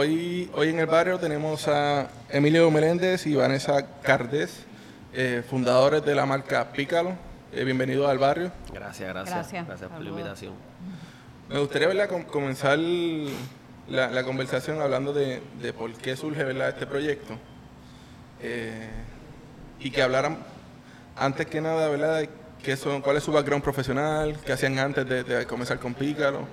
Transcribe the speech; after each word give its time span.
hoy, 0.00 0.50
hoy 0.54 0.68
en 0.70 0.78
el 0.78 0.86
barrio 0.86 1.18
tenemos 1.18 1.68
a 1.68 2.08
Emilio 2.30 2.70
Meléndez 2.70 3.26
y 3.26 3.34
Vanessa 3.34 3.86
Cardés, 4.00 4.64
eh, 5.12 5.42
fundadores 5.48 6.02
de 6.04 6.14
la 6.14 6.24
marca 6.24 6.72
Pícalo. 6.72 7.12
Eh, 7.52 7.64
bienvenidos 7.64 8.08
al 8.08 8.16
barrio. 8.16 8.50
Gracias, 8.72 9.06
gracias. 9.10 9.34
Gracias. 9.36 9.66
Gracias, 9.66 9.90
por 9.90 10.00
la 10.00 10.08
invitación. 10.08 10.54
Me 11.50 11.58
gustaría 11.58 11.88
¿verdad? 11.88 12.08
com- 12.08 12.24
comenzar 12.24 12.78
la, 12.78 14.10
la 14.10 14.24
conversación 14.24 14.80
hablando 14.80 15.12
de, 15.12 15.42
de 15.60 15.72
por 15.74 15.92
qué 15.92 16.16
surge 16.16 16.44
¿verdad? 16.44 16.70
este 16.70 16.86
proyecto. 16.86 17.34
Eh, 18.42 18.88
y 19.80 19.90
que 19.90 20.00
hablaran 20.02 20.38
antes 21.14 21.46
que 21.46 21.60
nada, 21.60 21.88
¿verdad? 21.90 22.20
de 22.20 22.30
qué 22.62 22.74
son, 22.78 23.02
cuál 23.02 23.18
es 23.18 23.22
su 23.24 23.32
background 23.32 23.62
profesional, 23.62 24.38
qué 24.46 24.52
hacían 24.54 24.78
antes 24.78 25.06
de, 25.06 25.24
de 25.24 25.44
comenzar 25.46 25.78
con 25.78 25.92
Pícalo. 25.92 26.46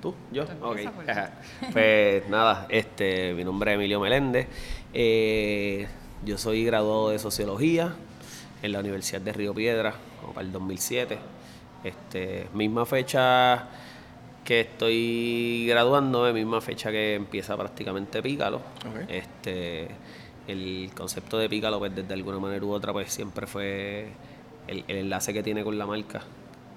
¿Tú? 0.00 0.14
¿Yo? 0.30 0.44
Tú 0.46 0.52
Ok. 0.64 0.78
pues. 1.72 2.28
Nada, 2.28 2.66
este, 2.68 3.34
mi 3.34 3.44
nombre 3.44 3.72
es 3.72 3.74
Emilio 3.76 4.00
Meléndez. 4.00 4.46
Eh, 4.92 5.86
yo 6.24 6.38
soy 6.38 6.64
graduado 6.64 7.10
de 7.10 7.18
Sociología 7.18 7.94
en 8.62 8.72
la 8.72 8.80
Universidad 8.80 9.20
de 9.20 9.32
Río 9.32 9.54
Piedra, 9.54 9.94
como 10.20 10.34
para 10.34 10.46
el 10.46 10.52
2007. 10.52 11.18
Este, 11.84 12.48
misma 12.54 12.86
fecha 12.86 13.68
que 14.44 14.60
estoy 14.60 15.66
graduándome, 15.68 16.32
misma 16.32 16.60
fecha 16.60 16.90
que 16.90 17.14
empieza 17.14 17.56
prácticamente 17.56 18.22
Pícalo. 18.22 18.60
Este, 19.08 19.88
el 20.46 20.90
concepto 20.96 21.38
de 21.38 21.48
Pícalo, 21.48 21.78
pues 21.78 21.94
desde 21.94 22.14
alguna 22.14 22.38
manera 22.38 22.64
u 22.64 22.72
otra, 22.72 22.92
pues 22.92 23.12
siempre 23.12 23.46
fue 23.46 24.08
el, 24.66 24.84
el 24.88 24.96
enlace 24.96 25.32
que 25.32 25.42
tiene 25.42 25.62
con 25.62 25.76
la 25.76 25.86
marca. 25.86 26.22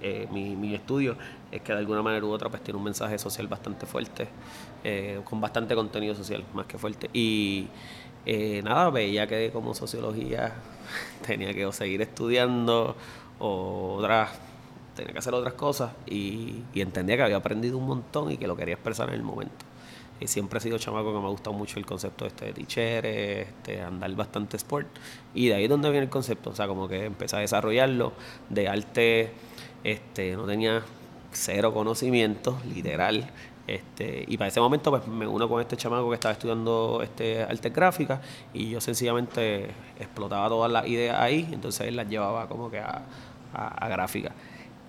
Eh, 0.01 0.27
mi, 0.31 0.55
mi 0.55 0.73
estudio 0.73 1.15
es 1.51 1.61
que 1.61 1.73
de 1.73 1.79
alguna 1.79 2.01
manera 2.01 2.25
u 2.25 2.31
otra 2.31 2.49
pues 2.49 2.63
tiene 2.63 2.77
un 2.77 2.83
mensaje 2.83 3.19
social 3.19 3.47
bastante 3.47 3.85
fuerte, 3.85 4.27
eh, 4.83 5.21
con 5.23 5.39
bastante 5.39 5.75
contenido 5.75 6.15
social, 6.15 6.43
más 6.53 6.65
que 6.65 6.77
fuerte. 6.77 7.09
Y 7.13 7.67
eh, 8.25 8.61
nada, 8.63 8.89
veía 8.89 9.27
que 9.27 9.51
como 9.51 9.73
sociología 9.73 10.53
tenía 11.25 11.53
que 11.53 11.65
o 11.65 11.71
seguir 11.71 12.01
estudiando 12.01 12.95
o 13.39 13.95
otras, 13.97 14.31
tenía 14.95 15.13
que 15.13 15.19
hacer 15.19 15.33
otras 15.33 15.53
cosas 15.53 15.91
y, 16.07 16.63
y 16.73 16.81
entendía 16.81 17.17
que 17.17 17.23
había 17.23 17.37
aprendido 17.37 17.77
un 17.77 17.87
montón 17.87 18.31
y 18.31 18.37
que 18.37 18.47
lo 18.47 18.55
quería 18.55 18.75
expresar 18.75 19.09
en 19.09 19.15
el 19.15 19.23
momento. 19.23 19.65
Y 20.21 20.27
siempre 20.27 20.59
he 20.59 20.61
sido 20.61 20.77
chamaco 20.77 21.11
que 21.11 21.19
me 21.19 21.25
ha 21.25 21.29
gustado 21.29 21.53
mucho 21.53 21.79
el 21.79 21.85
concepto 21.87 22.27
este 22.27 22.45
de 22.45 22.53
teacher, 22.53 23.05
este, 23.07 23.81
andar 23.81 24.13
bastante 24.15 24.55
sport. 24.55 24.87
Y 25.33 25.47
de 25.47 25.55
ahí 25.55 25.63
es 25.63 25.69
donde 25.69 25.89
viene 25.89 26.03
el 26.03 26.11
concepto. 26.11 26.51
O 26.51 26.55
sea, 26.55 26.67
como 26.67 26.87
que 26.87 27.05
empecé 27.05 27.37
a 27.37 27.39
desarrollarlo 27.39 28.13
de 28.47 28.67
arte, 28.67 29.31
este, 29.83 30.35
no 30.35 30.45
tenía 30.45 30.83
cero 31.31 31.73
conocimiento, 31.73 32.57
literal. 32.73 33.29
Este, 33.67 34.25
y 34.27 34.37
para 34.37 34.47
ese 34.49 34.59
momento 34.59 34.89
pues 34.89 35.07
me 35.07 35.25
uno 35.27 35.47
con 35.47 35.61
este 35.61 35.77
chamaco 35.77 36.09
que 36.09 36.15
estaba 36.15 36.33
estudiando 36.33 36.99
este, 37.03 37.43
artes 37.43 37.71
gráficas 37.71 38.19
y 38.53 38.71
yo 38.71 38.81
sencillamente 38.81 39.69
explotaba 39.99 40.49
todas 40.49 40.71
las 40.71 40.87
ideas 40.87 41.17
ahí, 41.19 41.47
entonces 41.51 41.87
él 41.87 41.95
las 41.95 42.09
llevaba 42.09 42.47
como 42.49 42.69
que 42.71 42.79
a, 42.79 43.03
a, 43.53 43.67
a 43.67 43.87
gráfica. 43.87 44.33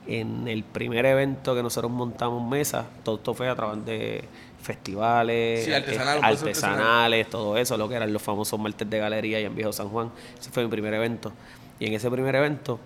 En 0.07 0.49
el 0.49 0.65
primer 0.65 1.07
evento 1.07 1.55
que 1.55 1.63
nosotros 1.63 1.93
montamos 1.93 2.43
mesa, 2.49 2.87
todo 3.05 3.17
esto 3.17 3.35
fue 3.35 3.49
a 3.49 3.55
través 3.55 3.85
de 3.85 4.25
festivales, 4.61 5.65
Sí, 5.65 5.73
artesanal, 5.73 6.17
un 6.17 6.21
proceso 6.23 6.47
artesanales, 6.47 7.31
todo 7.31 7.57
eso, 7.57 7.77
lo 7.77 7.89
que 7.89 7.97
eran 7.97 8.13
los 8.13 8.23
famosos 8.23 8.59
martes 8.59 8.89
de 8.89 8.99
galería 8.99 9.41
y 9.41 9.45
en 9.45 9.55
Viejo 9.55 9.73
San 9.73 9.89
Juan. 9.91 10.11
Ese 10.41 10.51
fue 10.51 10.65
mi 10.65 10.71
primer 10.71 10.95
evento. 10.95 11.33
Y 11.79 11.87
en 11.87 11.93
ese 11.95 12.11
primer 12.11 12.35
evento, 12.35 12.81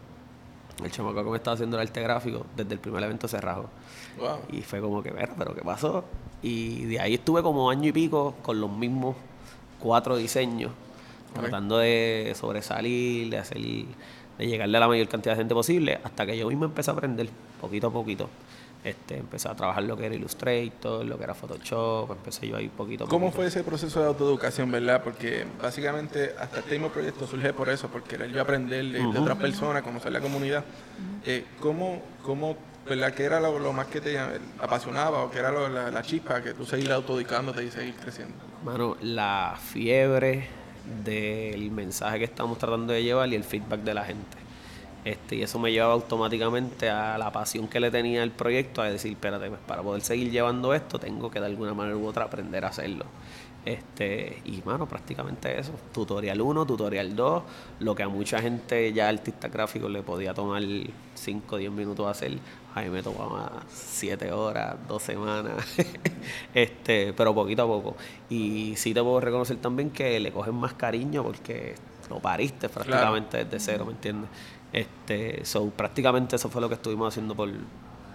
el 0.84 0.90
chamaco 0.90 1.24
que 1.24 1.30
me 1.30 1.36
estaba 1.36 1.54
haciendo 1.54 1.76
el 1.80 1.86
arte 1.86 2.02
gráfico, 2.02 2.46
desde 2.56 2.74
el 2.74 2.80
primer 2.80 3.02
evento. 3.02 3.26
Wow. 4.18 4.38
Y 4.50 4.62
fue 4.62 4.80
como 4.80 5.02
que, 5.02 5.10
ver, 5.10 5.30
pero 5.36 5.54
¿qué 5.54 5.62
pasó? 5.62 6.04
Y 6.42 6.84
de 6.84 7.00
ahí 7.00 7.14
estuve 7.14 7.42
como 7.42 7.70
año 7.70 7.88
y 7.88 7.92
pico 7.92 8.34
con 8.42 8.60
los 8.60 8.70
mismos 8.70 9.16
cuatro 9.78 10.16
diseños, 10.16 10.72
tratando 11.34 11.78
de 11.78 12.34
sobresalir, 12.38 13.30
de 13.30 13.38
hacer, 13.38 13.58
de 13.58 14.46
llegarle 14.46 14.76
a 14.76 14.80
la 14.80 14.88
mayor 14.88 15.08
cantidad 15.08 15.34
de 15.34 15.38
gente 15.38 15.54
posible, 15.54 15.98
hasta 16.02 16.26
que 16.26 16.36
yo 16.36 16.48
mismo 16.48 16.64
empecé 16.66 16.90
a 16.90 16.94
aprender 16.94 17.28
poquito 17.60 17.88
a 17.88 17.92
poquito. 17.92 18.28
Este, 18.86 19.16
empecé 19.18 19.48
a 19.48 19.54
trabajar 19.56 19.82
lo 19.82 19.96
que 19.96 20.06
era 20.06 20.14
Illustrator, 20.14 21.04
lo 21.04 21.18
que 21.18 21.24
era 21.24 21.34
Photoshop, 21.34 22.12
empecé 22.12 22.46
yo 22.46 22.56
ahí 22.56 22.68
poquito 22.68 23.02
a 23.04 23.08
¿Cómo 23.08 23.26
poquito. 23.26 23.36
fue 23.38 23.46
ese 23.46 23.64
proceso 23.64 23.98
de 24.00 24.06
autoeducación, 24.06 24.70
verdad? 24.70 25.02
Porque 25.02 25.44
básicamente 25.60 26.34
hasta 26.38 26.60
este 26.60 26.70
mismo 26.72 26.90
proyecto 26.90 27.26
surge 27.26 27.52
por 27.52 27.68
eso, 27.68 27.88
por 27.88 28.04
querer 28.04 28.30
yo 28.30 28.40
aprender 28.40 28.84
de, 28.84 29.00
de 29.00 29.18
otras 29.18 29.38
personas, 29.38 29.82
conocer 29.82 30.12
la 30.12 30.20
comunidad. 30.20 30.62
Eh, 31.24 31.44
¿Cómo, 31.58 32.00
cómo, 32.22 32.56
verdad, 32.88 33.12
qué 33.12 33.24
era 33.24 33.40
lo, 33.40 33.58
lo 33.58 33.72
más 33.72 33.88
que 33.88 34.00
te 34.00 34.16
apasionaba 34.60 35.24
o 35.24 35.30
qué 35.32 35.40
era 35.40 35.50
lo- 35.50 35.68
la, 35.68 35.90
la 35.90 36.02
chispa 36.02 36.40
que 36.40 36.54
tú 36.54 36.64
seguir 36.64 36.92
autoeducándote 36.92 37.64
y 37.64 37.70
seguir 37.72 37.94
creciendo? 37.96 38.36
Mano, 38.64 38.96
la 39.00 39.58
fiebre 39.60 40.46
del 41.04 41.72
mensaje 41.72 42.18
que 42.20 42.24
estamos 42.26 42.56
tratando 42.58 42.92
de 42.92 43.02
llevar 43.02 43.28
y 43.30 43.34
el 43.34 43.42
feedback 43.42 43.80
de 43.80 43.94
la 43.94 44.04
gente. 44.04 44.36
Este, 45.06 45.36
y 45.36 45.42
eso 45.42 45.60
me 45.60 45.70
llevaba 45.70 45.92
automáticamente 45.92 46.90
a 46.90 47.16
la 47.16 47.30
pasión 47.30 47.68
que 47.68 47.78
le 47.78 47.92
tenía 47.92 48.24
al 48.24 48.32
proyecto, 48.32 48.82
a 48.82 48.90
decir, 48.90 49.12
espérate, 49.12 49.48
pues, 49.48 49.60
para 49.64 49.80
poder 49.80 50.02
seguir 50.02 50.32
llevando 50.32 50.74
esto, 50.74 50.98
tengo 50.98 51.30
que 51.30 51.38
de 51.38 51.46
alguna 51.46 51.74
manera 51.74 51.96
u 51.96 52.04
otra 52.08 52.24
aprender 52.24 52.64
a 52.64 52.68
hacerlo. 52.70 53.04
Este, 53.64 54.42
y 54.44 54.62
mano, 54.64 54.88
prácticamente 54.88 55.60
eso. 55.60 55.70
Tutorial 55.94 56.40
1, 56.40 56.66
tutorial 56.66 57.14
2, 57.14 57.42
lo 57.78 57.94
que 57.94 58.02
a 58.02 58.08
mucha 58.08 58.42
gente 58.42 58.92
ya 58.92 59.08
artista 59.08 59.46
gráfico 59.46 59.88
le 59.88 60.02
podía 60.02 60.34
tomar 60.34 60.64
5 61.14 61.54
o 61.54 61.58
10 61.58 61.70
minutos 61.70 62.08
hacer, 62.08 62.38
a 62.74 62.82
mí 62.82 62.90
me 62.90 63.00
tomaba 63.00 63.62
7 63.68 64.32
horas, 64.32 64.74
2 64.88 65.00
semanas, 65.00 65.54
este, 66.52 67.12
pero 67.12 67.32
poquito 67.32 67.62
a 67.62 67.66
poco. 67.68 67.96
Y 68.28 68.74
sí 68.74 68.92
te 68.92 69.00
puedo 69.04 69.20
reconocer 69.20 69.58
también 69.58 69.90
que 69.90 70.18
le 70.18 70.32
cogen 70.32 70.56
más 70.56 70.74
cariño 70.74 71.22
porque 71.22 71.76
lo 72.08 72.20
pariste 72.20 72.68
prácticamente 72.68 73.44
desde 73.44 73.58
cero, 73.58 73.84
¿me 73.84 73.92
entiendes? 73.92 74.30
Este, 74.76 75.42
so, 75.46 75.70
prácticamente 75.70 76.36
eso 76.36 76.50
fue 76.50 76.60
lo 76.60 76.68
que 76.68 76.74
estuvimos 76.74 77.08
haciendo 77.08 77.34
por 77.34 77.48
un 77.48 77.64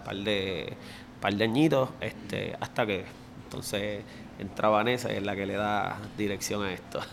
par 0.06 0.16
de, 0.16 0.78
par 1.20 1.34
de 1.34 1.44
añitos, 1.44 1.90
este, 2.00 2.56
hasta 2.60 2.86
que 2.86 3.04
entonces 3.46 4.04
entra 4.38 4.70
Vanessa 4.70 5.12
y 5.12 5.16
es 5.16 5.24
la 5.24 5.36
que 5.36 5.48
le 5.48 5.56
da 5.56 5.98
dirección 6.18 6.64
a 6.64 6.72
esto. 6.72 7.02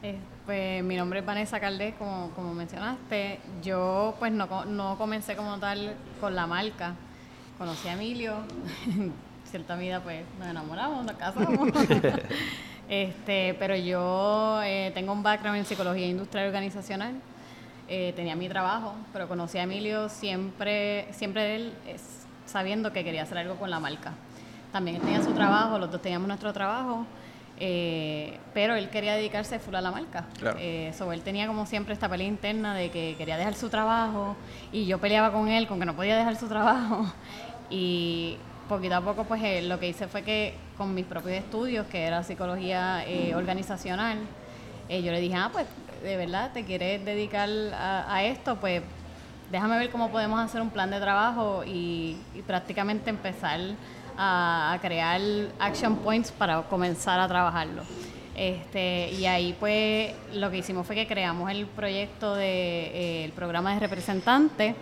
Eh, 0.00 0.16
pues 0.46 0.84
mi 0.84 0.94
nombre 0.94 1.18
es 1.18 1.26
Vanessa 1.26 1.58
Caldés, 1.58 1.92
como, 1.96 2.30
como 2.30 2.54
mencionaste. 2.54 3.40
Yo 3.64 4.14
pues 4.20 4.30
no, 4.30 4.64
no 4.64 4.96
comencé 4.96 5.34
como 5.34 5.58
tal 5.58 5.96
con 6.20 6.36
la 6.36 6.46
marca. 6.46 6.94
Conocí 7.58 7.88
a 7.88 7.94
Emilio, 7.94 8.36
en 8.86 9.12
cierta 9.50 9.74
medida 9.74 10.00
pues 10.00 10.22
nos 10.38 10.46
enamoramos, 10.46 11.04
nos 11.04 11.16
casamos. 11.16 11.68
este, 12.88 13.56
pero 13.58 13.74
yo 13.74 14.60
eh, 14.62 14.92
tengo 14.94 15.12
un 15.12 15.24
background 15.24 15.58
en 15.58 15.64
psicología 15.64 16.06
industrial 16.06 16.44
y 16.44 16.46
organizacional. 16.46 17.20
Eh, 17.88 18.12
tenía 18.14 18.36
mi 18.36 18.48
trabajo, 18.48 18.94
pero 19.12 19.28
conocí 19.28 19.58
a 19.58 19.62
Emilio 19.62 20.08
siempre, 20.08 21.08
siempre 21.12 21.56
él 21.56 21.72
es, 21.86 22.02
sabiendo 22.44 22.92
que 22.92 23.02
quería 23.02 23.22
hacer 23.22 23.38
algo 23.38 23.56
con 23.56 23.70
la 23.70 23.80
marca. 23.80 24.12
También 24.72 24.96
él 24.96 25.02
tenía 25.02 25.22
su 25.22 25.32
trabajo, 25.32 25.78
los 25.78 25.90
dos 25.90 26.02
teníamos 26.02 26.28
nuestro 26.28 26.52
trabajo, 26.52 27.06
eh, 27.58 28.38
pero 28.52 28.74
él 28.74 28.90
quería 28.90 29.14
dedicarse 29.14 29.58
full 29.58 29.74
a 29.74 29.80
la 29.80 29.90
marca. 29.90 30.26
Claro. 30.38 30.58
Eh, 30.60 30.92
so, 30.96 31.10
él 31.12 31.22
tenía 31.22 31.46
como 31.46 31.64
siempre 31.64 31.94
esta 31.94 32.08
pelea 32.08 32.26
interna 32.26 32.74
de 32.74 32.90
que 32.90 33.14
quería 33.16 33.38
dejar 33.38 33.54
su 33.54 33.70
trabajo 33.70 34.36
y 34.70 34.84
yo 34.84 34.98
peleaba 34.98 35.32
con 35.32 35.48
él 35.48 35.66
con 35.66 35.80
que 35.80 35.86
no 35.86 35.96
podía 35.96 36.16
dejar 36.16 36.36
su 36.36 36.48
trabajo. 36.48 37.06
Y 37.70 38.38
poquito 38.68 38.96
a 38.96 39.00
poco 39.00 39.24
pues 39.24 39.42
eh, 39.42 39.62
lo 39.62 39.80
que 39.80 39.88
hice 39.88 40.06
fue 40.06 40.22
que 40.22 40.54
con 40.76 40.94
mis 40.94 41.06
propios 41.06 41.34
estudios, 41.36 41.86
que 41.86 42.04
era 42.04 42.22
psicología 42.22 43.04
eh, 43.06 43.34
organizacional, 43.34 44.18
eh, 44.88 45.02
yo 45.02 45.10
le 45.10 45.20
dije, 45.20 45.34
ah, 45.34 45.50
pues 45.52 45.66
de 46.02 46.16
verdad 46.16 46.52
te 46.52 46.64
quieres 46.64 47.04
dedicar 47.04 47.48
a, 47.48 48.22
esto, 48.24 48.56
pues 48.56 48.82
déjame 49.50 49.78
ver 49.78 49.90
cómo 49.90 50.10
podemos 50.10 50.40
hacer 50.40 50.60
un 50.60 50.70
plan 50.70 50.90
de 50.90 51.00
trabajo 51.00 51.62
y, 51.66 52.16
prácticamente 52.46 53.10
empezar 53.10 53.60
a, 54.16 54.78
crear 54.80 55.20
action 55.58 55.96
points 55.96 56.30
para 56.30 56.62
comenzar 56.62 57.20
a 57.20 57.28
trabajarlo. 57.28 57.82
Este, 58.36 59.10
y 59.12 59.26
ahí 59.26 59.56
pues 59.58 60.12
lo 60.32 60.48
que 60.48 60.58
hicimos 60.58 60.86
fue 60.86 60.94
que 60.94 61.08
creamos 61.08 61.50
el 61.50 61.66
proyecto 61.66 62.36
de 62.36 63.24
eh, 63.24 63.32
programa 63.34 63.74
de 63.74 63.80
representantes 63.80 64.76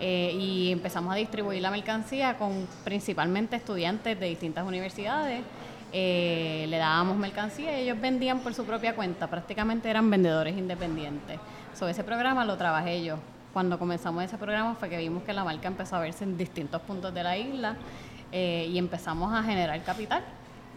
eh, 0.00 0.32
y 0.32 0.70
empezamos 0.70 1.12
a 1.12 1.16
distribuir 1.16 1.60
la 1.60 1.72
mercancía 1.72 2.36
con 2.36 2.68
principalmente 2.84 3.56
estudiantes 3.56 4.18
de 4.18 4.26
distintas 4.26 4.64
universidades. 4.66 5.42
Eh, 5.96 6.66
le 6.70 6.78
dábamos 6.78 7.16
mercancía 7.16 7.78
y 7.78 7.84
ellos 7.84 8.00
vendían 8.00 8.40
por 8.40 8.52
su 8.52 8.64
propia 8.64 8.96
cuenta, 8.96 9.28
prácticamente 9.28 9.88
eran 9.88 10.10
vendedores 10.10 10.58
independientes. 10.58 11.38
Sobre 11.72 11.92
ese 11.92 12.02
programa 12.02 12.44
lo 12.44 12.56
trabajé 12.56 13.04
yo. 13.04 13.18
Cuando 13.52 13.78
comenzamos 13.78 14.24
ese 14.24 14.36
programa 14.36 14.74
fue 14.74 14.88
que 14.88 14.98
vimos 14.98 15.22
que 15.22 15.32
la 15.32 15.44
marca 15.44 15.68
empezó 15.68 15.94
a 15.94 16.00
verse 16.00 16.24
en 16.24 16.36
distintos 16.36 16.82
puntos 16.82 17.14
de 17.14 17.22
la 17.22 17.38
isla 17.38 17.76
eh, 18.32 18.68
y 18.72 18.76
empezamos 18.76 19.32
a 19.32 19.44
generar 19.44 19.80
capital 19.84 20.24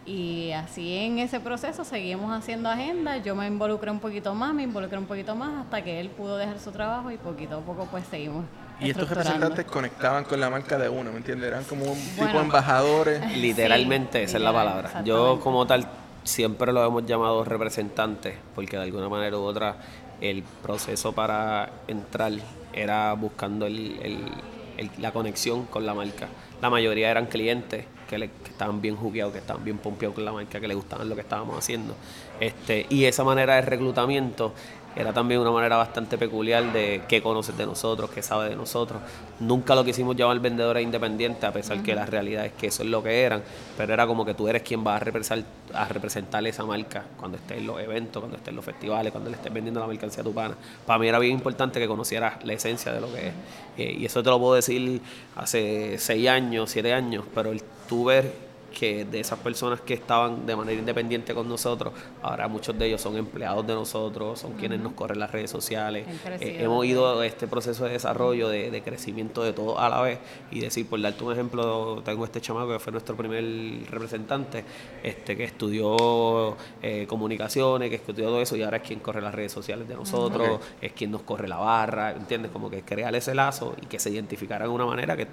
Y 0.06 0.52
así 0.52 0.96
en 0.96 1.18
ese 1.18 1.40
proceso 1.40 1.84
seguimos 1.84 2.32
haciendo 2.32 2.70
agenda. 2.70 3.18
Yo 3.18 3.36
me 3.36 3.48
involucré 3.48 3.90
un 3.90 4.00
poquito 4.00 4.36
más, 4.36 4.54
me 4.54 4.62
involucré 4.62 5.00
un 5.00 5.08
poquito 5.08 5.36
más 5.36 5.66
hasta 5.66 5.84
que 5.84 6.00
él 6.00 6.12
pudo 6.12 6.38
dejar 6.38 6.60
su 6.60 6.72
trabajo 6.72 7.10
y 7.10 7.18
poquito 7.18 7.58
a 7.58 7.62
poco 7.62 7.88
pues 7.90 8.06
seguimos. 8.06 8.46
Y 8.80 8.90
estos 8.92 9.10
representantes 9.10 9.66
conectaban 9.66 10.24
con 10.24 10.40
la 10.40 10.50
marca 10.50 10.78
de 10.78 10.88
uno, 10.90 11.12
¿me 11.12 11.18
entiendes? 11.18 11.48
Eran 11.48 11.64
como 11.64 11.86
un 11.92 12.00
tipo 12.00 12.26
de 12.26 12.38
embajadores. 12.40 13.38
Literalmente, 13.38 14.20
Sí, 14.20 14.26
esa 14.26 14.38
es 14.38 14.44
la 14.44 14.54
palabra. 14.54 15.04
Yo 15.04 15.40
como 15.42 15.66
tal 15.66 15.88
siempre 16.24 16.72
lo 16.74 16.86
hemos 16.86 17.06
llamado 17.06 17.44
representantes, 17.44 18.36
porque 18.54 18.78
de 18.78 18.84
alguna 18.84 19.10
manera 19.10 19.38
u 19.38 19.42
otra 19.42 19.78
el 20.22 20.44
proceso 20.62 21.14
para 21.14 21.70
entrar 21.88 22.34
era 22.74 23.14
buscando 23.14 23.66
el- 23.66 23.98
el- 24.02 24.32
el- 24.78 24.92
la 25.00 25.12
conexión 25.12 25.66
con 25.66 25.86
la 25.86 25.94
marca. 25.96 26.28
La 26.62 26.70
mayoría 26.70 27.10
eran 27.10 27.26
clientes 27.28 27.86
que, 28.08 28.18
le- 28.18 28.30
que 28.30 28.52
estaban 28.52 28.82
bien 28.82 28.96
jugueados, 28.96 29.34
que 29.34 29.40
estaban 29.40 29.64
bien 29.64 29.78
pompeados 29.80 30.16
con 30.16 30.26
la 30.26 30.32
marca, 30.32 30.60
que 30.60 30.68
les 30.68 30.78
gustaban 30.78 31.10
lo 31.10 31.16
que 31.16 31.22
estábamos 31.22 31.58
haciendo. 31.58 31.96
Este, 32.40 32.86
y 32.90 33.06
esa 33.06 33.24
manera 33.24 33.56
de 33.56 33.62
reclutamiento 33.62 34.54
era 34.98 35.14
también 35.14 35.40
una 35.40 35.52
manera 35.52 35.78
bastante 35.78 36.18
peculiar 36.18 36.74
de 36.74 37.04
qué 37.08 37.22
conoces 37.22 37.56
de 37.56 37.68
nosotros, 37.68 38.10
qué 38.10 38.24
sabe 38.24 38.50
de 38.50 38.56
nosotros. 38.56 39.00
Nunca 39.40 39.76
lo 39.76 39.86
quisimos 39.86 40.16
llamar 40.16 40.40
vendedores 40.40 40.84
independientes, 40.84 41.44
a 41.44 41.54
pesar 41.54 41.84
que 41.84 41.94
la 41.94 42.08
realidad 42.08 42.48
es 42.48 42.54
que 42.54 42.68
eso 42.68 42.82
es 42.82 42.90
lo 42.90 43.04
que 43.04 43.22
eran, 43.22 43.44
pero 43.78 43.94
era 43.94 44.08
como 44.08 44.26
que 44.26 44.34
tú 44.34 44.48
eres 44.48 44.64
quien 44.64 44.86
va 44.86 44.96
a 44.96 45.00
representar, 45.00 45.48
a 45.72 45.88
representar 45.88 46.46
esa 46.48 46.66
marca 46.66 47.04
cuando 47.16 47.38
estés 47.38 47.60
en 47.60 47.68
los 47.68 47.80
eventos, 47.80 48.20
cuando 48.20 48.38
estés 48.38 48.50
en 48.50 48.56
los 48.56 48.66
festivales, 48.66 49.12
cuando 49.12 49.30
le 49.30 49.36
estés 49.36 49.54
vendiendo 49.54 49.80
la 49.80 49.86
mercancía 49.88 50.22
a 50.22 50.24
tu 50.24 50.34
pana. 50.34 50.56
Para 50.88 50.98
mí 50.98 51.08
era 51.08 51.20
bien 51.20 51.34
importante 51.34 51.80
que 51.80 51.88
conocieras 51.88 52.44
la 52.44 52.54
esencia 52.54 52.92
de 52.92 53.00
lo 53.00 53.14
que 53.14 53.28
es. 53.28 53.34
Eh, 53.78 53.98
y 54.00 54.06
eso 54.06 54.24
te 54.24 54.32
lo 54.32 54.40
puedo 54.40 54.56
decir 54.56 55.00
hace 55.36 56.00
seis 56.00 56.28
años, 56.28 56.72
siete 56.72 56.92
años, 56.92 57.24
pero 57.36 57.52
el 57.52 57.62
tú 57.88 58.06
ver 58.06 58.47
que 58.68 59.06
de 59.06 59.20
esas 59.20 59.40
personas 59.40 59.82
que 59.82 59.94
estaban 59.94 60.46
de 60.46 60.56
manera 60.56 60.80
independiente 60.80 61.34
con 61.34 61.48
nosotros, 61.48 61.94
ahora 62.22 62.48
muchos 62.48 62.78
de 62.78 62.88
ellos 62.88 63.02
son 63.02 63.18
empleados 63.18 63.66
de 63.66 63.74
nosotros, 63.74 64.40
son 64.40 64.54
quienes 64.54 64.80
nos 64.80 64.94
corren 64.94 65.20
las 65.20 65.32
redes 65.32 65.50
sociales. 65.52 66.08
Eh, 66.40 66.58
hemos 66.60 66.86
ido 66.86 67.20
a 67.20 67.26
este 67.26 67.48
proceso 67.48 67.86
de 67.86 67.92
desarrollo, 67.92 68.50
de, 68.50 68.72
de 68.72 68.82
crecimiento 68.82 69.44
de 69.44 69.54
todo 69.54 69.80
a 69.80 69.90
la 69.90 70.02
vez. 70.02 70.20
Y 70.52 70.60
decir, 70.60 70.88
por 70.88 71.02
darte 71.02 71.24
un 71.24 71.34
ejemplo, 71.34 72.02
tengo 72.04 72.26
este 72.26 72.42
chamaco 72.42 72.72
que 72.74 72.80
fue 72.80 72.92
nuestro 72.92 73.16
primer 73.16 73.44
representante, 73.90 74.64
este 75.04 75.36
que 75.36 75.44
estudió 75.44 76.56
eh, 76.82 77.06
comunicaciones, 77.08 77.90
que 77.90 77.96
estudió 77.96 78.26
todo 78.26 78.42
eso 78.42 78.56
y 78.56 78.64
ahora 78.64 78.78
es 78.78 78.84
quien 78.84 79.00
corre 79.00 79.22
las 79.22 79.34
redes 79.34 79.52
sociales 79.52 79.88
de 79.88 79.96
nosotros, 79.96 80.60
es 80.82 80.92
quien 80.94 81.12
nos 81.12 81.22
corre 81.24 81.48
la 81.48 81.58
barra, 81.58 82.12
¿entiendes? 82.12 82.52
Como 82.52 82.70
que 82.70 82.84
crear 82.84 83.16
ese 83.16 83.34
lazo 83.34 83.76
y 83.82 83.86
que 83.86 84.00
se 84.00 84.10
identificaran 84.10 84.68
de 84.68 84.74
una 84.74 84.86
manera 84.86 85.16
que 85.16 85.28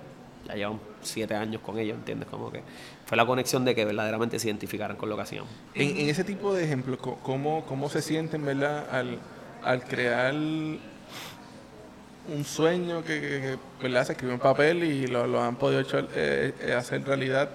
ya 0.47 0.55
llevan 0.55 0.81
siete 1.03 1.35
años 1.35 1.61
con 1.63 1.79
ellos, 1.79 1.97
¿entiendes? 1.97 2.29
Como 2.29 2.51
que 2.51 2.63
fue 3.07 3.17
la 3.17 3.27
conexión 3.27 3.65
de 3.65 3.75
que 3.75 3.85
verdaderamente 3.85 4.39
se 4.39 4.49
identificaran 4.49 4.97
con 4.97 5.09
lo 5.09 5.17
que 5.17 5.23
hacíamos. 5.23 5.51
En, 5.75 5.97
en 5.97 6.09
ese 6.09 6.25
tipo 6.25 6.53
de 6.55 6.65
ejemplos, 6.65 6.99
¿cómo, 7.23 7.65
cómo 7.67 7.89
se 7.91 8.03
sienten, 8.03 8.45
verdad, 8.45 8.87
al, 8.91 9.19
al 9.63 9.85
crear 9.85 10.35
un 10.35 10.81
sueño 12.45 13.03
que, 13.05 13.21
que- 13.21 13.41
que, 13.41 13.59
¿verdad? 13.83 14.07
se 14.07 14.13
escribió 14.13 14.35
en 14.35 14.41
papel 14.41 14.83
y 14.85 15.07
lo, 15.07 15.27
lo 15.27 15.43
han 15.43 15.57
podido 15.57 15.81
echar, 15.81 16.09
eh, 16.15 16.55
eh, 16.61 16.73
hacer 16.73 17.05
realidad 17.07 17.51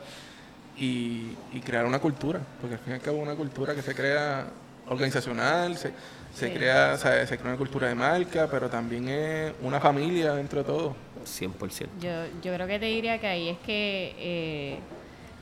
y, 0.77 1.35
y 1.53 1.59
crear 1.63 1.85
una 1.85 2.00
cultura? 2.00 2.39
Porque 2.62 2.75
al 2.75 2.81
fin 2.81 2.94
y 2.94 2.95
al 2.95 3.01
cabo 3.01 3.18
una 3.18 3.35
cultura 3.35 3.74
que 3.74 3.81
se 3.81 3.95
crea 3.95 4.47
organizacional, 4.88 5.77
se, 5.77 5.92
se 6.33 6.47
Sí. 6.47 6.53
crea, 6.53 6.93
o 6.93 6.97
sea, 6.97 7.25
se 7.25 7.37
crea 7.37 7.49
una 7.51 7.57
cultura 7.57 7.87
de 7.87 7.95
marca, 7.95 8.47
pero 8.49 8.69
también 8.69 9.07
es 9.09 9.53
una 9.61 9.79
familia 9.79 10.33
dentro 10.33 10.59
de 10.59 10.65
todo. 10.65 10.95
100%. 11.25 11.89
Yo, 11.99 12.09
yo 12.41 12.53
creo 12.53 12.65
que 12.65 12.79
te 12.79 12.85
diría 12.85 13.19
que 13.19 13.27
ahí 13.27 13.49
es 13.49 13.57
que 13.59 14.15
eh, 14.17 14.79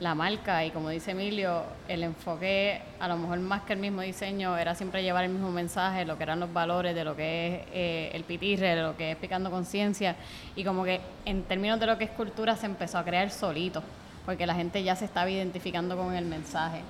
la 0.00 0.14
marca 0.14 0.64
y 0.64 0.70
como 0.70 0.90
dice 0.90 1.12
Emilio, 1.12 1.62
el 1.88 2.02
enfoque 2.02 2.80
a 2.98 3.06
lo 3.08 3.16
mejor 3.16 3.38
más 3.38 3.62
que 3.62 3.72
el 3.74 3.78
mismo 3.78 4.00
diseño 4.02 4.56
era 4.58 4.74
siempre 4.74 5.02
llevar 5.02 5.24
el 5.24 5.30
mismo 5.30 5.50
mensaje, 5.52 6.04
lo 6.04 6.16
que 6.16 6.24
eran 6.24 6.40
los 6.40 6.52
valores 6.52 6.94
de 6.96 7.04
lo 7.04 7.14
que 7.16 7.46
es 7.46 7.62
eh, 7.72 8.10
el 8.12 8.24
pitirre, 8.24 8.74
de 8.74 8.82
lo 8.82 8.96
que 8.96 9.12
es 9.12 9.16
picando 9.16 9.50
conciencia 9.50 10.16
y 10.56 10.64
como 10.64 10.84
que 10.84 11.00
en 11.24 11.42
términos 11.44 11.78
de 11.80 11.86
lo 11.86 11.96
que 11.96 12.04
es 12.04 12.10
cultura 12.10 12.56
se 12.56 12.66
empezó 12.66 12.98
a 12.98 13.04
crear 13.04 13.30
solito, 13.30 13.82
porque 14.26 14.46
la 14.46 14.54
gente 14.54 14.82
ya 14.82 14.96
se 14.96 15.04
estaba 15.04 15.30
identificando 15.30 15.96
con 15.96 16.12
el 16.14 16.24
mensaje. 16.26 16.80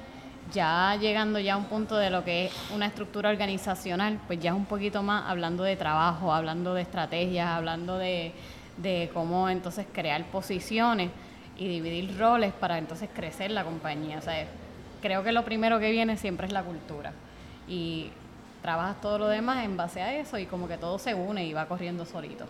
Ya 0.52 0.96
llegando 0.96 1.38
ya 1.38 1.54
a 1.54 1.56
un 1.56 1.64
punto 1.64 1.96
de 1.96 2.10
lo 2.10 2.24
que 2.24 2.46
es 2.46 2.52
una 2.74 2.86
estructura 2.86 3.28
organizacional, 3.28 4.18
pues 4.26 4.40
ya 4.40 4.50
es 4.50 4.56
un 4.56 4.66
poquito 4.66 5.02
más 5.02 5.28
hablando 5.28 5.62
de 5.62 5.76
trabajo, 5.76 6.32
hablando 6.32 6.74
de 6.74 6.82
estrategias, 6.82 7.48
hablando 7.48 7.98
de, 7.98 8.32
de 8.76 9.10
cómo 9.12 9.48
entonces 9.48 9.86
crear 9.92 10.24
posiciones 10.26 11.10
y 11.58 11.68
dividir 11.68 12.16
roles 12.18 12.52
para 12.52 12.78
entonces 12.78 13.10
crecer 13.12 13.50
la 13.50 13.64
compañía. 13.64 14.18
O 14.18 14.22
sea, 14.22 14.46
creo 15.02 15.22
que 15.22 15.32
lo 15.32 15.44
primero 15.44 15.78
que 15.80 15.90
viene 15.90 16.16
siempre 16.16 16.46
es 16.46 16.52
la 16.52 16.62
cultura. 16.62 17.12
Y 17.66 18.10
trabajas 18.62 19.00
todo 19.00 19.18
lo 19.18 19.28
demás 19.28 19.64
en 19.64 19.76
base 19.76 20.00
a 20.00 20.18
eso 20.18 20.38
y 20.38 20.46
como 20.46 20.68
que 20.68 20.78
todo 20.78 20.98
se 20.98 21.14
une 21.14 21.44
y 21.44 21.52
va 21.52 21.66
corriendo 21.66 22.06
solito. 22.06 22.46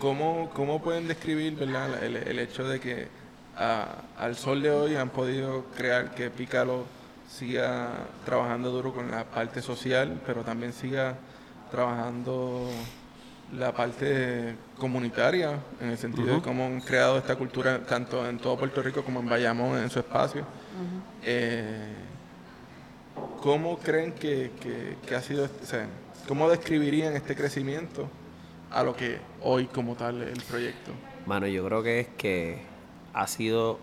¿Cómo, 0.00 0.50
cómo 0.54 0.80
pueden 0.80 1.08
describir. 1.08 1.56
El, 1.62 2.16
el 2.16 2.38
hecho 2.38 2.66
de 2.66 2.80
que 2.80 3.19
ah, 3.60 3.86
al 4.18 4.34
sol 4.36 4.60
de 4.62 4.70
hoy 4.72 4.96
han 4.96 5.10
podido 5.10 5.64
crear 5.76 6.14
que 6.14 6.30
Pícalo 6.30 6.84
siga 7.28 7.90
trabajando 8.24 8.70
duro 8.70 8.92
con 8.92 9.10
la 9.10 9.24
parte 9.24 9.62
social, 9.62 10.20
pero 10.26 10.42
también 10.42 10.72
siga 10.72 11.14
trabajando 11.70 12.68
la 13.56 13.72
parte 13.72 14.56
comunitaria, 14.78 15.58
en 15.80 15.90
el 15.90 15.98
sentido 15.98 16.34
de 16.36 16.42
cómo 16.42 16.66
han 16.66 16.80
creado 16.80 17.18
esta 17.18 17.36
cultura 17.36 17.80
tanto 17.84 18.28
en 18.28 18.38
todo 18.38 18.56
Puerto 18.56 18.82
Rico 18.82 19.02
como 19.04 19.20
en 19.20 19.28
Bayamón, 19.28 19.78
en 19.78 19.90
su 19.90 19.98
espacio? 20.00 20.44
Eh, 21.24 21.94
¿Cómo 23.42 23.78
creen 23.78 24.12
que, 24.12 24.50
que- 24.60 24.96
que 25.06 25.14
ha 25.14 25.20
sido, 25.20 25.44
este- 25.44 25.64
o 25.64 25.66
sea, 25.66 25.86
cómo 26.28 26.48
describirían 26.48 27.14
este 27.14 27.34
crecimiento 27.34 28.08
a 28.70 28.82
lo 28.82 28.94
que 28.94 29.18
hoy 29.42 29.66
como 29.66 29.94
tal 29.96 30.22
es 30.22 30.32
el 30.32 30.42
proyecto? 30.44 30.92
Mano, 31.26 31.46
yo 31.46 31.64
creo 31.66 31.82
que 31.82 32.00
es 32.00 32.08
que 32.16 32.58
ha 33.14 33.26
sido 33.26 33.78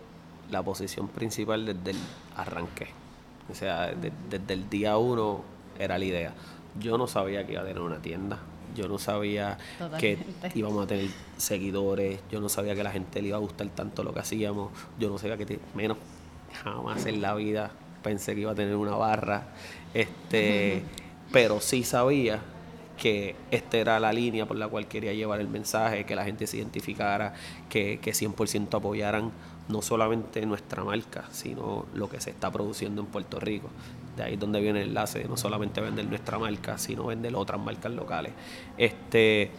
la 0.51 0.63
posición 0.63 1.07
principal 1.07 1.65
desde 1.65 1.91
el 1.91 1.97
arranque. 2.35 2.87
O 3.51 3.55
sea, 3.55 3.87
de- 3.93 4.11
desde 4.29 4.53
el 4.53 4.69
día 4.69 4.97
uno 4.97 5.41
era 5.79 5.97
la 5.97 6.05
idea. 6.05 6.33
Yo 6.79 6.97
no 6.97 7.07
sabía 7.07 7.45
que 7.45 7.53
iba 7.53 7.61
a 7.61 7.65
tener 7.65 7.81
una 7.81 8.01
tienda. 8.01 8.39
Yo 8.75 8.87
no 8.87 8.99
sabía 8.99 9.57
que 9.99 10.17
íbamos 10.55 10.83
a 10.83 10.87
tener 10.87 11.09
seguidores. 11.37 12.19
Yo 12.31 12.39
no 12.41 12.49
sabía 12.49 12.75
que 12.75 12.81
a 12.81 12.83
la 12.83 12.91
gente 12.91 13.21
le 13.21 13.29
iba 13.29 13.37
a 13.37 13.39
gustar 13.39 13.67
tanto 13.69 14.03
lo 14.03 14.13
que 14.13 14.19
hacíamos. 14.19 14.71
Yo 14.99 15.09
no 15.09 15.17
sabía 15.17 15.37
que, 15.37 15.45
te- 15.45 15.59
menos, 15.75 15.97
jamás 16.63 17.05
en 17.05 17.21
la 17.21 17.33
vida 17.35 17.71
pensé 18.03 18.35
que 18.35 18.41
iba 18.41 18.51
a 18.51 18.55
tener 18.55 18.75
una 18.75 18.95
barra. 18.95 19.47
Este, 19.93 20.83
pero 21.31 21.59
sí 21.59 21.83
sabía 21.83 22.39
que 22.97 23.35
esta 23.51 23.77
era 23.77 23.99
la 23.99 24.11
línea 24.11 24.45
por 24.45 24.57
la 24.57 24.67
cual 24.67 24.87
quería 24.87 25.13
llevar 25.13 25.39
el 25.39 25.47
mensaje, 25.47 26.05
que 26.05 26.15
la 26.15 26.25
gente 26.25 26.47
se 26.47 26.57
identificara, 26.57 27.33
que, 27.69 27.99
que 28.01 28.11
100% 28.11 28.75
apoyaran 28.75 29.31
no 29.69 29.81
solamente 29.81 30.45
nuestra 30.45 30.83
marca, 30.83 31.25
sino 31.31 31.85
lo 31.93 32.09
que 32.09 32.19
se 32.21 32.31
está 32.31 32.51
produciendo 32.51 33.01
en 33.01 33.07
Puerto 33.07 33.39
Rico. 33.39 33.69
De 34.15 34.23
ahí 34.23 34.33
es 34.33 34.39
donde 34.39 34.59
viene 34.59 34.81
el 34.81 34.89
enlace 34.89 35.19
de 35.19 35.27
no 35.27 35.37
solamente 35.37 35.79
vender 35.81 36.05
nuestra 36.05 36.39
marca, 36.39 36.77
sino 36.77 37.05
vender 37.05 37.35
otras 37.35 37.59
marcas 37.61 37.91
locales. 37.91 38.33
Este, 38.77 39.51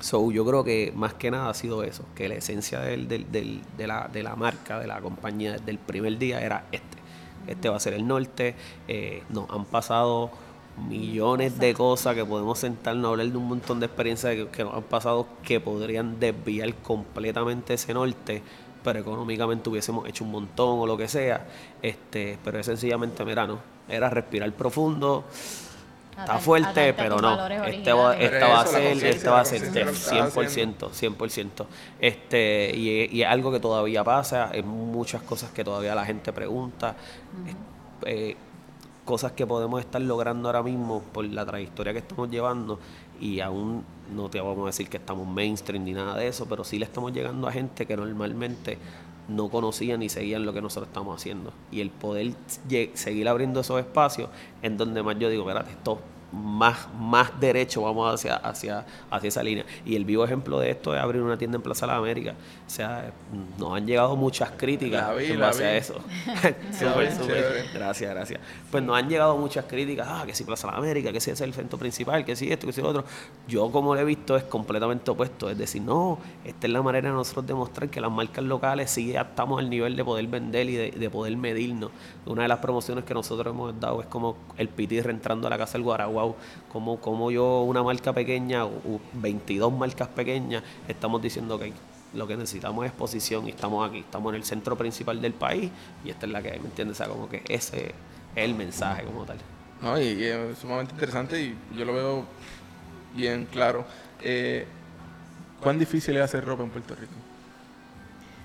So, 0.00 0.32
yo 0.32 0.46
creo 0.46 0.64
que 0.64 0.92
más 0.96 1.12
que 1.12 1.30
nada 1.30 1.50
ha 1.50 1.54
sido 1.54 1.82
eso, 1.84 2.06
que 2.14 2.26
la 2.26 2.34
esencia 2.36 2.80
de, 2.80 2.96
la, 3.78 4.08
de 4.10 4.22
la 4.22 4.34
marca, 4.34 4.78
de 4.78 4.86
la 4.86 4.98
compañía 5.02 5.52
desde 5.52 5.70
el 5.70 5.78
primer 5.78 6.16
día 6.16 6.40
era 6.40 6.64
este. 6.72 6.96
Este 7.46 7.68
va 7.68 7.76
a 7.76 7.80
ser 7.80 7.92
el 7.92 8.06
norte. 8.06 8.54
Eh, 8.88 9.22
nos 9.28 9.50
han 9.50 9.66
pasado 9.66 10.30
millones 10.88 11.58
de 11.58 11.74
cosas 11.74 12.14
que 12.14 12.24
podemos 12.24 12.58
sentarnos 12.58 13.06
a 13.06 13.08
hablar 13.10 13.26
de 13.26 13.36
un 13.36 13.48
montón 13.48 13.80
de 13.80 13.86
experiencias 13.86 14.34
que, 14.34 14.48
que 14.48 14.64
nos 14.64 14.74
han 14.74 14.82
pasado 14.84 15.26
que 15.42 15.60
podrían 15.60 16.18
desviar 16.18 16.74
completamente 16.76 17.74
ese 17.74 17.92
norte, 17.92 18.42
pero 18.82 18.98
económicamente 19.00 19.68
hubiésemos 19.68 20.08
hecho 20.08 20.24
un 20.24 20.30
montón 20.30 20.78
o 20.80 20.86
lo 20.86 20.96
que 20.96 21.06
sea. 21.08 21.46
Este, 21.82 22.38
pero 22.44 22.58
es 22.58 22.66
sencillamente, 22.66 23.24
mira, 23.24 23.46
no, 23.46 23.58
era 23.88 24.08
respirar 24.08 24.50
profundo. 24.52 25.24
Está 26.18 26.38
fuerte, 26.38 26.92
pero 26.94 27.16
no. 27.18 27.36
valores 27.36 27.62
Este 27.76 27.92
va, 27.94 28.08
originales. 28.10 28.32
esta 28.34 28.48
va 28.48 28.60
a 28.60 28.64
Pero 28.64 28.78
eso, 28.78 28.94
la 28.94 29.00
ser, 29.00 29.06
esta 29.16 29.30
va 29.30 29.40
a 29.40 29.44
ser 29.46 29.60
conciencia 29.62 29.80
de 29.80 29.86
lo 29.86 29.92
que 29.92 29.98
estás 29.98 30.34
100%, 30.34 30.90
100%. 30.92 31.66
Este, 31.98 32.72
y, 32.76 33.00
es- 33.04 33.12
y 33.12 33.22
es 33.22 33.28
algo 33.28 33.50
que 33.52 33.60
todavía 33.60 34.04
pasa, 34.04 34.50
es 34.52 34.64
muchas 34.64 35.22
cosas 35.22 35.50
que 35.50 35.64
todavía 35.64 35.94
la 35.94 36.04
gente 36.04 36.30
pregunta, 36.32 36.94
eh, 38.04 38.36
cosas 39.10 39.32
que 39.32 39.44
podemos 39.44 39.80
estar 39.80 40.00
logrando 40.00 40.48
ahora 40.48 40.62
mismo 40.62 41.02
por 41.12 41.24
la 41.24 41.44
trayectoria 41.44 41.92
que 41.92 41.98
estamos 41.98 42.30
llevando 42.30 42.78
y 43.20 43.40
aún 43.40 43.82
no 44.14 44.30
te 44.30 44.40
vamos 44.40 44.62
a 44.62 44.66
decir 44.66 44.88
que 44.88 44.98
estamos 44.98 45.26
mainstream 45.26 45.82
ni 45.82 45.92
nada 45.92 46.16
de 46.16 46.28
eso, 46.28 46.46
pero 46.46 46.62
sí 46.62 46.78
le 46.78 46.84
estamos 46.84 47.12
llegando 47.12 47.48
a 47.48 47.52
gente 47.52 47.86
que 47.86 47.96
normalmente 47.96 48.78
no 49.26 49.48
conocían 49.48 49.98
ni 49.98 50.08
seguían 50.08 50.46
lo 50.46 50.52
que 50.52 50.62
nosotros 50.62 50.86
estamos 50.86 51.20
haciendo. 51.20 51.52
Y 51.72 51.80
el 51.80 51.90
poder 51.90 52.34
seguir 52.94 53.28
abriendo 53.28 53.58
esos 53.58 53.80
espacios 53.80 54.30
en 54.62 54.76
donde 54.76 55.02
más 55.02 55.18
yo 55.18 55.28
digo, 55.28 55.42
espérate, 55.42 55.72
esto 55.72 55.98
más, 56.32 56.88
más 56.98 57.38
derecho 57.40 57.82
vamos 57.82 58.14
hacia, 58.14 58.36
hacia, 58.36 58.84
hacia 59.10 59.28
esa 59.28 59.42
línea. 59.42 59.64
Y 59.84 59.96
el 59.96 60.04
vivo 60.04 60.24
ejemplo 60.24 60.58
de 60.60 60.70
esto 60.70 60.94
es 60.94 61.00
abrir 61.00 61.22
una 61.22 61.36
tienda 61.36 61.56
en 61.56 61.62
Plaza 61.62 61.86
de 61.86 61.92
la 61.92 61.98
América. 61.98 62.34
O 62.66 62.70
sea, 62.70 63.12
nos 63.58 63.74
han 63.74 63.86
llegado 63.86 64.16
muchas 64.16 64.50
críticas 64.52 65.10
en 65.18 65.40
base 65.40 65.64
a 65.64 65.76
eso. 65.76 65.94
Gracias, 67.74 68.10
gracias. 68.14 68.40
Pues 68.70 68.82
nos 68.82 68.96
han 68.96 69.08
llegado 69.08 69.36
muchas 69.36 69.64
críticas, 69.64 70.06
ah, 70.08 70.22
que 70.26 70.34
si 70.34 70.44
Plaza 70.44 70.68
de 70.68 70.72
la 70.72 70.78
América, 70.78 71.12
que 71.12 71.20
si 71.20 71.30
es 71.30 71.40
el 71.40 71.52
evento 71.52 71.78
principal, 71.78 72.24
que 72.24 72.36
si 72.36 72.50
esto, 72.50 72.66
que 72.66 72.72
si 72.72 72.80
lo 72.80 72.88
otro. 72.88 73.04
Yo 73.48 73.70
como 73.70 73.94
lo 73.94 74.00
he 74.00 74.04
visto 74.04 74.36
es 74.36 74.44
completamente 74.44 75.10
opuesto. 75.10 75.50
Es 75.50 75.58
decir, 75.58 75.82
no, 75.82 76.18
esta 76.44 76.66
es 76.66 76.72
la 76.72 76.82
manera 76.82 77.08
de 77.08 77.14
nosotros 77.14 77.46
demostrar 77.46 77.88
que 77.90 78.00
las 78.00 78.10
marcas 78.10 78.44
locales 78.44 78.90
sí 78.90 79.12
ya 79.12 79.22
estamos 79.22 79.58
al 79.58 79.70
nivel 79.70 79.96
de 79.96 80.04
poder 80.04 80.26
vender 80.26 80.68
y 80.68 80.76
de, 80.76 81.10
poder 81.10 81.36
medirnos. 81.36 81.90
Una 82.26 82.42
de 82.42 82.48
las 82.48 82.58
promociones 82.58 83.04
que 83.04 83.14
nosotros 83.14 83.52
hemos 83.52 83.78
dado 83.80 84.00
es 84.00 84.06
como 84.06 84.36
el 84.56 84.68
pitirre 84.68 85.10
entrando 85.10 85.46
a 85.46 85.50
la 85.50 85.58
casa 85.58 85.72
del 85.72 85.82
Como, 86.72 87.00
como 87.00 87.30
yo, 87.30 87.62
una 87.62 87.82
marca 87.82 88.12
pequeña, 88.12 88.64
o 88.64 89.00
22 89.14 89.72
marcas 89.72 90.08
pequeñas, 90.08 90.62
estamos 90.88 91.20
diciendo 91.20 91.58
que 91.58 91.72
lo 92.14 92.26
que 92.26 92.36
necesitamos 92.36 92.84
es 92.84 92.90
exposición 92.90 93.46
y 93.46 93.50
estamos 93.50 93.88
aquí, 93.88 94.00
estamos 94.00 94.30
en 94.30 94.36
el 94.36 94.44
centro 94.44 94.76
principal 94.76 95.20
del 95.20 95.32
país 95.32 95.70
y 96.04 96.10
esta 96.10 96.26
es 96.26 96.32
la 96.32 96.42
que 96.42 96.50
hay, 96.50 96.60
¿me 96.60 96.66
entiendes? 96.66 96.96
O 96.96 97.04
sea, 97.04 97.12
como 97.12 97.28
que 97.28 97.42
ese 97.48 97.86
es 97.86 97.92
el 98.34 98.54
mensaje 98.54 99.04
como 99.04 99.24
tal. 99.24 99.38
No, 99.80 99.98
y, 99.98 100.22
es 100.22 100.58
sumamente 100.58 100.92
interesante 100.92 101.40
y 101.40 101.56
yo 101.76 101.84
lo 101.84 101.94
veo 101.94 102.24
bien 103.14 103.46
claro. 103.50 103.84
Eh, 104.22 104.66
¿Cuán 105.60 105.78
difícil 105.78 106.16
es 106.16 106.22
hacer 106.22 106.44
ropa 106.44 106.62
en 106.62 106.70
Puerto 106.70 106.94
Rico? 106.94 107.12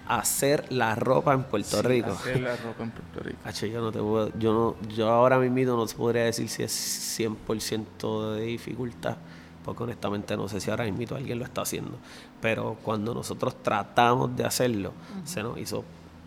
Hacer 0.07 0.71
la 0.71 0.95
ropa 0.95 1.33
en 1.33 1.43
Puerto 1.43 1.81
Rico. 1.81 2.11
Hacer 2.11 2.41
la 2.41 2.55
ropa 2.55 2.83
en 2.83 2.91
Puerto 2.91 3.19
Rico. 3.21 3.39
yo 3.71 3.81
no 3.81 3.91
te 3.91 3.99
puedo, 3.99 4.31
yo 4.37 4.53
no, 4.53 4.89
yo 4.89 5.09
ahora 5.09 5.39
mismo 5.39 5.75
no 5.75 5.85
te 5.85 5.95
podría 5.95 6.23
decir 6.25 6.47
si 6.49 6.63
es 6.63 7.19
100% 7.19 8.35
de 8.35 8.41
dificultad 8.41 9.17
porque 9.65 9.81
honestamente 9.81 10.37
no 10.37 10.47
sé 10.47 10.61
si 10.61 10.69
ahora 10.69 10.85
mismo 10.85 11.17
alguien 11.17 11.39
lo 11.39 11.45
está 11.45 11.63
haciendo, 11.63 11.97
pero 12.39 12.77
cuando 12.83 13.15
nosotros 13.15 13.63
tratamos 13.63 14.35
de 14.37 14.45
hacerlo, 14.45 14.93
se 15.23 15.41
nos 15.41 15.57
hizo 15.57 15.83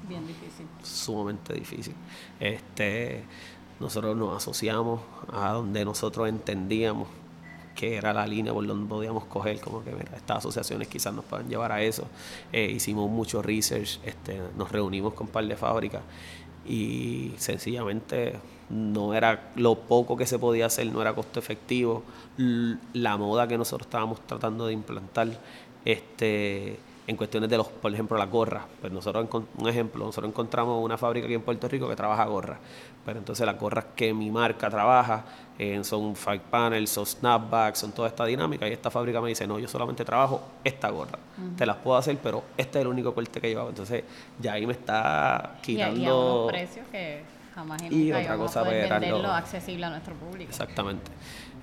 bien 0.08 0.26
difícil. 0.26 0.66
Sumamente 0.82 1.54
difícil. 1.54 1.94
Este, 2.40 3.24
nosotros 3.78 4.16
nos 4.16 4.36
asociamos 4.36 5.00
a 5.32 5.52
donde 5.52 5.84
nosotros 5.84 6.28
entendíamos 6.28 7.06
que 7.78 7.94
era 7.94 8.12
la 8.12 8.26
línea 8.26 8.52
por 8.52 8.66
donde 8.66 8.88
podíamos 8.88 9.24
coger, 9.26 9.60
como 9.60 9.84
que 9.84 9.92
mira, 9.92 10.10
estas 10.16 10.38
asociaciones 10.38 10.88
quizás 10.88 11.14
nos 11.14 11.24
puedan 11.24 11.48
llevar 11.48 11.70
a 11.70 11.80
eso. 11.80 12.08
Eh, 12.52 12.72
hicimos 12.74 13.08
mucho 13.08 13.40
research, 13.40 14.00
este, 14.04 14.40
nos 14.56 14.72
reunimos 14.72 15.14
con 15.14 15.28
un 15.28 15.32
par 15.32 15.46
de 15.46 15.54
fábricas 15.54 16.02
y 16.66 17.34
sencillamente 17.36 18.34
no 18.68 19.14
era 19.14 19.52
lo 19.54 19.76
poco 19.76 20.16
que 20.16 20.26
se 20.26 20.40
podía 20.40 20.66
hacer, 20.66 20.90
no 20.92 21.00
era 21.00 21.14
costo 21.14 21.38
efectivo. 21.38 22.02
La 22.94 23.16
moda 23.16 23.46
que 23.46 23.56
nosotros 23.56 23.86
estábamos 23.86 24.26
tratando 24.26 24.66
de 24.66 24.72
implantar, 24.72 25.28
este, 25.84 26.80
en 27.08 27.16
cuestiones 27.16 27.48
de 27.48 27.56
los, 27.56 27.66
por 27.66 27.90
ejemplo, 27.92 28.18
las 28.18 28.30
gorras. 28.30 28.64
Pues 28.82 28.92
nosotros, 28.92 29.26
un 29.56 29.68
ejemplo, 29.68 30.04
nosotros 30.04 30.30
encontramos 30.30 30.84
una 30.84 30.98
fábrica 30.98 31.24
aquí 31.24 31.34
en 31.34 31.40
Puerto 31.40 31.66
Rico 31.66 31.88
que 31.88 31.96
trabaja 31.96 32.26
gorras. 32.26 32.58
Pero 33.02 33.18
entonces 33.18 33.46
las 33.46 33.58
gorras 33.58 33.86
que 33.96 34.12
mi 34.12 34.30
marca 34.30 34.68
trabaja 34.68 35.24
eh, 35.58 35.82
son 35.84 36.14
five 36.14 36.42
panels, 36.50 36.90
son 36.90 37.06
snapbacks, 37.06 37.78
son 37.78 37.92
toda 37.92 38.08
esta 38.08 38.26
dinámica. 38.26 38.68
Y 38.68 38.72
esta 38.72 38.90
fábrica 38.90 39.22
me 39.22 39.30
dice, 39.30 39.46
no, 39.46 39.58
yo 39.58 39.66
solamente 39.66 40.04
trabajo 40.04 40.42
esta 40.62 40.90
gorra. 40.90 41.18
Te 41.56 41.64
las 41.64 41.76
puedo 41.76 41.96
hacer, 41.96 42.18
pero 42.22 42.44
este 42.58 42.78
es 42.78 42.82
el 42.82 42.88
único 42.88 43.14
corte 43.14 43.40
que 43.40 43.48
llevaba. 43.48 43.70
Entonces 43.70 44.04
ya 44.38 44.52
ahí 44.52 44.66
me 44.66 44.74
está 44.74 45.56
quitando... 45.62 45.98
Y, 45.98 46.04
a 46.04 46.14
unos 46.14 46.48
precios 46.48 46.86
que 46.88 47.22
jamás 47.54 47.82
y, 47.90 48.12
otra 48.12 48.36
cosa 48.36 48.64
pues, 48.64 48.90
venderlo 48.90 49.32
accesible 49.32 49.86
a 49.86 49.90
nuestro 49.90 50.14
público. 50.14 50.50
Exactamente. 50.50 51.10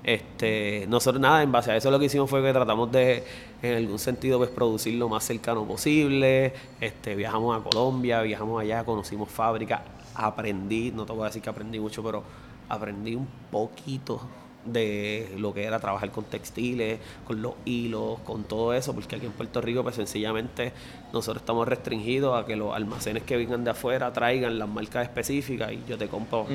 Este, 0.04 0.86
nosotros 0.88 1.20
nada, 1.20 1.42
en 1.42 1.50
base 1.50 1.72
a 1.72 1.76
eso 1.76 1.90
lo 1.90 1.98
que 1.98 2.04
hicimos 2.06 2.30
fue 2.30 2.42
que 2.42 2.52
tratamos 2.52 2.92
de, 2.92 3.24
en 3.62 3.76
algún 3.76 3.98
sentido, 3.98 4.38
pues 4.38 4.50
producir 4.50 4.94
lo 4.94 5.08
más 5.08 5.24
cercano 5.24 5.64
posible. 5.64 6.54
Este, 6.80 7.14
viajamos 7.14 7.58
a 7.58 7.62
Colombia, 7.68 8.22
viajamos 8.22 8.60
allá, 8.60 8.84
conocimos 8.84 9.28
fábricas, 9.28 9.80
aprendí, 10.14 10.92
no 10.92 11.04
te 11.04 11.12
voy 11.12 11.22
a 11.22 11.26
decir 11.26 11.42
que 11.42 11.50
aprendí 11.50 11.80
mucho, 11.80 12.02
pero 12.02 12.22
aprendí 12.68 13.14
un 13.14 13.28
poquito 13.50 14.20
de 14.66 15.34
lo 15.38 15.54
que 15.54 15.64
era 15.64 15.78
trabajar 15.78 16.10
con 16.10 16.24
textiles, 16.24 16.98
con 17.26 17.40
los 17.42 17.54
hilos, 17.64 18.20
con 18.20 18.44
todo 18.44 18.74
eso, 18.74 18.94
porque 18.94 19.16
aquí 19.16 19.26
en 19.26 19.32
Puerto 19.32 19.60
Rico 19.60 19.82
pues 19.82 19.94
sencillamente 19.94 20.72
nosotros 21.12 21.42
estamos 21.42 21.66
restringidos 21.66 22.40
a 22.40 22.46
que 22.46 22.56
los 22.56 22.74
almacenes 22.74 23.22
que 23.22 23.36
vengan 23.36 23.64
de 23.64 23.70
afuera 23.70 24.12
traigan 24.12 24.58
las 24.58 24.68
marcas 24.68 25.04
específicas 25.04 25.72
y 25.72 25.82
yo 25.88 25.96
te 25.96 26.08
compro 26.08 26.46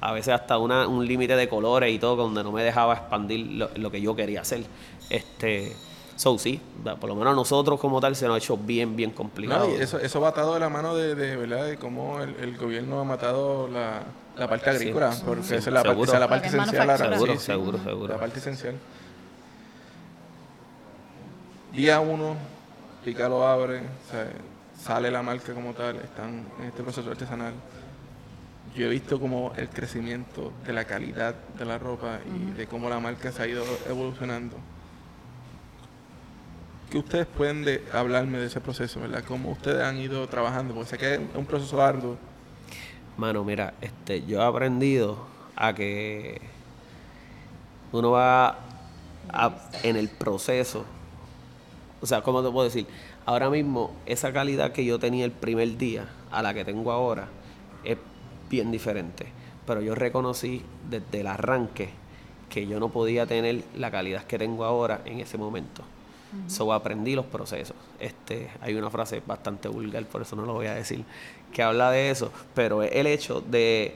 a 0.00 0.12
veces 0.12 0.34
hasta 0.34 0.58
una, 0.58 0.88
un 0.88 1.06
límite 1.06 1.36
de 1.36 1.48
colores 1.48 1.92
y 1.92 1.98
todo 1.98 2.16
donde 2.16 2.42
no 2.42 2.52
me 2.52 2.62
dejaba 2.62 2.94
expandir 2.94 3.68
lo, 3.76 3.90
que 3.90 4.00
yo 4.00 4.16
quería 4.16 4.40
hacer. 4.40 4.64
Este, 5.08 5.74
So, 6.16 6.36
sí, 6.36 6.60
por 7.00 7.08
lo 7.08 7.16
menos 7.16 7.32
a 7.32 7.34
nosotros 7.34 7.80
como 7.80 7.98
tal 7.98 8.14
se 8.14 8.26
nos 8.26 8.34
ha 8.34 8.36
hecho 8.36 8.58
bien, 8.58 8.94
bien 8.94 9.10
complicado. 9.10 9.66
eso, 9.68 9.98
eso 9.98 10.20
va 10.20 10.28
atado 10.28 10.52
de 10.52 10.60
la 10.60 10.68
mano 10.68 10.94
de, 10.94 11.14
de 11.14 11.34
¿verdad? 11.34 11.64
de 11.64 11.78
cómo 11.78 12.20
el, 12.20 12.58
gobierno 12.58 13.00
ha 13.00 13.04
matado 13.04 13.68
la, 13.68 14.02
la 14.40 14.48
parte 14.48 14.70
agrícola, 14.70 15.14
porque 15.24 15.42
esa 15.42 15.56
es 15.56 15.66
la, 15.66 15.82
parte, 15.82 16.18
la 16.18 16.28
parte 16.28 16.46
esencial. 16.48 16.96
seguro, 16.96 17.38
seguro, 17.38 17.78
seguro. 17.78 18.14
La 18.14 18.18
parte 18.18 18.38
esencial. 18.38 18.74
Día 21.72 22.00
uno, 22.00 22.36
Pica 23.04 23.28
lo 23.28 23.46
abre, 23.46 23.82
sale 24.82 25.10
la 25.10 25.22
marca 25.22 25.52
como 25.52 25.74
tal, 25.74 25.96
están 25.96 26.46
en 26.58 26.64
este 26.64 26.82
proceso 26.82 27.10
artesanal. 27.10 27.52
Yo 28.74 28.86
he 28.86 28.88
visto 28.88 29.20
como 29.20 29.52
el 29.56 29.68
crecimiento 29.68 30.52
de 30.64 30.72
la 30.72 30.84
calidad 30.84 31.34
de 31.58 31.64
la 31.66 31.76
ropa 31.78 32.20
y 32.24 32.52
de 32.52 32.66
cómo 32.66 32.88
la 32.88 32.98
marca 32.98 33.32
se 33.32 33.42
ha 33.42 33.46
ido 33.46 33.64
evolucionando 33.88 34.56
¿Qué 36.90 36.98
ustedes 36.98 37.26
pueden 37.26 37.64
hablarme 37.92 38.38
de 38.38 38.46
ese 38.46 38.60
proceso, 38.60 39.00
verdad? 39.00 39.22
¿Cómo 39.24 39.50
ustedes 39.50 39.80
han 39.80 39.98
ido 39.98 40.26
trabajando? 40.28 40.74
Porque 40.74 40.90
sé 40.90 40.98
que 40.98 41.14
es 41.14 41.20
un 41.36 41.46
proceso 41.46 41.80
arduo. 41.80 42.16
Mano, 43.16 43.44
mira, 43.44 43.74
este, 43.80 44.24
yo 44.24 44.40
he 44.40 44.44
aprendido 44.44 45.18
a 45.56 45.74
que 45.74 46.40
uno 47.92 48.12
va 48.12 48.58
en 49.82 49.96
el 49.96 50.08
proceso. 50.08 50.84
O 52.00 52.06
sea, 52.06 52.22
¿cómo 52.22 52.42
te 52.42 52.50
puedo 52.50 52.64
decir? 52.64 52.86
Ahora 53.26 53.50
mismo, 53.50 53.92
esa 54.06 54.32
calidad 54.32 54.72
que 54.72 54.84
yo 54.84 54.98
tenía 54.98 55.24
el 55.24 55.32
primer 55.32 55.76
día 55.76 56.08
a 56.30 56.42
la 56.42 56.54
que 56.54 56.64
tengo 56.64 56.92
ahora 56.92 57.28
es 57.84 57.98
bien 58.48 58.70
diferente. 58.70 59.26
Pero 59.66 59.82
yo 59.82 59.94
reconocí 59.94 60.62
desde 60.88 61.20
el 61.20 61.26
arranque 61.26 61.90
que 62.48 62.66
yo 62.66 62.80
no 62.80 62.88
podía 62.88 63.26
tener 63.26 63.62
la 63.76 63.90
calidad 63.90 64.24
que 64.24 64.38
tengo 64.38 64.64
ahora 64.64 65.02
en 65.04 65.20
ese 65.20 65.38
momento. 65.38 65.82
So 66.46 66.72
aprendí 66.72 67.14
los 67.14 67.26
procesos. 67.26 67.76
Este, 68.00 68.50
hay 68.60 68.74
una 68.74 68.90
frase 68.90 69.22
bastante 69.26 69.68
vulgar, 69.68 70.04
por 70.06 70.22
eso 70.22 70.36
no 70.36 70.46
lo 70.46 70.54
voy 70.54 70.66
a 70.66 70.74
decir, 70.74 71.04
que 71.52 71.62
habla 71.62 71.90
de 71.90 72.10
eso, 72.10 72.32
pero 72.54 72.82
el 72.82 73.06
hecho 73.06 73.40
de 73.40 73.94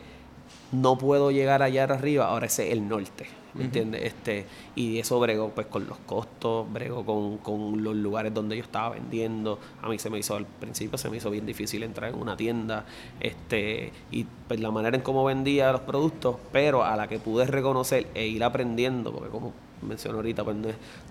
no 0.72 0.98
puedo 0.98 1.30
llegar 1.30 1.62
allá 1.62 1.84
arriba, 1.84 2.26
ahora 2.26 2.46
ese 2.46 2.66
es 2.66 2.72
el 2.72 2.88
norte. 2.88 3.26
¿Me 3.54 3.66
entiendes? 3.66 4.02
Este, 4.02 4.46
y 4.74 4.98
eso 4.98 5.20
bregó 5.20 5.50
pues 5.50 5.68
con 5.68 5.86
los 5.86 5.98
costos, 5.98 6.70
bregó 6.72 7.06
con, 7.06 7.38
con, 7.38 7.84
los 7.84 7.94
lugares 7.94 8.34
donde 8.34 8.56
yo 8.56 8.64
estaba 8.64 8.90
vendiendo. 8.90 9.60
A 9.80 9.88
mí 9.88 9.96
se 9.96 10.10
me 10.10 10.18
hizo 10.18 10.34
al 10.34 10.44
principio 10.44 10.98
se 10.98 11.08
me 11.08 11.18
hizo 11.18 11.30
bien 11.30 11.46
difícil 11.46 11.84
entrar 11.84 12.10
en 12.10 12.20
una 12.20 12.36
tienda, 12.36 12.84
este, 13.20 13.92
y 14.10 14.26
pues 14.48 14.58
la 14.58 14.72
manera 14.72 14.96
en 14.96 15.02
cómo 15.02 15.24
vendía 15.24 15.70
los 15.70 15.82
productos, 15.82 16.36
pero 16.50 16.82
a 16.82 16.96
la 16.96 17.06
que 17.06 17.20
pude 17.20 17.46
reconocer 17.46 18.08
e 18.14 18.26
ir 18.26 18.42
aprendiendo, 18.42 19.12
porque 19.12 19.30
como 19.30 19.52
menciono 19.82 20.16
ahorita, 20.18 20.44
pues 20.44 20.56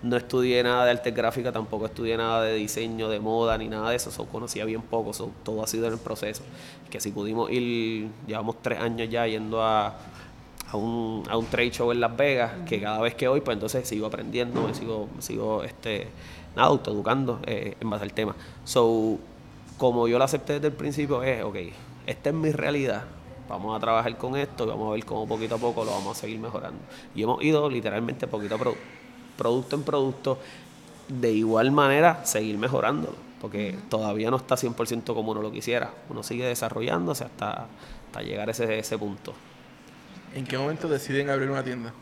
no, 0.02 0.16
estudié 0.16 0.62
nada 0.62 0.84
de 0.84 0.92
arte 0.92 1.10
gráfica, 1.10 1.52
tampoco 1.52 1.86
estudié 1.86 2.16
nada 2.16 2.42
de 2.42 2.54
diseño, 2.54 3.08
de 3.08 3.20
moda, 3.20 3.56
ni 3.58 3.68
nada 3.68 3.90
de 3.90 3.96
eso, 3.96 4.10
so, 4.10 4.26
conocía 4.26 4.64
bien 4.64 4.82
poco, 4.82 5.12
todo 5.42 5.62
ha 5.62 5.66
sido 5.66 5.86
en 5.86 5.94
el 5.94 5.98
proceso. 5.98 6.42
Que 6.90 7.00
si 7.00 7.10
pudimos 7.10 7.50
ir, 7.50 8.08
llevamos 8.26 8.56
tres 8.62 8.80
años 8.80 9.08
ya 9.08 9.26
yendo 9.26 9.62
a, 9.62 9.94
a 10.70 10.76
un, 10.76 11.24
a 11.28 11.36
un 11.36 11.46
trade 11.46 11.70
show 11.70 11.92
en 11.92 12.00
Las 12.00 12.16
Vegas, 12.16 12.52
que 12.66 12.80
cada 12.80 13.00
vez 13.00 13.14
que 13.14 13.28
voy, 13.28 13.40
pues 13.40 13.54
entonces 13.54 13.86
sigo 13.88 14.06
aprendiendo, 14.06 14.66
me 14.66 14.74
sigo, 14.74 15.08
sigo 15.18 15.62
este, 15.62 16.08
nada, 16.56 16.68
autoeducando 16.68 17.40
eh, 17.46 17.76
en 17.80 17.90
base 17.90 18.04
al 18.04 18.12
tema. 18.12 18.34
So, 18.64 19.18
como 19.78 20.08
yo 20.08 20.18
lo 20.18 20.24
acepté 20.24 20.54
desde 20.54 20.68
el 20.68 20.72
principio, 20.74 21.22
es, 21.22 21.42
ok, 21.42 21.56
esta 22.06 22.30
es 22.30 22.34
mi 22.34 22.52
realidad, 22.52 23.04
vamos 23.48 23.76
a 23.76 23.80
trabajar 23.80 24.16
con 24.16 24.36
esto 24.36 24.64
y 24.64 24.68
vamos 24.68 24.88
a 24.88 24.92
ver 24.92 25.04
cómo 25.04 25.26
poquito 25.26 25.56
a 25.56 25.58
poco 25.58 25.84
lo 25.84 25.92
vamos 25.92 26.16
a 26.16 26.20
seguir 26.20 26.38
mejorando. 26.38 26.80
Y 27.14 27.22
hemos 27.22 27.42
ido 27.42 27.68
literalmente 27.68 28.26
poquito 28.26 28.54
a 28.56 28.58
producto 29.36 29.76
en 29.76 29.82
producto, 29.82 30.38
de 31.08 31.32
igual 31.32 31.70
manera 31.70 32.24
seguir 32.24 32.56
mejorando, 32.56 33.14
porque 33.40 33.76
todavía 33.88 34.30
no 34.30 34.36
está 34.36 34.54
100% 34.54 35.14
como 35.14 35.32
uno 35.32 35.42
lo 35.42 35.52
quisiera. 35.52 35.92
Uno 36.08 36.22
sigue 36.22 36.46
desarrollándose 36.46 37.24
hasta, 37.24 37.66
hasta 38.06 38.22
llegar 38.22 38.48
a 38.48 38.52
ese, 38.52 38.78
ese 38.78 38.96
punto. 38.98 39.34
¿En 40.34 40.46
qué 40.46 40.58
momento 40.58 40.88
deciden 40.88 41.30
abrir 41.30 41.50
una 41.50 41.62
tienda? 41.62 41.92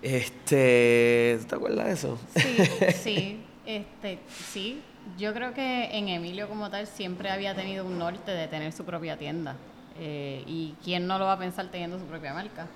Este, 0.00 1.40
¿te 1.48 1.54
acuerdas 1.54 1.86
de 1.86 1.92
eso? 1.92 2.18
Sí, 2.36 2.56
sí, 3.02 3.40
este, 3.66 4.18
sí, 4.50 4.80
yo 5.18 5.32
creo 5.34 5.54
que 5.54 5.96
en 5.96 6.08
Emilio 6.08 6.48
como 6.48 6.70
tal 6.70 6.86
siempre 6.86 7.30
había 7.30 7.54
tenido 7.54 7.84
un 7.84 7.98
norte 7.98 8.30
de 8.30 8.48
tener 8.48 8.72
su 8.72 8.84
propia 8.84 9.16
tienda. 9.16 9.56
Eh, 9.98 10.44
y 10.46 10.74
quién 10.84 11.06
no 11.06 11.18
lo 11.18 11.24
va 11.24 11.32
a 11.32 11.38
pensar 11.38 11.66
teniendo 11.68 11.98
su 11.98 12.04
propia 12.04 12.32
marca. 12.32 12.66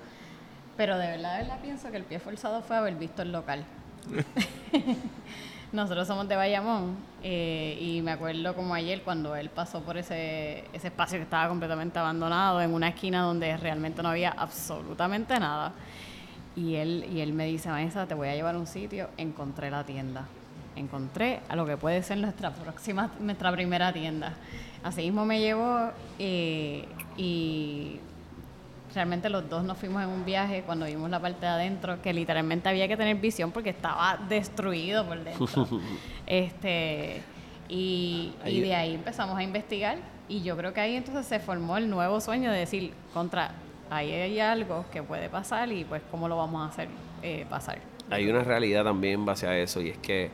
Pero 0.75 0.97
de 0.97 1.07
verdad, 1.07 1.37
de 1.37 1.43
verdad 1.43 1.59
pienso 1.61 1.91
que 1.91 1.97
el 1.97 2.03
pie 2.03 2.19
forzado 2.19 2.61
fue 2.61 2.75
haber 2.75 2.95
visto 2.95 3.21
el 3.21 3.31
local. 3.31 3.63
Nosotros 5.71 6.07
somos 6.07 6.27
de 6.27 6.35
Bayamón 6.35 6.97
eh, 7.23 7.77
y 7.81 8.01
me 8.03 8.11
acuerdo 8.11 8.55
como 8.55 8.75
ayer 8.75 9.01
cuando 9.01 9.35
él 9.35 9.49
pasó 9.49 9.81
por 9.81 9.97
ese, 9.97 10.65
ese 10.71 10.87
espacio 10.87 11.17
que 11.17 11.23
estaba 11.23 11.49
completamente 11.49 11.97
abandonado, 11.97 12.61
en 12.61 12.73
una 12.73 12.89
esquina 12.89 13.23
donde 13.23 13.57
realmente 13.57 14.03
no 14.03 14.09
había 14.09 14.29
absolutamente 14.29 15.39
nada. 15.39 15.73
Y 16.55 16.75
él, 16.75 17.07
y 17.11 17.21
él 17.21 17.33
me 17.33 17.47
dice, 17.47 17.69
Vanessa, 17.69 18.05
te 18.05 18.13
voy 18.13 18.27
a 18.27 18.35
llevar 18.35 18.53
a 18.53 18.59
un 18.59 18.67
sitio, 18.67 19.09
encontré 19.17 19.71
la 19.71 19.83
tienda. 19.83 20.27
Encontré 20.75 21.41
a 21.49 21.55
lo 21.55 21.65
que 21.65 21.77
puede 21.77 22.01
ser 22.03 22.17
nuestra 22.17 22.51
próxima, 22.51 23.11
nuestra 23.19 23.51
primera 23.51 23.93
tienda. 23.93 24.33
Así 24.83 25.01
mismo 25.01 25.25
me 25.25 25.39
llevó 25.39 25.91
eh, 26.19 26.85
y 27.17 27.99
realmente 28.93 29.29
los 29.29 29.49
dos 29.49 29.63
nos 29.63 29.77
fuimos 29.77 30.03
en 30.03 30.09
un 30.09 30.25
viaje 30.25 30.63
cuando 30.65 30.85
vimos 30.85 31.09
la 31.09 31.19
parte 31.19 31.45
de 31.45 31.51
adentro, 31.51 32.01
que 32.01 32.13
literalmente 32.13 32.69
había 32.69 32.87
que 32.87 32.97
tener 32.97 33.15
visión 33.17 33.51
porque 33.51 33.69
estaba 33.69 34.17
destruido 34.27 35.05
por 35.05 35.23
dentro. 35.23 35.67
este 36.27 37.21
y, 37.69 38.33
y 38.45 38.61
de 38.61 38.75
ahí 38.75 38.95
empezamos 38.95 39.37
a 39.37 39.43
investigar 39.43 39.97
y 40.27 40.41
yo 40.41 40.55
creo 40.55 40.73
que 40.73 40.81
ahí 40.81 40.95
entonces 40.95 41.25
se 41.25 41.39
formó 41.39 41.77
el 41.77 41.89
nuevo 41.89 42.19
sueño 42.21 42.51
de 42.51 42.59
decir, 42.59 42.93
contra, 43.13 43.51
ahí 43.89 44.11
hay 44.11 44.39
algo 44.39 44.85
que 44.91 45.03
puede 45.03 45.29
pasar 45.29 45.71
y 45.71 45.83
pues 45.83 46.01
cómo 46.09 46.27
lo 46.27 46.37
vamos 46.37 46.61
a 46.61 46.71
hacer 46.71 46.87
eh, 47.21 47.45
pasar. 47.49 47.79
Hay 48.09 48.27
una 48.29 48.43
realidad 48.43 48.83
también 48.83 49.25
base 49.25 49.47
a 49.47 49.57
eso 49.57 49.81
y 49.81 49.89
es 49.89 49.97
que 49.97 50.29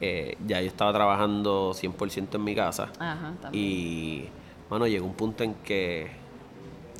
eh, 0.00 0.36
ya 0.46 0.60
yo 0.60 0.68
estaba 0.68 0.92
trabajando 0.92 1.72
100% 1.74 2.34
en 2.34 2.44
mi 2.44 2.54
casa. 2.54 2.90
Ajá, 2.98 3.34
y, 3.52 4.24
bueno, 4.68 4.86
llegó 4.86 5.06
un 5.06 5.14
punto 5.14 5.44
en 5.44 5.54
que 5.54 6.10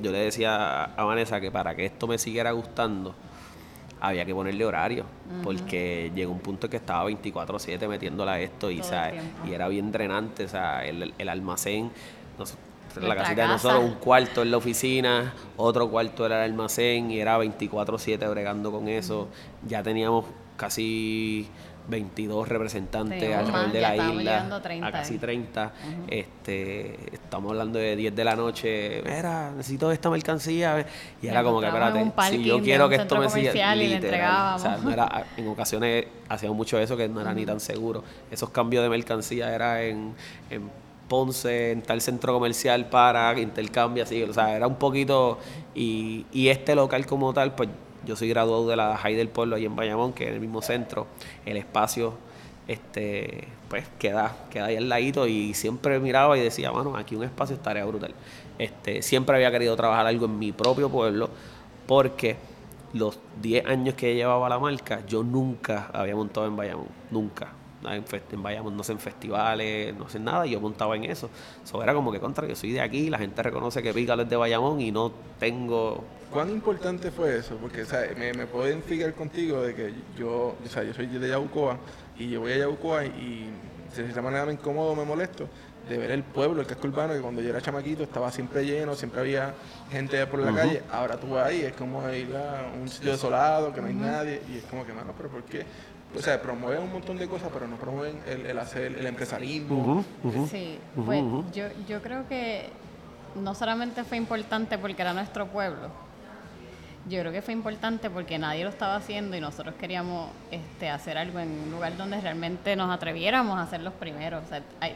yo 0.00 0.10
le 0.12 0.18
decía 0.18 0.84
a 0.84 1.04
Vanessa 1.04 1.40
que 1.40 1.50
para 1.50 1.74
que 1.74 1.86
esto 1.86 2.06
me 2.06 2.18
siguiera 2.18 2.52
gustando, 2.52 3.14
había 4.00 4.24
que 4.24 4.34
ponerle 4.34 4.64
horario, 4.64 5.04
porque 5.44 6.10
llegó 6.14 6.32
un 6.32 6.40
punto 6.40 6.66
en 6.66 6.70
que 6.70 6.76
estaba 6.78 7.08
24/7 7.08 7.86
metiéndola 7.86 8.32
a 8.32 8.40
esto 8.40 8.70
y, 8.70 8.80
y 9.46 9.52
era 9.52 9.68
bien 9.68 9.92
drenante, 9.92 10.44
o 10.44 10.48
sea, 10.48 10.84
el, 10.86 11.12
el 11.18 11.28
almacén, 11.28 11.90
la 13.00 13.14
casita 13.14 13.42
de 13.42 13.48
nosotros, 13.48 13.84
un 13.84 13.94
cuarto 13.94 14.42
en 14.42 14.50
la 14.50 14.56
oficina, 14.56 15.34
otro 15.56 15.88
cuarto 15.90 16.26
era 16.26 16.44
el 16.44 16.52
almacén 16.52 17.10
y 17.10 17.20
era 17.20 17.38
24/7 17.38 18.30
bregando 18.30 18.72
con 18.72 18.88
eso. 18.88 19.28
Ya 19.66 19.82
teníamos 19.82 20.24
casi 20.56 21.48
22 21.90 22.48
representantes 22.48 23.18
Teníamos 23.18 23.48
alrededor 23.48 23.64
más, 23.64 23.72
de 23.72 23.80
la 23.80 23.96
isla, 23.96 24.32
llegando 24.32 24.54
a 24.54 24.62
30, 24.62 24.86
a 24.86 24.92
casi 24.92 25.14
eh. 25.14 25.18
30. 25.18 25.72
este, 26.08 27.14
estamos 27.14 27.50
hablando 27.50 27.78
de 27.78 27.96
10 27.96 28.14
de 28.14 28.24
la 28.24 28.36
noche. 28.36 29.02
Mira, 29.02 29.50
necesito 29.50 29.90
esta 29.92 30.08
mercancía. 30.08 30.86
Y 31.20 31.26
era 31.26 31.42
como 31.42 31.60
que, 31.60 31.66
espérate, 31.66 32.12
si 32.30 32.44
yo 32.44 32.60
quiero 32.62 32.88
que 32.88 32.94
esto 32.96 33.16
me 33.16 33.28
siga. 33.28 33.50
comercial 33.50 33.82
y 33.82 33.88
le 33.88 33.94
literal, 33.96 34.56
o 34.56 34.58
sea, 34.58 34.74
entregábamos. 34.76 34.84
no 34.84 34.90
era, 34.90 35.26
en 35.36 35.48
ocasiones 35.48 36.06
hacíamos 36.28 36.56
mucho 36.56 36.78
eso 36.78 36.96
que 36.96 37.08
no 37.08 37.20
era 37.20 37.34
ni 37.34 37.44
tan 37.44 37.60
seguro. 37.60 38.04
Esos 38.30 38.50
cambios 38.50 38.82
de 38.82 38.88
mercancía 38.88 39.54
era 39.54 39.82
en, 39.82 40.14
en 40.48 40.70
Ponce, 41.08 41.72
en 41.72 41.82
tal 41.82 42.00
centro 42.00 42.32
comercial 42.32 42.88
para 42.88 43.38
intercambio, 43.38 44.04
así. 44.04 44.22
O 44.22 44.32
sea, 44.32 44.54
era 44.56 44.66
un 44.68 44.76
poquito. 44.76 45.38
Y, 45.74 46.24
y 46.32 46.48
este 46.48 46.74
local 46.74 47.04
como 47.04 47.34
tal, 47.34 47.54
pues 47.54 47.68
yo 48.06 48.16
soy 48.16 48.28
graduado 48.28 48.68
de 48.68 48.76
la 48.76 48.96
High 48.96 49.16
del 49.16 49.28
Pueblo 49.28 49.56
ahí 49.56 49.64
en 49.64 49.76
Bayamón, 49.76 50.12
que 50.12 50.24
es 50.28 50.34
el 50.34 50.40
mismo 50.40 50.62
centro. 50.62 51.06
El 51.44 51.56
espacio 51.56 52.14
este 52.68 53.48
pues 53.68 53.84
queda, 53.98 54.36
queda 54.50 54.66
ahí 54.66 54.76
al 54.76 54.88
ladito 54.88 55.26
y 55.26 55.54
siempre 55.54 55.98
miraba 56.00 56.36
y 56.36 56.40
decía, 56.40 56.70
bueno, 56.70 56.96
aquí 56.96 57.14
un 57.14 57.24
espacio 57.24 57.56
estaría 57.56 57.84
brutal. 57.84 58.14
Este, 58.58 59.02
siempre 59.02 59.36
había 59.36 59.50
querido 59.50 59.76
trabajar 59.76 60.06
algo 60.06 60.26
en 60.26 60.38
mi 60.38 60.52
propio 60.52 60.88
pueblo 60.88 61.30
porque 61.86 62.36
los 62.92 63.18
10 63.42 63.66
años 63.66 63.94
que 63.94 64.14
llevaba 64.14 64.48
la 64.48 64.58
marca, 64.58 65.04
yo 65.06 65.22
nunca 65.22 65.90
había 65.92 66.14
montado 66.16 66.46
en 66.46 66.56
Bayamón, 66.56 66.88
nunca. 67.10 67.52
En, 67.84 68.04
en 68.32 68.42
Bayamón 68.42 68.76
no 68.76 68.82
sé 68.82 68.92
en 68.92 68.98
festivales, 68.98 69.96
no 69.96 70.08
sé 70.08 70.20
nada, 70.20 70.46
y 70.46 70.50
yo 70.50 70.60
montaba 70.60 70.96
en 70.96 71.04
eso. 71.04 71.30
Eso 71.64 71.82
era 71.82 71.94
como 71.94 72.12
que 72.12 72.20
contra, 72.20 72.46
yo 72.46 72.54
soy 72.54 72.72
de 72.72 72.80
aquí, 72.80 73.08
la 73.08 73.18
gente 73.18 73.42
reconoce 73.42 73.82
que 73.82 73.94
Pícalo 73.94 74.22
es 74.22 74.28
de 74.30 74.36
Bayamón 74.36 74.80
y 74.80 74.92
no 74.92 75.12
tengo 75.38 76.04
¿Cuán 76.30 76.50
importante 76.50 77.10
fue 77.10 77.36
eso? 77.36 77.56
Porque 77.56 77.82
o 77.82 77.86
sea, 77.86 78.06
me, 78.16 78.32
me 78.32 78.46
puedo 78.46 78.68
identificar 78.68 79.12
contigo 79.14 79.62
de 79.62 79.74
que 79.74 79.94
yo, 80.16 80.56
o 80.64 80.68
sea, 80.68 80.82
yo 80.84 80.94
soy 80.94 81.06
de 81.06 81.28
Yabucoa 81.28 81.78
y 82.18 82.30
yo 82.30 82.40
voy 82.40 82.52
a 82.52 82.58
Yabucoa 82.58 83.04
y 83.04 83.50
de 83.88 83.94
cierta 84.04 84.22
manera 84.22 84.46
me 84.46 84.52
incomodo, 84.52 84.94
me 84.94 85.04
molesto 85.04 85.48
de 85.88 85.98
ver 85.98 86.12
el 86.12 86.22
pueblo, 86.22 86.60
el 86.60 86.66
casco 86.68 86.86
urbano, 86.86 87.14
que 87.14 87.20
cuando 87.20 87.42
yo 87.42 87.50
era 87.50 87.60
chamaquito 87.60 88.04
estaba 88.04 88.30
siempre 88.30 88.64
lleno, 88.64 88.94
siempre 88.94 89.20
había 89.20 89.54
gente 89.90 90.24
por 90.26 90.38
la 90.38 90.54
calle. 90.54 90.82
Ahora 90.92 91.16
tú 91.16 91.30
vas 91.30 91.46
ahí, 91.46 91.62
es 91.62 91.72
como 91.72 92.08
ir 92.10 92.34
a 92.36 92.70
un 92.80 92.88
sitio 92.88 93.10
desolado, 93.10 93.72
que 93.72 93.80
no 93.80 93.88
hay 93.88 93.94
nadie, 93.94 94.40
y 94.52 94.58
es 94.58 94.64
como 94.64 94.86
que, 94.86 94.92
mano, 94.92 95.12
pero 95.16 95.30
¿por 95.30 95.42
qué? 95.42 95.64
O 96.16 96.20
sea, 96.20 96.40
promueven 96.40 96.82
un 96.82 96.92
montón 96.92 97.16
de 97.16 97.26
cosas, 97.26 97.50
pero 97.52 97.66
no 97.66 97.76
promueven 97.76 98.20
el, 98.28 98.46
el 98.46 98.58
hacer 98.58 98.96
el 98.98 99.06
empresarismo. 99.06 100.04
Sí, 100.48 100.78
pues 101.04 101.24
yo, 101.52 101.64
yo 101.88 102.00
creo 102.02 102.28
que 102.28 102.68
no 103.34 103.54
solamente 103.54 104.04
fue 104.04 104.16
importante 104.16 104.78
porque 104.78 105.02
era 105.02 105.12
nuestro 105.12 105.48
pueblo, 105.48 105.88
yo 107.08 107.20
creo 107.20 107.32
que 107.32 107.42
fue 107.42 107.54
importante 107.54 108.10
porque 108.10 108.38
nadie 108.38 108.62
lo 108.64 108.70
estaba 108.70 108.96
haciendo 108.96 109.36
y 109.36 109.40
nosotros 109.40 109.74
queríamos 109.76 110.30
este, 110.50 110.90
hacer 110.90 111.16
algo 111.18 111.38
en 111.40 111.48
un 111.48 111.70
lugar 111.70 111.96
donde 111.96 112.20
realmente 112.20 112.76
nos 112.76 112.90
atreviéramos 112.94 113.58
a 113.58 113.66
ser 113.66 113.80
los 113.80 113.94
primeros. 113.94 114.44
O 114.44 114.48
sea, 114.48 114.62
hay- 114.80 114.94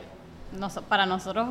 nos- 0.52 0.74
para 0.88 1.06
nosotros 1.06 1.48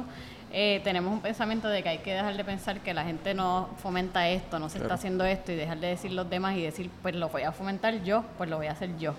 eh, 0.52 0.82
tenemos 0.84 1.12
un 1.12 1.20
pensamiento 1.22 1.68
de 1.68 1.82
que 1.82 1.90
hay 1.90 1.98
que 1.98 2.14
dejar 2.14 2.38
de 2.38 2.44
pensar 2.44 2.80
que 2.82 2.94
la 2.94 3.04
gente 3.04 3.34
no 3.34 3.70
fomenta 3.82 4.30
esto, 4.30 4.60
no 4.60 4.70
se 4.70 4.78
está 4.78 4.94
haciendo 4.94 5.26
esto 5.26 5.52
y 5.52 5.56
dejar 5.56 5.80
de 5.80 5.88
decir 5.88 6.12
los 6.12 6.30
demás 6.30 6.56
y 6.56 6.62
decir, 6.62 6.92
pues 7.02 7.16
lo 7.16 7.30
voy 7.30 7.42
a 7.42 7.52
fomentar 7.52 8.04
yo, 8.04 8.24
pues 8.38 8.50
lo 8.50 8.58
voy 8.58 8.68
a 8.68 8.72
hacer 8.74 8.96
yo. 9.00 9.16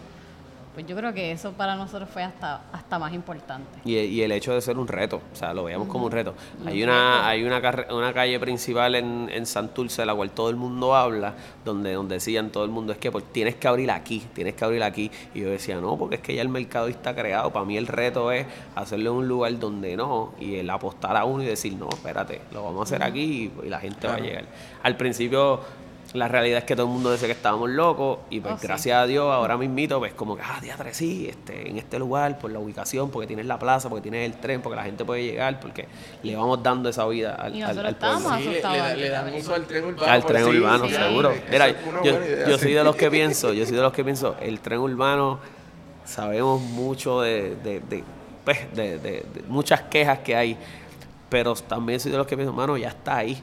Pues 0.74 0.86
yo 0.88 0.96
creo 0.96 1.14
que 1.14 1.30
eso 1.30 1.52
para 1.52 1.76
nosotros 1.76 2.08
fue 2.12 2.24
hasta, 2.24 2.62
hasta 2.72 2.98
más 2.98 3.12
importante. 3.14 3.78
Y, 3.84 3.96
y 3.96 4.22
el 4.22 4.32
hecho 4.32 4.52
de 4.52 4.60
ser 4.60 4.76
un 4.76 4.88
reto, 4.88 5.22
o 5.32 5.36
sea, 5.36 5.54
lo 5.54 5.62
veíamos 5.62 5.86
como 5.86 6.06
un 6.06 6.10
reto. 6.10 6.34
Hay 6.66 6.82
una, 6.82 7.28
hay 7.28 7.44
una, 7.44 7.60
carre- 7.62 7.86
una 7.94 8.12
calle 8.12 8.40
principal 8.40 8.96
en, 8.96 9.30
en 9.32 9.46
Santurce, 9.46 10.02
de 10.02 10.06
la 10.06 10.14
cual 10.16 10.32
todo 10.32 10.50
el 10.50 10.56
mundo 10.56 10.96
habla, 10.96 11.34
donde, 11.64 11.92
donde 11.92 12.16
decían 12.16 12.50
todo 12.50 12.64
el 12.64 12.70
mundo, 12.72 12.92
es 12.92 12.98
que 12.98 13.12
pues, 13.12 13.24
tienes 13.30 13.54
que 13.54 13.68
abrir 13.68 13.88
aquí, 13.92 14.24
tienes 14.34 14.54
que 14.54 14.64
abrir 14.64 14.82
aquí. 14.82 15.12
Y 15.32 15.42
yo 15.42 15.48
decía, 15.50 15.80
no, 15.80 15.96
porque 15.96 16.16
es 16.16 16.20
que 16.22 16.34
ya 16.34 16.42
el 16.42 16.48
mercado 16.48 16.88
está 16.88 17.14
creado. 17.14 17.52
Para 17.52 17.64
mí 17.64 17.76
el 17.76 17.86
reto 17.86 18.32
es 18.32 18.44
hacerlo 18.74 19.12
en 19.12 19.16
un 19.18 19.28
lugar 19.28 19.56
donde 19.60 19.96
no, 19.96 20.32
y 20.40 20.56
el 20.56 20.68
apostar 20.70 21.16
a 21.16 21.24
uno 21.24 21.44
y 21.44 21.46
decir, 21.46 21.74
no, 21.74 21.88
espérate, 21.88 22.40
lo 22.52 22.64
vamos 22.64 22.80
a 22.80 22.82
hacer 22.82 23.02
aquí 23.06 23.52
y, 23.62 23.66
y 23.66 23.68
la 23.68 23.78
gente 23.78 24.08
va 24.08 24.14
a 24.14 24.18
llegar. 24.18 24.44
Al 24.82 24.96
principio... 24.96 25.83
La 26.12 26.28
realidad 26.28 26.58
es 26.58 26.64
que 26.64 26.76
todo 26.76 26.86
el 26.86 26.92
mundo 26.92 27.10
decía 27.10 27.26
que 27.26 27.32
estábamos 27.32 27.68
locos 27.70 28.18
y 28.30 28.38
pues 28.40 28.54
Oh, 28.54 28.58
sí. 28.58 28.66
gracias 28.68 28.96
a 28.96 29.06
Dios 29.06 29.24
ahora 29.32 29.56
mismito 29.56 29.98
pues 29.98 30.12
como 30.12 30.36
que, 30.36 30.42
ah, 30.42 30.60
diatre, 30.62 30.94
sí, 30.94 31.26
este, 31.28 31.68
en 31.68 31.76
este 31.76 31.98
lugar, 31.98 32.38
por 32.38 32.52
la 32.52 32.60
ubicación, 32.60 33.10
porque 33.10 33.26
tienes 33.26 33.46
la 33.46 33.58
plaza, 33.58 33.88
porque 33.88 34.02
tienes 34.02 34.30
el 34.32 34.38
tren, 34.38 34.60
porque 34.62 34.76
la 34.76 34.84
gente 34.84 35.04
puede 35.04 35.24
llegar, 35.24 35.58
porque 35.58 35.88
le 36.22 36.36
vamos 36.36 36.62
dando 36.62 36.88
esa 36.88 37.04
vida 37.06 37.34
al, 37.34 37.56
Y 37.56 37.62
al- 37.62 37.68
nosotros 37.74 37.88
al 37.88 37.96
pueblo. 37.96 38.16
estábamos 38.18 38.38
Sí, 38.44 38.44
le, 38.44 38.58
asustados 38.60 38.96
le 38.96 39.02
le 39.02 39.08
dan 39.08 39.34
uso 39.34 39.54
al 39.54 39.66
tren 39.66 39.84
urbano. 39.86 40.12
Al 40.12 40.24
tren 40.26 40.44
sí, 40.44 40.50
urbano, 40.58 40.88
sí, 40.88 40.94
seguro. 40.94 41.32
Mira, 41.50 41.68
yo, 42.04 42.12
idea, 42.12 42.48
yo 42.48 42.58
sí. 42.58 42.62
soy 42.64 42.72
de 42.74 42.84
los 42.84 42.94
que 42.96 43.10
pienso, 43.10 43.52
yo 43.52 43.66
soy 43.66 43.74
de 43.76 43.82
los 43.82 43.92
que 43.92 44.04
pienso, 44.04 44.36
el 44.40 44.60
tren 44.60 44.78
urbano, 44.78 45.40
sabemos 46.04 46.60
mucho 46.60 47.22
de, 47.22 47.56
de, 47.56 47.80
de, 47.80 48.04
pues, 48.44 48.58
de- 48.76 48.98
de- 48.98 49.26
de 49.34 49.42
muchas 49.48 49.82
quejas 49.82 50.20
que 50.20 50.36
hay, 50.36 50.56
pero 51.28 51.54
también 51.54 51.98
soy 51.98 52.12
de 52.12 52.18
los 52.18 52.26
que 52.28 52.36
pienso, 52.36 52.52
mano, 52.52 52.76
ya 52.76 52.90
está 52.90 53.16
ahí. 53.16 53.42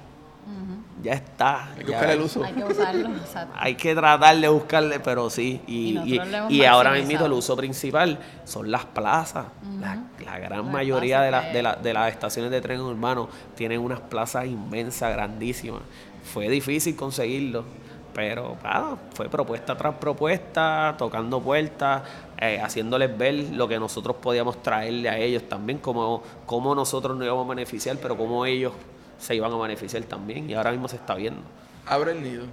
Ya 1.04 1.14
está. 1.14 1.70
Hay 1.74 1.84
que 1.84 1.92
buscar 1.92 2.10
el 2.12 2.22
uso. 2.22 2.44
Hay 2.44 2.54
que 2.54 2.64
usarlo, 2.64 3.08
exacto. 3.10 3.54
hay 3.58 3.76
que 3.76 3.96
tratar 3.96 4.38
de 4.38 4.48
buscarle, 4.48 5.00
pero 5.00 5.30
sí. 5.30 5.62
Y 5.68 6.64
ahora 6.66 6.92
mismo 6.92 7.26
el 7.26 7.32
uso 7.34 7.56
principal 7.56 8.20
son 8.46 8.70
las 8.70 8.86
plazas. 8.86 9.46
La, 9.80 10.04
la 10.24 10.40
gran 10.40 10.72
mayoría 10.72 11.22
de, 11.22 11.32
las 11.32 11.46
que- 11.46 11.54
de, 11.54 11.64
la- 11.64 11.76
de 11.76 11.94
las 11.94 12.12
estaciones 12.12 12.52
de 12.52 12.62
tren 12.62 12.82
urbano 12.82 13.30
tienen 13.56 13.80
unas 13.82 14.00
plazas 14.00 14.46
inmensas, 14.46 15.12
grandísimas. 15.14 15.82
Fue 16.24 16.48
difícil 16.50 16.96
conseguirlo, 16.96 17.64
pero 18.14 18.58
nada, 18.64 18.96
fue 19.16 19.28
propuesta 19.28 19.76
tras 19.76 19.96
propuesta, 19.96 20.94
tocando 21.00 21.42
puertas, 21.42 22.04
eh, 22.40 22.60
haciéndoles 22.62 23.18
ver 23.18 23.34
lo 23.54 23.68
que 23.68 23.80
nosotros 23.80 24.18
podíamos 24.22 24.62
traerle 24.62 25.10
a 25.10 25.18
ellos 25.18 25.50
también, 25.50 25.80
cómo, 25.80 26.22
cómo 26.46 26.76
nosotros 26.76 27.18
nos 27.18 27.26
íbamos 27.26 27.46
a 27.48 27.50
beneficiar, 27.50 27.98
pero 28.00 28.16
cómo 28.16 28.46
ellos 28.46 28.74
se 29.22 29.36
iban 29.36 29.52
a 29.54 29.58
beneficiar 29.58 30.04
también. 30.04 30.50
Y 30.50 30.54
ahora 30.56 30.72
mismo 30.72 30.88
se 30.88 30.96
está 30.96 31.16
viendo. 31.16 31.42
Abre 31.86 32.12
el 32.12 32.24
nido. 32.24 32.46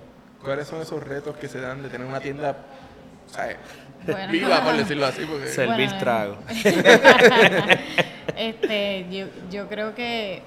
¿Cuáles 0.43 0.69
son 0.69 0.81
esos 0.81 1.03
retos 1.03 1.37
que 1.37 1.49
se 1.49 1.61
dan 1.61 1.83
de 1.83 1.89
tener 1.89 2.07
una 2.07 2.21
tienda 2.21 2.57
o 3.27 3.35
sea, 3.35 3.57
Bueno. 4.07 4.33
viva, 4.33 4.63
por 4.63 4.77
decirlo 4.77 5.07
así? 5.07 5.25
Porque 5.25 5.47
Servir 5.49 5.89
Bueno, 5.89 5.99
trago. 5.99 6.37
este, 8.37 9.07
yo, 9.11 9.27
yo 9.51 9.69
creo 9.69 9.95
que 9.95 10.43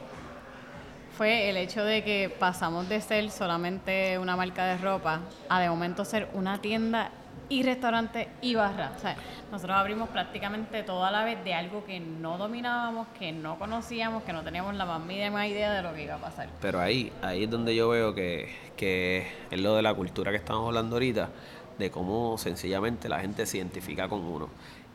fue 1.17 1.49
el 1.49 1.57
hecho 1.57 1.83
de 1.83 2.03
que 2.03 2.33
pasamos 2.39 2.87
de 2.89 3.01
ser 3.01 3.29
solamente 3.29 4.17
una 4.17 4.35
marca 4.35 4.65
de 4.65 4.77
ropa 4.77 5.21
a 5.49 5.59
de 5.59 5.69
momento 5.69 6.05
ser 6.05 6.29
una 6.33 6.61
tienda 6.61 7.11
y 7.51 7.63
restaurante 7.63 8.29
y 8.41 8.55
barra. 8.55 8.93
O 8.95 8.99
sea, 8.99 9.17
nosotros 9.51 9.77
abrimos 9.77 10.09
prácticamente 10.09 10.83
toda 10.83 11.11
la 11.11 11.25
vez 11.25 11.43
de 11.43 11.53
algo 11.53 11.83
que 11.83 11.99
no 11.99 12.37
dominábamos, 12.37 13.07
que 13.19 13.33
no 13.33 13.59
conocíamos, 13.59 14.23
que 14.23 14.31
no 14.31 14.41
teníamos 14.41 14.73
la 14.75 14.85
más 14.85 15.01
mínima 15.01 15.45
idea 15.45 15.73
de 15.73 15.81
lo 15.81 15.93
que 15.93 16.03
iba 16.03 16.15
a 16.15 16.21
pasar. 16.21 16.49
Pero 16.61 16.79
ahí, 16.79 17.11
ahí 17.21 17.43
es 17.43 17.49
donde 17.49 17.75
yo 17.75 17.89
veo 17.89 18.15
que, 18.15 18.49
que 18.77 19.27
es 19.51 19.59
lo 19.59 19.75
de 19.75 19.81
la 19.81 19.93
cultura 19.93 20.31
que 20.31 20.37
estamos 20.37 20.65
hablando 20.65 20.95
ahorita, 20.95 21.29
de 21.77 21.91
cómo 21.91 22.37
sencillamente 22.37 23.09
la 23.09 23.19
gente 23.19 23.45
se 23.45 23.57
identifica 23.57 24.07
con 24.07 24.21
uno. 24.21 24.47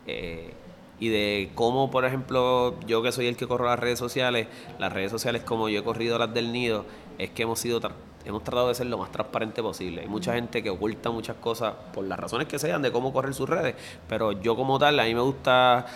Eh, 0.07 0.55
y 0.99 1.09
de 1.11 1.51
cómo, 1.55 1.91
por 1.91 2.07
ejemplo, 2.07 2.81
yo 2.87 3.03
que 3.03 3.13
soy 3.13 3.27
el 3.27 3.37
que 3.37 3.47
corro 3.47 3.67
las 3.67 3.79
redes 3.79 3.99
sociales, 3.99 4.47
las 4.79 4.93
redes 4.93 5.11
sociales 5.11 5.43
como 5.43 5.69
yo 5.69 5.81
he 5.81 5.85
corrido 5.85 6.19
las 6.19 6.33
del 6.33 6.53
nido, 6.53 6.87
es 7.19 7.29
que 7.31 7.43
hemos 7.43 7.61
sido 7.61 7.81
hemos 8.27 8.43
tratado 8.43 8.69
de 8.69 8.75
ser 8.75 8.87
lo 8.87 8.99
más 8.99 9.13
transparente 9.13 9.63
posible. 9.63 10.03
Hay 10.03 10.09
mucha 10.09 10.35
gente 10.35 10.63
que 10.63 10.71
oculta 10.71 11.11
muchas 11.11 11.37
cosas 11.37 11.75
por 11.95 12.05
las 12.05 12.19
razones 12.19 12.49
que 12.49 12.59
sean 12.59 12.83
de 12.83 12.91
cómo 12.93 13.13
correr 13.13 13.33
sus 13.35 13.49
redes, 13.49 13.77
pero 14.09 14.33
yo 14.33 14.57
como 14.57 14.79
tal, 14.79 14.99
a 14.99 15.05
mí 15.05 15.15
me 15.15 15.21
gusta 15.21 15.87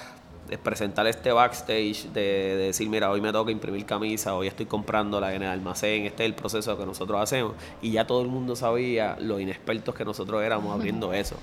presentar 0.59 1.07
este 1.07 1.33
backstage 1.33 2.07
de, 2.13 2.57
decir, 2.57 2.89
mira, 2.89 3.11
hoy 3.11 3.21
me 3.21 3.33
toca 3.33 3.51
imprimir 3.51 3.85
camisa, 3.85 4.35
hoy 4.35 4.49
estoy 4.49 4.67
comprándola 4.67 5.35
en 5.35 5.43
el 5.43 5.49
almacén, 5.49 6.07
este 6.07 6.25
es 6.25 6.29
el 6.29 6.35
proceso 6.35 6.77
que 6.79 6.87
nosotros 6.87 7.21
hacemos. 7.21 7.55
Y 7.83 7.93
ya 7.93 8.07
todo 8.07 8.23
el 8.23 8.29
mundo 8.29 8.57
sabía 8.57 9.17
lo 9.21 9.39
inexpertos 9.39 9.95
que 9.95 10.05
nosotros 10.05 10.43
éramos 10.43 10.75
abriendo 10.75 11.13
eso. 11.13 11.37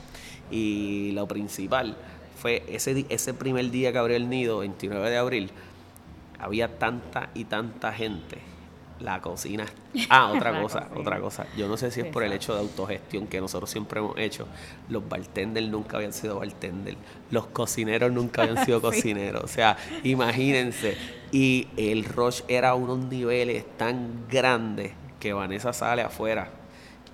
Y 0.52 1.12
lo 1.12 1.28
principal 1.28 1.95
fue 2.38 2.63
ese, 2.67 3.06
ese 3.10 3.34
primer 3.34 3.69
día 3.71 3.91
que 3.91 3.97
abrió 3.97 4.15
el 4.15 4.30
nido, 4.30 4.60
29 4.60 5.10
de 5.10 5.17
abril, 5.17 5.52
había 6.39 6.78
tanta 6.78 7.30
y 7.34 7.45
tanta 7.45 7.93
gente 7.93 8.57
la 8.99 9.21
cocina. 9.21 9.65
Ah, 10.10 10.31
otra 10.31 10.62
cosa, 10.62 10.89
otra 10.95 11.19
cosa. 11.19 11.47
Yo 11.57 11.67
no 11.67 11.75
sé 11.75 11.89
si 11.89 12.01
es 12.01 12.05
por 12.05 12.23
el 12.23 12.31
hecho 12.31 12.53
de 12.53 12.60
autogestión 12.60 13.25
que 13.25 13.41
nosotros 13.41 13.69
siempre 13.69 13.99
hemos 13.99 14.17
hecho. 14.17 14.47
Los 14.89 15.10
bartenders 15.10 15.67
nunca 15.67 15.97
habían 15.97 16.13
sido 16.13 16.38
bartenders. 16.39 16.97
Los 17.31 17.47
cocineros 17.47 18.12
nunca 18.12 18.43
habían 18.43 18.63
sido 18.63 18.79
cocineros. 18.83 19.43
O 19.43 19.47
sea, 19.47 19.75
imagínense. 20.03 20.95
Y 21.31 21.67
el 21.77 22.05
rush 22.05 22.41
era 22.47 22.69
a 22.69 22.75
unos 22.75 22.99
niveles 22.99 23.65
tan 23.77 24.27
grandes 24.29 24.91
que 25.19 25.33
Vanessa 25.33 25.73
sale 25.73 26.03
afuera 26.03 26.51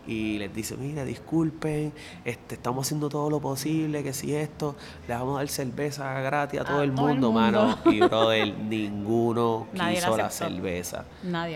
y 0.05 0.37
les 0.37 0.53
dice, 0.53 0.75
mira, 0.75 1.05
disculpen, 1.05 1.93
este, 2.25 2.55
estamos 2.55 2.85
haciendo 2.85 3.09
todo 3.09 3.29
lo 3.29 3.39
posible, 3.39 4.03
que 4.03 4.13
si 4.13 4.35
esto, 4.35 4.75
le 5.07 5.13
vamos 5.13 5.35
a 5.35 5.39
dar 5.39 5.47
cerveza 5.47 6.19
gratis 6.21 6.59
a 6.59 6.65
todo, 6.65 6.81
el, 6.81 6.91
mundo, 6.91 7.31
mano. 7.31 7.77
Y 7.85 7.99
brother, 7.99 8.53
ninguno 8.57 9.67
quiso 9.73 10.17
la, 10.17 10.29
cerveza. 10.29 11.05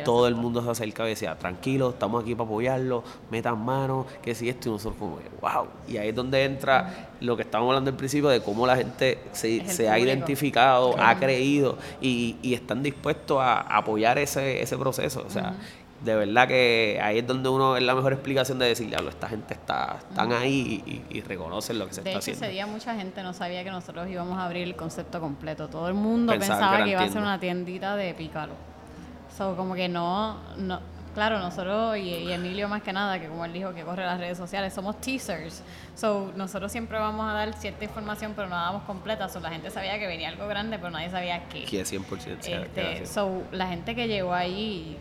todo 0.06 0.28
el 0.28 0.36
mundo 0.36 0.64
se 0.64 0.70
acercaba 0.70 1.10
y 1.10 1.14
decía, 1.14 1.38
tranquilo, 1.38 1.90
estamos 1.90 2.24
aquí 2.24 2.36
para 2.36 2.46
apoyarlo, 2.46 3.04
metan 3.30 3.64
mano, 3.64 4.06
que 4.22 4.34
si 4.34 4.48
esto, 4.48 4.70
y 4.70 4.72
nosotros 4.72 5.00
como, 5.00 5.20
wow. 5.42 5.68
Y 5.88 5.98
ahí 5.98 6.10
es 6.10 6.16
donde 6.16 6.46
entra 6.46 7.10
lo 7.20 7.36
que 7.36 7.42
estábamos 7.42 7.72
hablando 7.72 7.92
al 7.92 7.98
principio 7.98 8.30
de 8.30 8.42
cómo 8.42 8.66
la 8.66 8.78
gente 8.78 9.20
se, 9.34 9.90
ha 9.90 10.00
identificado, 10.00 10.96
ha 11.00 11.18
creído 11.18 11.78
y, 12.02 12.38
y, 12.42 12.54
están 12.54 12.84
dispuestos 12.84 13.40
a 13.42 13.60
apoyar 13.60 14.18
ese, 14.18 14.62
ese 14.62 14.78
proceso. 14.78 15.24
O 15.26 15.30
sea, 15.30 15.56
de 16.02 16.16
verdad 16.16 16.48
que 16.48 17.00
ahí 17.02 17.20
es 17.20 17.28
donde 17.28 17.50
uno 17.50 17.76
es 17.76 17.84
la 17.84 17.96
mejor 17.96 18.14
explicación 18.14 18.60
de 18.60 18.68
decirle, 18.68 18.98
esta 19.10 19.28
gente 19.28 19.54
está 19.54 19.98
están 20.10 20.32
ahí 20.32 21.04
y, 21.10 21.22
reconocen 21.22 21.80
lo 21.80 21.88
que 21.88 21.94
se 21.96 22.02
está 22.02 22.20
haciendo. 22.20 22.46
ese 22.46 22.54
día 22.54 22.68
mucha 22.68 22.96
gente 22.96 23.24
no 23.24 23.34
sabía 23.34 23.64
que 23.64 23.72
nosotros 23.72 24.08
íbamos 24.08 24.38
a 24.38 24.46
abrir 24.46 24.64
el 24.64 24.76
concepto 24.76 25.20
completo. 25.20 25.68
Todo 25.68 25.88
el 25.88 25.96
mundo 25.96 26.32
pensaba, 26.34 26.84
que, 26.84 26.92
iba 26.92 27.02
a 27.02 27.10
ser 27.10 27.22
una 27.22 27.40
tiendita 27.40 27.96
de 27.96 28.14
pícaro. 28.14 28.54
So, 29.36 29.56
como 29.56 29.76
que 29.76 29.90
no, 29.90 30.38
no 30.58 30.80
claro, 31.14 31.40
nosotros 31.40 31.98
y, 31.98 32.32
Emilio 32.32 32.70
más 32.70 32.84
que 32.84 32.94
nada, 32.94 33.20
que 33.20 33.28
como 33.28 33.44
él 33.44 33.52
dijo 33.52 33.74
que 33.74 33.82
corre 33.82 34.06
las 34.06 34.20
redes 34.20 34.38
sociales, 34.38 34.74
somos 34.74 35.02
teasers. 35.02 35.64
So, 35.96 36.32
nosotros 36.36 36.72
siempre 36.72 37.00
vamos 37.00 37.28
a 37.28 37.34
dar 37.34 37.54
cierta 37.54 37.84
información, 37.84 38.34
pero 38.36 38.48
no 38.48 38.56
la 38.56 38.62
damos 38.62 38.84
completa. 38.84 39.28
So, 39.28 39.40
la 39.40 39.50
gente 39.50 39.72
sabía 39.72 39.98
que 39.98 40.06
venía 40.06 40.30
algo 40.30 40.48
grande, 40.48 40.78
pero 40.78 40.92
nadie 40.92 41.10
sabía 41.10 41.50
qué. 41.50 41.66
Que 41.66 41.84
100%. 41.84 42.38
Este, 42.46 43.06
so, 43.08 43.42
la 43.52 43.68
gente 43.68 43.96
que 43.96 44.08
llegó 44.08 44.34
ahí 44.34 44.98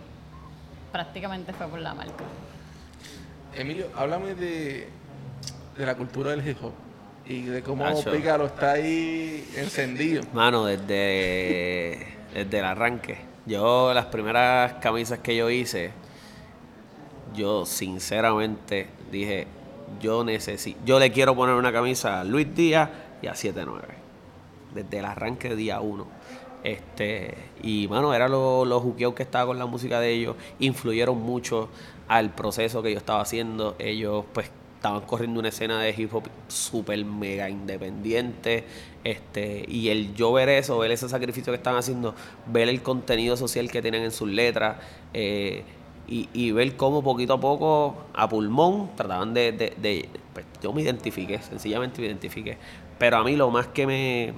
prácticamente 0.92 1.52
fue 1.52 1.66
por 1.68 1.80
la 1.80 1.94
marca. 1.94 2.24
Emilio, 3.54 3.88
háblame 3.94 4.34
de, 4.34 4.88
de 5.76 5.86
la 5.86 5.94
cultura 5.94 6.30
del 6.30 6.46
hip 6.46 6.58
hop 6.62 6.72
y 7.28 7.42
de 7.42 7.62
cómo 7.62 7.84
Pícaro 8.04 8.46
está 8.46 8.72
ahí 8.72 9.48
encendido. 9.56 10.22
Mano, 10.32 10.64
desde, 10.64 12.06
desde 12.32 12.58
el 12.58 12.64
arranque. 12.64 13.18
Yo, 13.46 13.92
las 13.94 14.06
primeras 14.06 14.74
camisas 14.74 15.20
que 15.20 15.36
yo 15.36 15.50
hice, 15.50 15.90
yo 17.34 17.66
sinceramente 17.66 18.88
dije, 19.10 19.46
yo 20.00 20.24
necesito, 20.24 20.80
yo 20.84 20.98
le 20.98 21.12
quiero 21.12 21.34
poner 21.34 21.54
una 21.54 21.72
camisa 21.72 22.20
a 22.20 22.24
Luis 22.24 22.54
Díaz 22.54 22.90
y 23.22 23.26
a 23.26 23.32
7-9. 23.32 23.82
Desde 24.74 24.98
el 24.98 25.04
arranque 25.04 25.54
día 25.56 25.80
1. 25.80 26.15
Este, 26.66 27.32
y 27.62 27.86
bueno, 27.86 28.12
era 28.12 28.28
los 28.28 28.66
lo 28.66 28.80
juqueos 28.80 29.14
que 29.14 29.22
estaba 29.22 29.46
con 29.46 29.56
la 29.56 29.66
música 29.66 30.00
de 30.00 30.12
ellos, 30.12 30.34
influyeron 30.58 31.16
mucho 31.16 31.68
al 32.08 32.34
proceso 32.34 32.82
que 32.82 32.90
yo 32.90 32.98
estaba 32.98 33.20
haciendo. 33.20 33.76
Ellos 33.78 34.24
pues 34.32 34.50
estaban 34.74 35.02
corriendo 35.02 35.38
una 35.38 35.50
escena 35.50 35.80
de 35.80 35.94
hip 35.96 36.12
hop 36.12 36.24
súper 36.48 37.04
mega 37.04 37.48
independiente. 37.48 38.64
Este, 39.04 39.64
y 39.68 39.90
el 39.90 40.16
yo 40.16 40.32
ver 40.32 40.48
eso, 40.48 40.76
ver 40.78 40.90
ese 40.90 41.08
sacrificio 41.08 41.52
que 41.52 41.58
están 41.58 41.76
haciendo, 41.76 42.16
ver 42.46 42.68
el 42.68 42.82
contenido 42.82 43.36
social 43.36 43.70
que 43.70 43.80
tienen 43.80 44.02
en 44.02 44.10
sus 44.10 44.28
letras, 44.28 44.78
eh, 45.14 45.62
y, 46.08 46.28
y, 46.32 46.50
ver 46.50 46.76
cómo 46.76 47.02
poquito 47.02 47.34
a 47.34 47.40
poco, 47.40 48.06
a 48.12 48.28
pulmón, 48.28 48.90
trataban 48.96 49.34
de, 49.34 49.52
de 49.52 50.08
pues, 50.34 50.46
yo 50.62 50.72
me 50.72 50.82
identifiqué, 50.82 51.40
sencillamente 51.42 52.00
me 52.00 52.08
identifiqué. 52.08 52.58
Pero 52.98 53.18
a 53.18 53.24
mí 53.24 53.36
lo 53.36 53.50
más 53.50 53.68
que 53.68 53.86
me, 53.86 54.34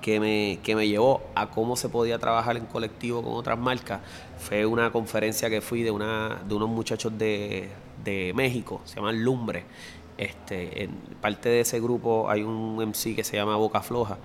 que 0.00 0.20
me, 0.20 0.58
que 0.62 0.76
me 0.76 0.88
llevó 0.88 1.22
a 1.34 1.50
cómo 1.50 1.76
se 1.76 1.88
podía 1.88 2.18
trabajar 2.18 2.56
en 2.56 2.66
colectivo 2.66 3.22
con 3.22 3.34
otras 3.34 3.58
marcas 3.58 4.00
fue 4.38 4.64
una 4.64 4.92
conferencia 4.92 5.50
que 5.50 5.60
fui 5.60 5.82
de, 5.82 5.90
una, 5.90 6.40
de 6.46 6.54
unos 6.54 6.68
muchachos 6.68 7.16
de, 7.18 7.68
de 8.04 8.32
México, 8.34 8.80
se 8.84 8.96
llaman 8.96 9.22
Lumbre. 9.22 9.64
Este, 10.16 10.84
en 10.84 10.90
parte 11.20 11.48
de 11.48 11.60
ese 11.60 11.80
grupo 11.80 12.28
hay 12.28 12.42
un 12.42 12.76
MC 12.76 13.14
que 13.14 13.22
se 13.24 13.36
llama 13.36 13.56
Boca 13.56 13.80
Floja, 13.80 14.18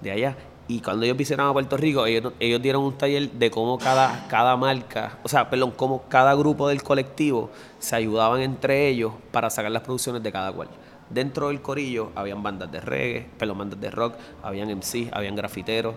de 0.00 0.10
allá. 0.10 0.36
Y 0.68 0.80
cuando 0.80 1.04
ellos 1.04 1.16
visitaron 1.16 1.50
a 1.50 1.52
Puerto 1.52 1.76
Rico, 1.76 2.06
ellos, 2.06 2.32
dieron 2.38 2.84
un 2.84 2.96
taller 2.96 3.30
de 3.30 3.50
cómo 3.50 3.78
cada, 3.78 4.26
cada 4.28 4.56
marca, 4.56 5.18
o 5.22 5.28
sea, 5.28 5.50
perdón, 5.50 5.72
cómo 5.76 6.04
cada 6.08 6.34
grupo 6.34 6.68
del 6.68 6.82
colectivo 6.82 7.50
se 7.80 7.96
ayudaban 7.96 8.40
entre 8.40 8.88
ellos 8.88 9.12
para 9.32 9.50
sacar 9.50 9.72
las 9.72 9.82
producciones 9.82 10.22
de 10.22 10.30
cada 10.30 10.52
cual 10.52 10.68
dentro 11.12 11.48
del 11.48 11.60
corillo 11.60 12.10
habían 12.14 12.42
bandas 12.42 12.70
de 12.70 12.80
reggae, 12.80 13.28
perdón, 13.38 13.58
bandas 13.58 13.80
de 13.80 13.90
rock, 13.90 14.14
habían 14.42 14.70
MC, 14.70 15.10
habían 15.12 15.36
grafiteros, 15.36 15.94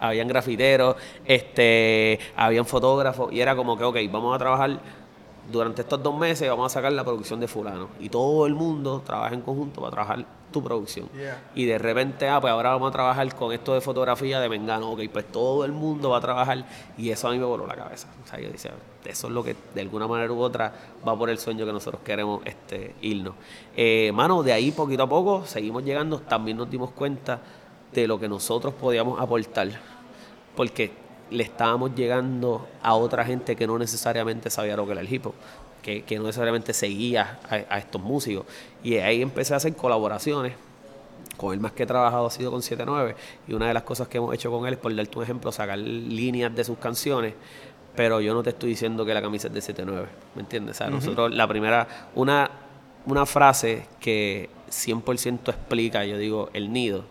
habían 0.00 0.28
grafiteros, 0.28 0.96
este, 1.24 2.18
habían 2.36 2.66
fotógrafos 2.66 3.32
y 3.32 3.40
era 3.40 3.56
como 3.56 3.76
que, 3.76 3.84
ok, 3.84 3.96
vamos 4.10 4.34
a 4.34 4.38
trabajar 4.38 4.80
durante 5.50 5.82
estos 5.82 6.02
dos 6.02 6.16
meses, 6.16 6.48
vamos 6.48 6.72
a 6.72 6.74
sacar 6.74 6.92
la 6.92 7.04
producción 7.04 7.40
de 7.40 7.48
fulano. 7.48 7.88
Y 8.00 8.08
todo 8.08 8.46
el 8.46 8.54
mundo 8.54 9.02
trabaja 9.04 9.34
en 9.34 9.42
conjunto 9.42 9.80
para 9.80 9.90
trabajar 9.90 10.26
tu 10.52 10.62
producción. 10.62 11.08
Y 11.54 11.64
de 11.64 11.78
repente, 11.78 12.28
ah, 12.28 12.40
pues 12.40 12.52
ahora 12.52 12.70
vamos 12.70 12.90
a 12.90 12.92
trabajar 12.92 13.34
con 13.34 13.52
esto 13.52 13.74
de 13.74 13.80
fotografía 13.80 14.40
de 14.40 14.48
Mengano, 14.48 14.92
ok, 14.92 15.00
pues 15.12 15.30
todo 15.32 15.64
el 15.64 15.72
mundo 15.72 16.10
va 16.10 16.18
a 16.18 16.20
trabajar 16.20 16.64
y 16.96 17.10
eso 17.10 17.28
a 17.28 17.32
mí 17.32 17.38
me 17.38 17.44
voló 17.44 17.66
la 17.66 17.74
cabeza. 17.74 18.08
O 18.24 18.28
sea, 18.28 18.38
yo 18.38 18.50
decía, 18.50 18.72
eso 19.04 19.26
es 19.26 19.32
lo 19.32 19.42
que 19.42 19.56
de 19.74 19.80
alguna 19.80 20.06
manera 20.06 20.32
u 20.32 20.40
otra 20.40 20.72
va 21.06 21.16
por 21.18 21.30
el 21.30 21.38
sueño 21.38 21.66
que 21.66 21.72
nosotros 21.72 22.02
queremos 22.04 22.42
este, 22.44 22.94
irnos. 23.00 23.34
Eh, 23.76 24.12
mano, 24.14 24.42
de 24.42 24.52
ahí 24.52 24.70
poquito 24.70 25.02
a 25.02 25.08
poco 25.08 25.44
seguimos 25.46 25.84
llegando, 25.84 26.20
también 26.20 26.56
nos 26.56 26.70
dimos 26.70 26.90
cuenta 26.90 27.40
de 27.92 28.06
lo 28.06 28.18
que 28.18 28.28
nosotros 28.28 28.74
podíamos 28.74 29.20
aportar, 29.20 29.68
porque 30.54 30.92
le 31.30 31.44
estábamos 31.44 31.94
llegando 31.94 32.66
a 32.82 32.94
otra 32.94 33.24
gente 33.24 33.56
que 33.56 33.66
no 33.66 33.78
necesariamente 33.78 34.50
sabía 34.50 34.76
lo 34.76 34.84
que 34.84 34.92
era 34.92 35.00
el 35.00 35.12
hip 35.12 35.26
hop 35.26 35.34
que, 35.82 36.04
no 36.16 36.24
necesariamente 36.24 36.72
seguía 36.72 37.40
a, 37.50 37.78
estos 37.78 38.00
músicos. 38.00 38.46
Y 38.82 38.96
ahí 38.96 39.20
empecé 39.20 39.54
a 39.54 39.56
hacer 39.58 39.74
colaboraciones. 39.74 40.54
Con 41.36 41.52
él 41.52 41.60
más 41.60 41.72
que 41.72 41.82
he 41.82 41.86
trabajado 41.86 42.26
ha 42.26 42.30
sido 42.30 42.50
con 42.50 42.60
7-9 42.60 43.14
y 43.48 43.54
una 43.54 43.66
de 43.66 43.74
las 43.74 43.82
cosas 43.82 44.06
que 44.06 44.18
hemos 44.18 44.34
hecho 44.34 44.50
con 44.50 44.66
él 44.66 44.74
es, 44.74 44.78
por 44.78 44.94
darte 44.94 45.18
un 45.18 45.24
ejemplo, 45.24 45.50
sacar 45.50 45.78
líneas 45.78 46.54
de 46.54 46.62
sus 46.62 46.78
canciones, 46.78 47.34
pero 47.96 48.20
yo 48.20 48.34
no 48.34 48.42
te 48.42 48.50
estoy 48.50 48.70
diciendo 48.70 49.04
que 49.04 49.14
la 49.14 49.22
camisa 49.22 49.48
es 49.48 49.54
de 49.54 49.60
7-9, 49.60 50.06
¿me 50.34 50.42
entiendes? 50.42 50.76
O 50.76 50.78
sea, 50.78 50.90
nosotros 50.90 51.32
la 51.32 51.48
primera, 51.48 52.10
una, 52.14 52.50
una 53.06 53.26
frase 53.26 53.86
que 53.98 54.50
100% 54.70 55.48
explica, 55.48 56.04
yo 56.04 56.18
digo, 56.18 56.50
el 56.52 56.72
nido, 56.72 57.04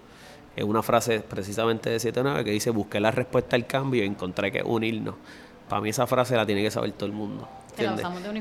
es 0.56 0.64
una 0.64 0.84
frase 0.84 1.22
precisamente 1.22 1.90
de 1.90 1.98
7-9 1.98 2.44
que 2.44 2.52
dice, 2.52 2.70
busqué 2.70 3.00
la 3.00 3.12
respuesta 3.12 3.56
al 3.56 3.66
cambio 3.66 4.04
y 4.04 4.08
encontré 4.08 4.52
que 4.52 4.62
unirnos. 4.62 5.16
Para 5.68 5.82
mí 5.82 5.90
esa 5.90 6.06
frase 6.06 6.36
la 6.36 6.46
tiene 6.46 6.62
que 6.62 6.72
saber 6.72 6.92
todo 6.92 7.08
el 7.08 7.14
mundo 7.14 7.48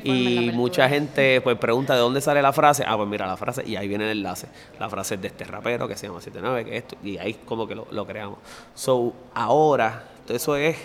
y 0.05 0.51
mucha 0.53 0.88
gente 0.88 1.40
pues 1.40 1.57
pregunta 1.59 1.95
de 1.95 2.01
dónde 2.01 2.21
sale 2.21 2.43
la 2.43 2.53
frase. 2.53 2.85
Ah, 2.87 2.97
pues 2.97 3.09
mira 3.09 3.27
la 3.27 3.37
frase 3.37 3.62
y 3.66 3.77
ahí 3.77 3.88
viene 3.88 4.05
el 4.11 4.19
enlace. 4.19 4.49
La 4.79 4.88
frase 4.88 5.14
es 5.14 5.23
de 5.23 5.29
este 5.29 5.45
rapero 5.45 5.88
que 5.88 5.97
se 5.97 6.07
llama 6.07 6.21
79, 6.21 6.64
que 6.64 6.77
esto, 6.77 6.97
y 7.03 7.19
ahí 7.19 7.35
como 7.35 7.66
que 7.66 7.75
lo, 7.75 8.07
creamos. 8.07 8.38
So, 8.75 9.12
ahora, 9.35 10.05
eso 10.29 10.57
es 10.57 10.77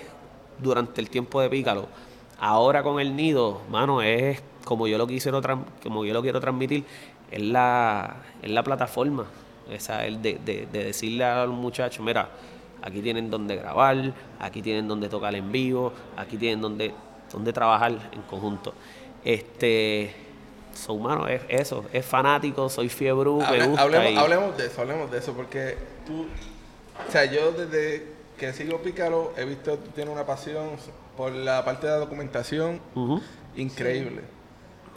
durante 0.60 1.02
el 1.02 1.10
tiempo 1.10 1.42
de 1.42 1.50
Pícalo. 1.50 1.88
Ahora 2.40 2.84
con 2.84 3.00
el 3.00 3.16
nido, 3.16 3.62
mano, 3.70 4.02
es 4.02 4.42
como 4.66 4.88
yo 4.88 4.98
lo 4.98 5.08
quisiera 5.08 5.40
como 5.82 6.06
yo 6.06 6.14
lo 6.14 6.22
quiero 6.22 6.40
transmitir, 6.40 6.84
es 7.32 7.42
la, 7.42 8.18
es 8.42 8.52
la 8.52 8.64
plataforma. 8.64 9.26
Esa, 9.70 10.06
el 10.06 10.22
de, 10.22 10.40
de, 10.46 10.68
de 10.72 10.84
decirle 10.84 11.24
a 11.24 11.46
los 11.46 11.56
muchachos, 11.56 12.06
mira, 12.06 12.30
aquí 12.86 13.02
tienen 13.02 13.32
donde 13.32 13.56
grabar, 13.56 14.14
aquí 14.40 14.62
tienen 14.62 14.88
donde 14.88 15.10
tocar 15.10 15.34
en 15.36 15.52
vivo, 15.52 15.92
aquí 16.16 16.38
tienen 16.38 16.62
donde, 16.62 16.94
donde 17.32 17.54
trabajar 17.54 17.92
en 18.12 18.22
conjunto. 18.24 18.74
Este, 19.24 20.14
soy 20.74 20.98
humano, 20.98 21.28
es 21.28 21.42
eso, 21.50 21.86
es 21.92 22.06
fanático, 22.06 22.70
soy 22.70 22.90
fiebre, 22.90 23.30
me 23.30 23.66
gusta. 23.68 23.82
Hablemos, 23.82 24.24
hablemos, 24.24 24.58
de 24.58 24.68
eso, 24.68 24.82
hablemos 24.82 25.12
de 25.12 25.18
eso, 25.18 25.34
porque 25.34 25.78
tú, 26.06 26.28
o 27.08 27.12
sea, 27.12 27.26
yo 27.26 27.52
desde 27.52 28.14
que 28.38 28.54
sigo 28.54 28.80
Pícaro 28.82 29.34
he 29.38 29.46
visto 29.46 29.72
que 29.72 29.86
tú 29.86 29.92
tienes 29.92 30.14
una 30.14 30.26
pasión 30.26 30.72
por 31.16 31.32
la 31.32 31.64
parte 31.64 31.88
de 31.88 31.94
la 31.94 32.00
documentación 32.00 32.82
increíble. 33.56 34.22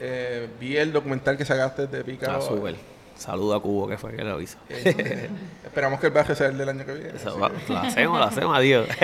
Eh, 0.01 0.49
vi 0.61 0.77
el 0.77 0.93
documental 0.93 1.37
que 1.37 1.45
sacaste 1.45 1.87
de 1.87 2.05
Pícaro. 2.05 2.39
Ah, 2.39 2.41
súper. 2.41 2.77
Saludo 3.17 3.55
a 3.55 3.61
Cubo, 3.61 3.89
que 3.89 3.99
fue 3.99 4.15
que 4.15 4.23
lo 4.23 4.41
hizo. 4.41 4.59
esperamos 5.65 5.99
que 5.99 6.07
el 6.07 6.13
viaje 6.13 6.37
sea 6.37 6.47
el 6.49 6.59
del 6.59 6.69
año 6.69 6.87
que 6.87 6.93
viene. 6.95 7.13
lo 7.25 7.79
hacemos, 7.79 8.19
lo 8.19 8.25
hacemos, 8.25 8.57
adiós. 8.57 8.89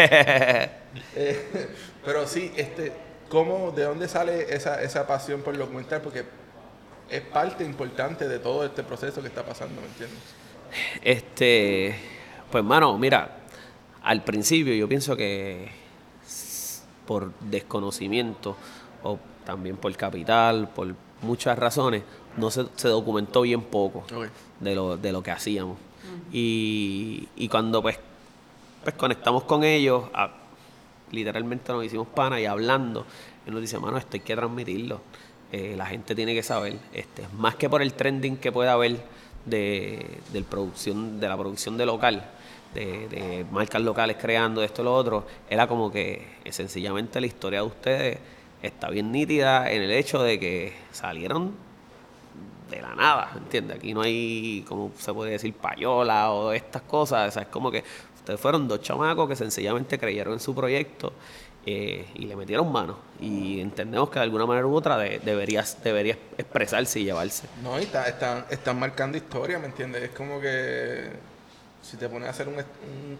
Eh, 1.16 1.68
pero 2.04 2.24
sí, 2.24 2.52
este, 2.56 2.92
¿cómo, 3.34 3.72
¿de 3.72 3.82
dónde 3.82 4.08
sale 4.08 4.54
esa, 4.54 4.80
esa 4.80 5.06
pasión 5.06 5.42
por 5.42 5.54
el 5.54 5.60
documental? 5.60 6.00
Porque 6.00 6.24
es 7.10 7.20
parte 7.20 7.64
importante 7.64 8.28
de 8.28 8.38
todo 8.38 8.64
este 8.64 8.84
proceso 8.84 9.20
que 9.20 9.26
está 9.26 9.44
pasando, 9.44 9.80
¿me 9.80 9.88
entiendes? 9.88 10.20
Este, 11.02 11.96
pues, 12.50 12.62
mano, 12.64 12.96
mira, 12.96 13.38
al 14.04 14.22
principio 14.22 14.72
yo 14.72 14.88
pienso 14.88 15.16
que 15.16 15.68
por 17.06 17.32
desconocimiento 17.40 18.56
o 19.02 19.18
también 19.44 19.76
por 19.76 19.94
capital, 19.96 20.68
por 20.68 20.94
muchas 21.20 21.58
razones, 21.58 22.04
no 22.36 22.50
se, 22.50 22.66
se 22.76 22.88
documentó 22.88 23.42
bien 23.42 23.62
poco 23.62 24.04
de, 24.60 24.74
lo, 24.74 24.96
de 24.96 25.12
lo 25.12 25.22
que 25.22 25.32
hacíamos. 25.32 25.76
y, 26.32 27.28
y, 27.34 27.48
cuando 27.48 27.82
pues, 27.82 27.98
pues 28.84 28.94
conectamos 28.94 29.42
con 29.42 29.64
ellos, 29.64 30.04
literalmente 31.14 31.72
nos 31.72 31.84
hicimos 31.84 32.08
pana 32.08 32.40
y 32.40 32.46
hablando, 32.46 33.06
él 33.46 33.52
nos 33.52 33.60
dice, 33.60 33.78
mano, 33.78 33.96
esto 33.96 34.10
hay 34.14 34.20
que 34.20 34.34
transmitirlo. 34.34 35.00
Eh, 35.52 35.74
la 35.76 35.86
gente 35.86 36.14
tiene 36.14 36.34
que 36.34 36.42
saber, 36.42 36.76
este, 36.92 37.24
más 37.38 37.54
que 37.54 37.68
por 37.68 37.80
el 37.82 37.94
trending 37.94 38.36
que 38.38 38.50
pueda 38.50 38.72
haber 38.72 38.98
de, 39.46 40.04
del 40.32 40.44
producción, 40.44 41.20
de 41.20 41.28
la 41.28 41.36
producción 41.36 41.76
de 41.76 41.86
local, 41.86 42.24
de, 42.74 43.08
de, 43.08 43.46
marcas 43.52 43.80
locales 43.82 44.16
creando 44.20 44.62
esto 44.62 44.82
y 44.82 44.84
lo 44.86 44.94
otro, 44.94 45.26
era 45.48 45.68
como 45.68 45.92
que 45.92 46.26
eh, 46.44 46.52
sencillamente 46.52 47.20
la 47.20 47.26
historia 47.26 47.60
de 47.60 47.66
ustedes 47.66 48.18
está 48.62 48.90
bien 48.90 49.12
nítida 49.12 49.70
en 49.70 49.82
el 49.82 49.92
hecho 49.92 50.22
de 50.22 50.40
que 50.40 50.72
salieron 50.90 51.52
de 52.70 52.80
la 52.80 52.94
nada, 52.94 53.30
¿entiendes? 53.36 53.76
Aquí 53.76 53.94
no 53.94 54.02
hay, 54.02 54.64
como 54.66 54.90
se 54.98 55.12
puede 55.12 55.32
decir, 55.32 55.52
payola 55.54 56.32
o 56.32 56.52
estas 56.52 56.82
cosas, 56.82 57.28
o 57.28 57.30
sea, 57.32 57.42
es 57.42 57.48
como 57.48 57.70
que 57.70 57.84
ustedes 58.24 58.40
fueron 58.40 58.66
dos 58.66 58.80
chamacos 58.80 59.28
que 59.28 59.36
sencillamente 59.36 59.98
creyeron 59.98 60.32
en 60.32 60.40
su 60.40 60.54
proyecto 60.54 61.12
eh, 61.66 62.06
y 62.14 62.24
le 62.24 62.34
metieron 62.36 62.72
mano. 62.72 62.96
Y 63.20 63.60
entendemos 63.60 64.08
que 64.08 64.18
de 64.18 64.22
alguna 64.22 64.46
manera 64.46 64.66
u 64.66 64.74
otra 64.74 64.96
debería, 64.96 65.62
debería 65.82 66.18
expresarse 66.38 67.00
y 67.00 67.04
llevarse. 67.04 67.46
No, 67.62 67.78
y 67.78 67.82
están, 67.82 68.46
están 68.48 68.78
marcando 68.78 69.18
historia, 69.18 69.58
¿me 69.58 69.66
entiendes? 69.66 70.04
Es 70.04 70.10
como 70.10 70.40
que 70.40 71.10
si 71.82 71.98
te 71.98 72.08
pones 72.08 72.28
a 72.28 72.30
hacer 72.30 72.48
un, 72.48 72.56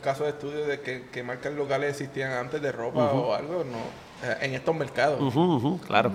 caso 0.02 0.24
de 0.24 0.30
estudio 0.30 0.66
de 0.66 0.80
qué 0.80 1.22
marcas 1.22 1.52
locales 1.52 1.90
existían 1.90 2.32
antes 2.32 2.62
de 2.62 2.72
ropa 2.72 3.12
o 3.12 3.34
algo, 3.34 3.62
no 3.62 4.14
en 4.40 4.54
estos 4.54 4.74
mercados. 4.74 5.20
claro. 5.86 6.12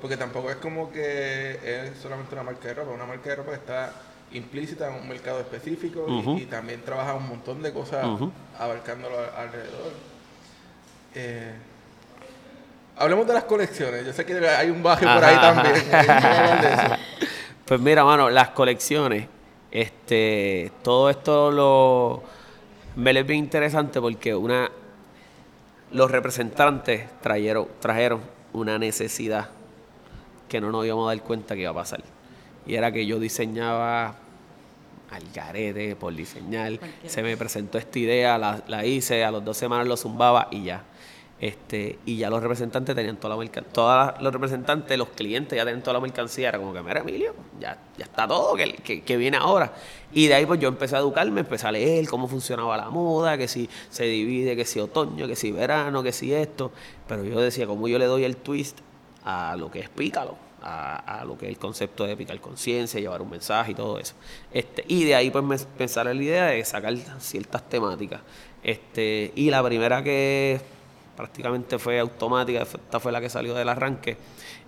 Porque 0.00 0.16
tampoco 0.16 0.50
es 0.50 0.56
como 0.56 0.90
que 0.90 1.58
es 1.62 1.98
solamente 1.98 2.34
una 2.34 2.42
marca 2.42 2.68
de 2.68 2.74
ropa, 2.74 2.92
una 2.92 3.04
marca 3.04 3.30
de 3.30 3.36
ropa 3.36 3.50
que 3.50 3.56
está 3.56 3.92
implícita 4.32 4.88
en 4.88 5.02
un 5.02 5.08
mercado 5.08 5.40
específico 5.40 6.06
y, 6.36 6.44
también 6.46 6.82
trabaja 6.82 7.14
un 7.14 7.28
montón 7.28 7.62
de 7.62 7.72
cosas 7.72 8.04
abarcándolo 8.58 9.16
alrededor. 9.36 9.92
Eh, 11.14 11.52
hablemos 12.96 13.26
de 13.26 13.34
las 13.34 13.44
colecciones. 13.44 14.04
Yo 14.04 14.12
sé 14.12 14.24
que 14.24 14.34
hay 14.48 14.70
un 14.70 14.82
baje 14.82 15.06
por 15.06 15.24
ahí 15.24 15.36
también. 15.36 15.74
Pues 17.64 17.80
mira, 17.80 18.04
mano, 18.04 18.28
las 18.28 18.50
colecciones, 18.50 19.26
este, 19.70 20.70
todo 20.82 21.08
esto 21.08 21.50
lo 21.50 22.22
me 22.96 23.18
es 23.18 23.26
bien 23.26 23.38
interesante 23.38 24.02
porque 24.02 24.34
una 24.34 24.70
los 25.90 26.10
representantes 26.10 27.06
trajeron, 27.22 27.68
trajeron 27.80 28.20
una 28.52 28.78
necesidad 28.78 29.48
que 30.48 30.60
no 30.60 30.70
nos 30.70 30.84
íbamos 30.84 31.06
a 31.06 31.14
dar 31.14 31.24
cuenta 31.24 31.54
que 31.54 31.62
iba 31.62 31.70
a 31.70 31.74
pasar. 31.74 32.02
Y 32.66 32.74
era 32.74 32.92
que 32.92 33.06
yo 33.06 33.18
diseñaba 33.18 34.16
al 35.10 35.22
garete 35.34 35.96
por 35.96 36.14
diseñar. 36.14 36.78
Se 37.06 37.22
me 37.22 37.36
presentó 37.36 37.78
esta 37.78 37.98
idea, 37.98 38.38
la, 38.38 38.62
la, 38.66 38.84
hice, 38.84 39.24
a 39.24 39.30
los 39.30 39.44
dos 39.44 39.56
semanas 39.56 39.86
lo 39.86 39.96
zumbaba 39.96 40.48
y 40.50 40.64
ya. 40.64 40.84
Este, 41.40 41.98
y 42.06 42.16
ya 42.16 42.30
los 42.30 42.42
representantes 42.42 42.94
tenían 42.94 43.16
toda 43.16 43.34
la 43.34 43.38
mercancía, 43.38 43.72
todos 43.72 44.22
los 44.22 44.32
representantes, 44.32 44.96
los 44.96 45.08
clientes 45.10 45.56
ya 45.56 45.64
tenían 45.64 45.82
toda 45.82 45.94
la 45.94 46.00
mercancía, 46.00 46.48
era 46.48 46.58
como 46.58 46.72
que, 46.72 46.80
mira 46.80 47.00
Emilio, 47.00 47.34
ya, 47.60 47.76
ya 47.98 48.04
está 48.04 48.26
todo, 48.26 48.54
que, 48.54 49.02
que, 49.02 49.16
viene 49.16 49.36
ahora. 49.36 49.72
Y 50.12 50.28
de 50.28 50.34
ahí 50.34 50.46
pues 50.46 50.60
yo 50.60 50.68
empecé 50.68 50.96
a 50.96 51.00
educarme, 51.00 51.40
empecé 51.40 51.66
a 51.66 51.72
leer 51.72 52.08
cómo 52.08 52.28
funcionaba 52.28 52.76
la 52.76 52.88
moda, 52.88 53.36
que 53.36 53.48
si 53.48 53.68
se 53.90 54.04
divide, 54.04 54.56
que 54.56 54.64
si 54.64 54.78
otoño, 54.78 55.26
que 55.26 55.36
si 55.36 55.50
verano, 55.52 56.02
que 56.02 56.12
si 56.12 56.32
esto. 56.32 56.70
Pero 57.08 57.24
yo 57.24 57.38
decía, 57.40 57.66
¿cómo 57.66 57.88
yo 57.88 57.98
le 57.98 58.06
doy 58.06 58.24
el 58.24 58.36
twist 58.36 58.78
a 59.24 59.56
lo 59.56 59.70
que 59.70 59.80
es 59.80 59.88
pícalo? 59.90 60.43
A, 60.66 61.24
lo 61.26 61.36
que 61.36 61.44
es 61.44 61.50
el 61.50 61.58
concepto 61.58 62.04
de 62.04 62.16
picar 62.16 62.40
conciencia, 62.40 62.98
llevar 62.98 63.20
un 63.20 63.28
mensaje 63.28 63.72
y 63.72 63.74
todo 63.74 63.98
eso. 63.98 64.14
Este, 64.50 64.82
y 64.88 65.04
de 65.04 65.14
ahí 65.14 65.30
pues 65.30 65.44
me 65.44 65.58
pensar 65.58 66.06
la 66.06 66.14
idea 66.14 66.46
de 66.46 66.64
sacar 66.64 66.96
ciertas 67.18 67.68
temáticas. 67.68 68.22
Este, 68.62 69.30
y 69.34 69.50
la 69.50 69.62
primera 69.62 70.02
que 70.02 70.58
prácticamente 71.16 71.78
fue 71.78 72.00
automática, 72.00 72.62
esta 72.62 72.98
fue 72.98 73.12
la 73.12 73.20
que 73.20 73.28
salió 73.28 73.52
del 73.54 73.68
arranque, 73.68 74.16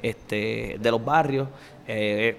este, 0.02 0.76
de 0.78 0.90
los 0.90 1.02
barrios. 1.02 1.48
Eh, 1.88 2.36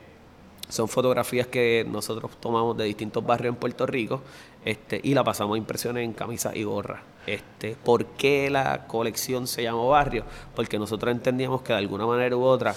son 0.69 0.87
fotografías 0.87 1.47
que 1.47 1.85
nosotros 1.89 2.31
tomamos 2.39 2.77
de 2.77 2.83
distintos 2.83 3.25
barrios 3.25 3.53
en 3.53 3.59
Puerto 3.59 3.85
Rico 3.85 4.21
este, 4.65 4.99
y 5.01 5.13
la 5.13 5.23
pasamos 5.23 5.55
a 5.55 5.57
impresiones 5.57 6.03
en 6.03 6.13
camisas 6.13 6.55
y 6.55 6.63
gorras. 6.63 7.01
Este, 7.25 7.75
¿Por 7.75 8.05
qué 8.05 8.49
la 8.49 8.85
colección 8.87 9.47
se 9.47 9.63
llamó 9.63 9.89
Barrio? 9.89 10.23
Porque 10.55 10.77
nosotros 10.77 11.11
entendíamos 11.11 11.61
que 11.61 11.73
de 11.73 11.79
alguna 11.79 12.05
manera 12.05 12.35
u 12.35 12.43
otra, 12.43 12.75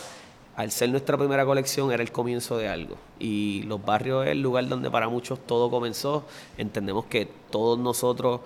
al 0.61 0.71
ser 0.71 0.91
nuestra 0.91 1.17
primera 1.17 1.47
colección, 1.47 1.91
era 1.91 2.03
el 2.03 2.13
comienzo 2.13 2.59
de 2.59 2.69
algo. 2.69 2.97
Y 3.19 3.63
los 3.63 3.83
barrios 3.83 4.27
es 4.27 4.33
el 4.33 4.43
lugar 4.43 4.69
donde 4.69 4.91
para 4.91 5.09
muchos 5.09 5.39
todo 5.39 5.71
comenzó. 5.71 6.25
Entendemos 6.59 7.07
que 7.07 7.27
todos 7.51 7.79
nosotros 7.79 8.43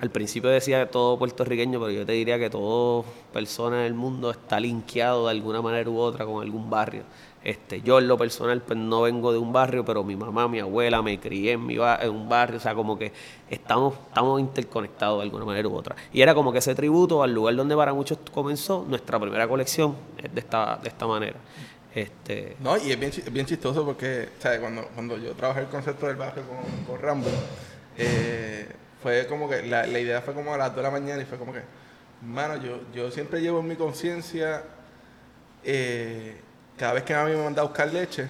al 0.00 0.10
principio 0.10 0.48
decía 0.48 0.88
todo 0.88 1.18
puertorriqueño, 1.18 1.80
pero 1.80 1.90
yo 1.90 2.06
te 2.06 2.12
diría 2.12 2.38
que 2.38 2.50
toda 2.50 3.02
persona 3.32 3.82
del 3.82 3.94
mundo 3.94 4.30
está 4.30 4.60
linkeado 4.60 5.24
de 5.24 5.32
alguna 5.32 5.60
manera 5.60 5.90
u 5.90 5.98
otra 5.98 6.24
con 6.24 6.40
algún 6.40 6.70
barrio. 6.70 7.02
Este, 7.46 7.80
yo 7.80 8.00
en 8.00 8.08
lo 8.08 8.18
personal 8.18 8.60
pues 8.60 8.76
no 8.76 9.02
vengo 9.02 9.30
de 9.30 9.38
un 9.38 9.52
barrio, 9.52 9.84
pero 9.84 10.02
mi 10.02 10.16
mamá, 10.16 10.48
mi 10.48 10.58
abuela 10.58 11.00
me 11.00 11.20
crié 11.20 11.52
en, 11.52 11.64
mi 11.64 11.76
en 11.76 12.10
un 12.10 12.28
barrio, 12.28 12.56
o 12.56 12.60
sea, 12.60 12.74
como 12.74 12.98
que 12.98 13.12
estamos, 13.48 13.94
estamos 14.08 14.40
interconectados 14.40 15.18
de 15.18 15.22
alguna 15.22 15.44
manera 15.44 15.68
u 15.68 15.76
otra. 15.76 15.94
Y 16.12 16.22
era 16.22 16.34
como 16.34 16.50
que 16.50 16.58
ese 16.58 16.74
tributo 16.74 17.22
al 17.22 17.32
lugar 17.32 17.54
donde 17.54 17.76
para 17.76 17.94
muchos 17.94 18.18
comenzó 18.34 18.84
nuestra 18.88 19.20
primera 19.20 19.46
colección 19.46 19.94
de 20.20 20.40
esta, 20.40 20.80
de 20.82 20.88
esta 20.88 21.06
manera. 21.06 21.36
Este... 21.94 22.56
No, 22.58 22.76
y 22.78 22.90
es 22.90 22.98
bien, 22.98 23.46
chistoso 23.46 23.84
porque, 23.84 24.30
¿sabes? 24.40 24.58
Cuando, 24.58 24.82
cuando 24.88 25.16
yo 25.16 25.30
trabajé 25.34 25.60
el 25.60 25.68
concepto 25.68 26.08
del 26.08 26.16
barrio 26.16 26.42
con, 26.48 26.84
con 26.84 27.00
Rambo, 27.00 27.30
eh, 27.96 28.66
fue 29.00 29.28
como 29.28 29.48
que 29.48 29.62
la, 29.62 29.86
la, 29.86 30.00
idea 30.00 30.20
fue 30.20 30.34
como 30.34 30.52
a 30.52 30.58
las 30.58 30.70
2 30.70 30.78
de 30.78 30.82
la 30.82 30.90
mañana 30.90 31.22
y 31.22 31.26
fue 31.26 31.38
como 31.38 31.52
que, 31.52 31.62
mano, 32.22 32.60
yo, 32.60 32.80
yo 32.92 33.12
siempre 33.12 33.40
llevo 33.40 33.60
en 33.60 33.68
mi 33.68 33.76
conciencia, 33.76 34.64
eh, 35.62 36.40
cada 36.76 36.92
vez 36.94 37.04
que 37.04 37.14
a 37.14 37.24
mí 37.24 37.32
me 37.32 37.42
mandaba 37.42 37.66
a 37.66 37.68
buscar 37.68 37.92
leche 37.92 38.28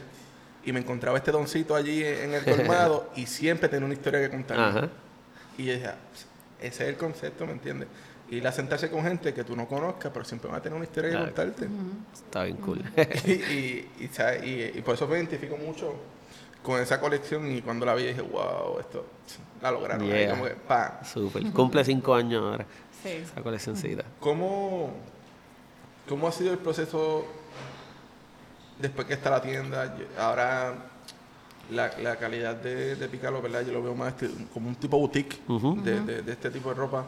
y 0.64 0.72
me 0.72 0.80
encontraba 0.80 1.16
este 1.16 1.30
doncito 1.30 1.74
allí 1.74 2.04
en 2.04 2.34
el 2.34 2.44
colmado 2.44 3.10
y 3.16 3.26
siempre 3.26 3.68
tenía 3.68 3.86
una 3.86 3.94
historia 3.94 4.20
que 4.20 4.30
contar. 4.30 4.90
Y 5.56 5.64
yo 5.64 5.72
decía, 5.72 5.96
ese 6.60 6.84
es 6.84 6.88
el 6.90 6.96
concepto, 6.96 7.46
¿me 7.46 7.52
entiendes? 7.52 7.88
Y 8.28 8.40
la 8.40 8.50
sentarse 8.50 8.90
con 8.90 9.04
gente 9.04 9.32
que 9.32 9.44
tú 9.44 9.54
no 9.54 9.68
conozcas, 9.68 10.10
pero 10.12 10.24
siempre 10.24 10.50
va 10.50 10.56
a 10.56 10.62
tener 10.62 10.76
una 10.76 10.84
historia 10.84 11.10
que 11.10 11.16
contarte. 11.16 11.68
Está 12.12 12.42
bien 12.44 12.56
cool. 12.56 12.82
y, 13.24 13.30
y, 13.30 13.90
y, 14.00 14.78
y, 14.78 14.82
por 14.82 14.94
eso 14.96 15.06
me 15.06 15.16
identifico 15.16 15.56
mucho 15.56 15.94
con 16.64 16.80
esa 16.80 17.00
colección 17.00 17.48
y 17.52 17.62
cuando 17.62 17.86
la 17.86 17.94
vi 17.94 18.08
dije, 18.08 18.22
wow, 18.22 18.80
esto 18.80 19.06
la 19.62 19.70
lograron. 19.70 20.08
Super. 21.04 21.44
Cumple 21.52 21.84
cinco 21.84 22.14
años 22.14 22.42
ahora. 22.42 22.66
Sí. 23.04 23.10
Esa 23.10 23.40
coleccioncita. 23.40 24.04
¿Cómo, 24.18 24.90
¿Cómo 26.08 26.26
ha 26.26 26.32
sido 26.32 26.52
el 26.52 26.58
proceso 26.58 27.24
después 28.78 29.06
que 29.06 29.14
está 29.14 29.30
la 29.30 29.42
tienda? 29.42 29.96
Ahora 30.18 30.74
la, 31.70 31.90
la 31.98 32.16
calidad 32.16 32.56
de, 32.56 32.96
de 32.96 33.08
Picalo, 33.08 33.42
¿verdad? 33.42 33.62
Yo 33.66 33.72
lo 33.72 33.82
veo 33.82 33.94
más 33.94 34.14
este, 34.14 34.30
como 34.52 34.68
un 34.68 34.76
tipo 34.76 34.98
boutique 34.98 35.38
de, 35.82 36.22
de, 36.22 36.32
este 36.32 36.50
tipo 36.50 36.68
de 36.68 36.74
ropa. 36.74 37.04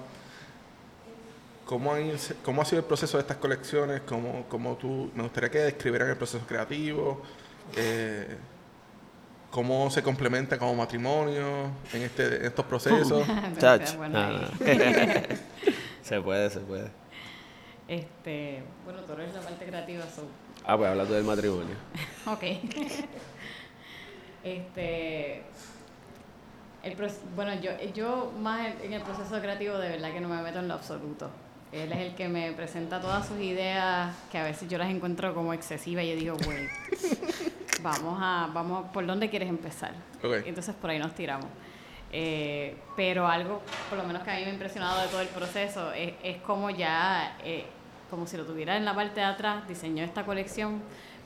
¿Cómo, 1.64 1.92
¿Cómo 2.44 2.62
ha 2.62 2.64
sido 2.64 2.80
el 2.80 2.86
proceso 2.86 3.18
de 3.18 3.22
estas 3.22 3.36
colecciones? 3.36 4.00
¿Cómo, 4.00 4.46
cómo 4.48 4.76
tú, 4.76 5.10
me 5.14 5.22
gustaría 5.22 5.50
que 5.50 5.58
describieran 5.58 6.08
el 6.08 6.16
proceso 6.16 6.44
creativo. 6.46 7.22
Eh, 7.76 8.36
cómo 9.50 9.90
se 9.90 10.02
complementa 10.02 10.58
como 10.58 10.74
matrimonio 10.74 11.70
en, 11.92 12.02
este, 12.02 12.36
en 12.36 12.46
estos 12.46 12.64
procesos. 12.64 13.26
Ah, 13.62 14.48
se 16.02 16.20
puede, 16.20 16.50
se 16.50 16.60
puede. 16.60 16.90
Este, 17.86 18.62
bueno, 18.84 19.00
tú 19.02 19.12
eres 19.14 19.34
la 19.34 19.40
parte 19.40 19.64
creativa, 19.64 20.04
so. 20.04 20.22
Ah, 20.64 20.76
pues 20.76 20.90
habla 20.90 21.04
tú 21.06 21.12
del 21.12 21.24
matrimonio. 21.24 21.74
Ok. 22.26 22.42
este. 24.44 25.42
El 26.82 26.96
bueno, 27.34 27.54
yo, 27.60 27.70
yo 27.94 28.32
más 28.38 28.66
en- 28.82 28.92
el 28.92 29.02
proceso 29.02 29.40
creativo 29.40 29.76
de 29.78 29.88
verdad 29.88 30.12
que 30.12 30.20
no 30.20 30.28
me 30.28 30.40
meto 30.42 30.58
en 30.60 30.68
lo 30.68 30.74
absoluto. 30.74 31.30
Él 31.72 31.92
es 31.92 31.98
el 31.98 32.14
que 32.14 32.28
me 32.28 32.52
presenta 32.52 33.00
todas 33.00 33.26
sus 33.26 33.38
ideas, 33.40 34.14
que 34.30 34.38
a 34.38 34.44
veces 34.44 34.68
yo 34.68 34.78
las 34.78 34.88
encuentro 34.88 35.34
como 35.34 35.52
excesivas 35.52 36.04
y 36.04 36.10
yo 36.10 36.16
digo, 36.16 36.36
güey, 36.46 36.66
vamos 37.82 38.18
a, 38.22 38.48
vamos, 38.54 38.86
¿por 38.90 39.04
dónde 39.06 39.28
quieres 39.28 39.48
empezar? 39.50 39.92
Ok. 40.22 40.46
Entonces 40.46 40.74
por 40.74 40.88
ahí 40.90 40.98
nos 40.98 41.14
tiramos. 41.14 41.46
Eh, 42.10 42.74
pero 42.96 43.26
algo, 43.26 43.60
por 43.90 43.98
lo 43.98 44.04
menos 44.04 44.22
que 44.22 44.30
a 44.30 44.34
mí 44.36 44.42
me 44.42 44.46
ha 44.50 44.52
impresionado 44.52 45.02
de 45.02 45.08
todo 45.08 45.20
el 45.20 45.28
proceso, 45.28 45.92
es, 45.92 46.14
es 46.22 46.38
como 46.38 46.70
ya, 46.70 47.36
eh, 47.44 47.66
como 48.10 48.26
si 48.26 48.36
lo 48.36 48.44
tuviera 48.44 48.76
en 48.76 48.84
la 48.84 48.94
parte 48.94 49.20
de 49.20 49.26
atrás, 49.26 49.66
diseñó 49.68 50.04
esta 50.04 50.24
colección, 50.24 50.82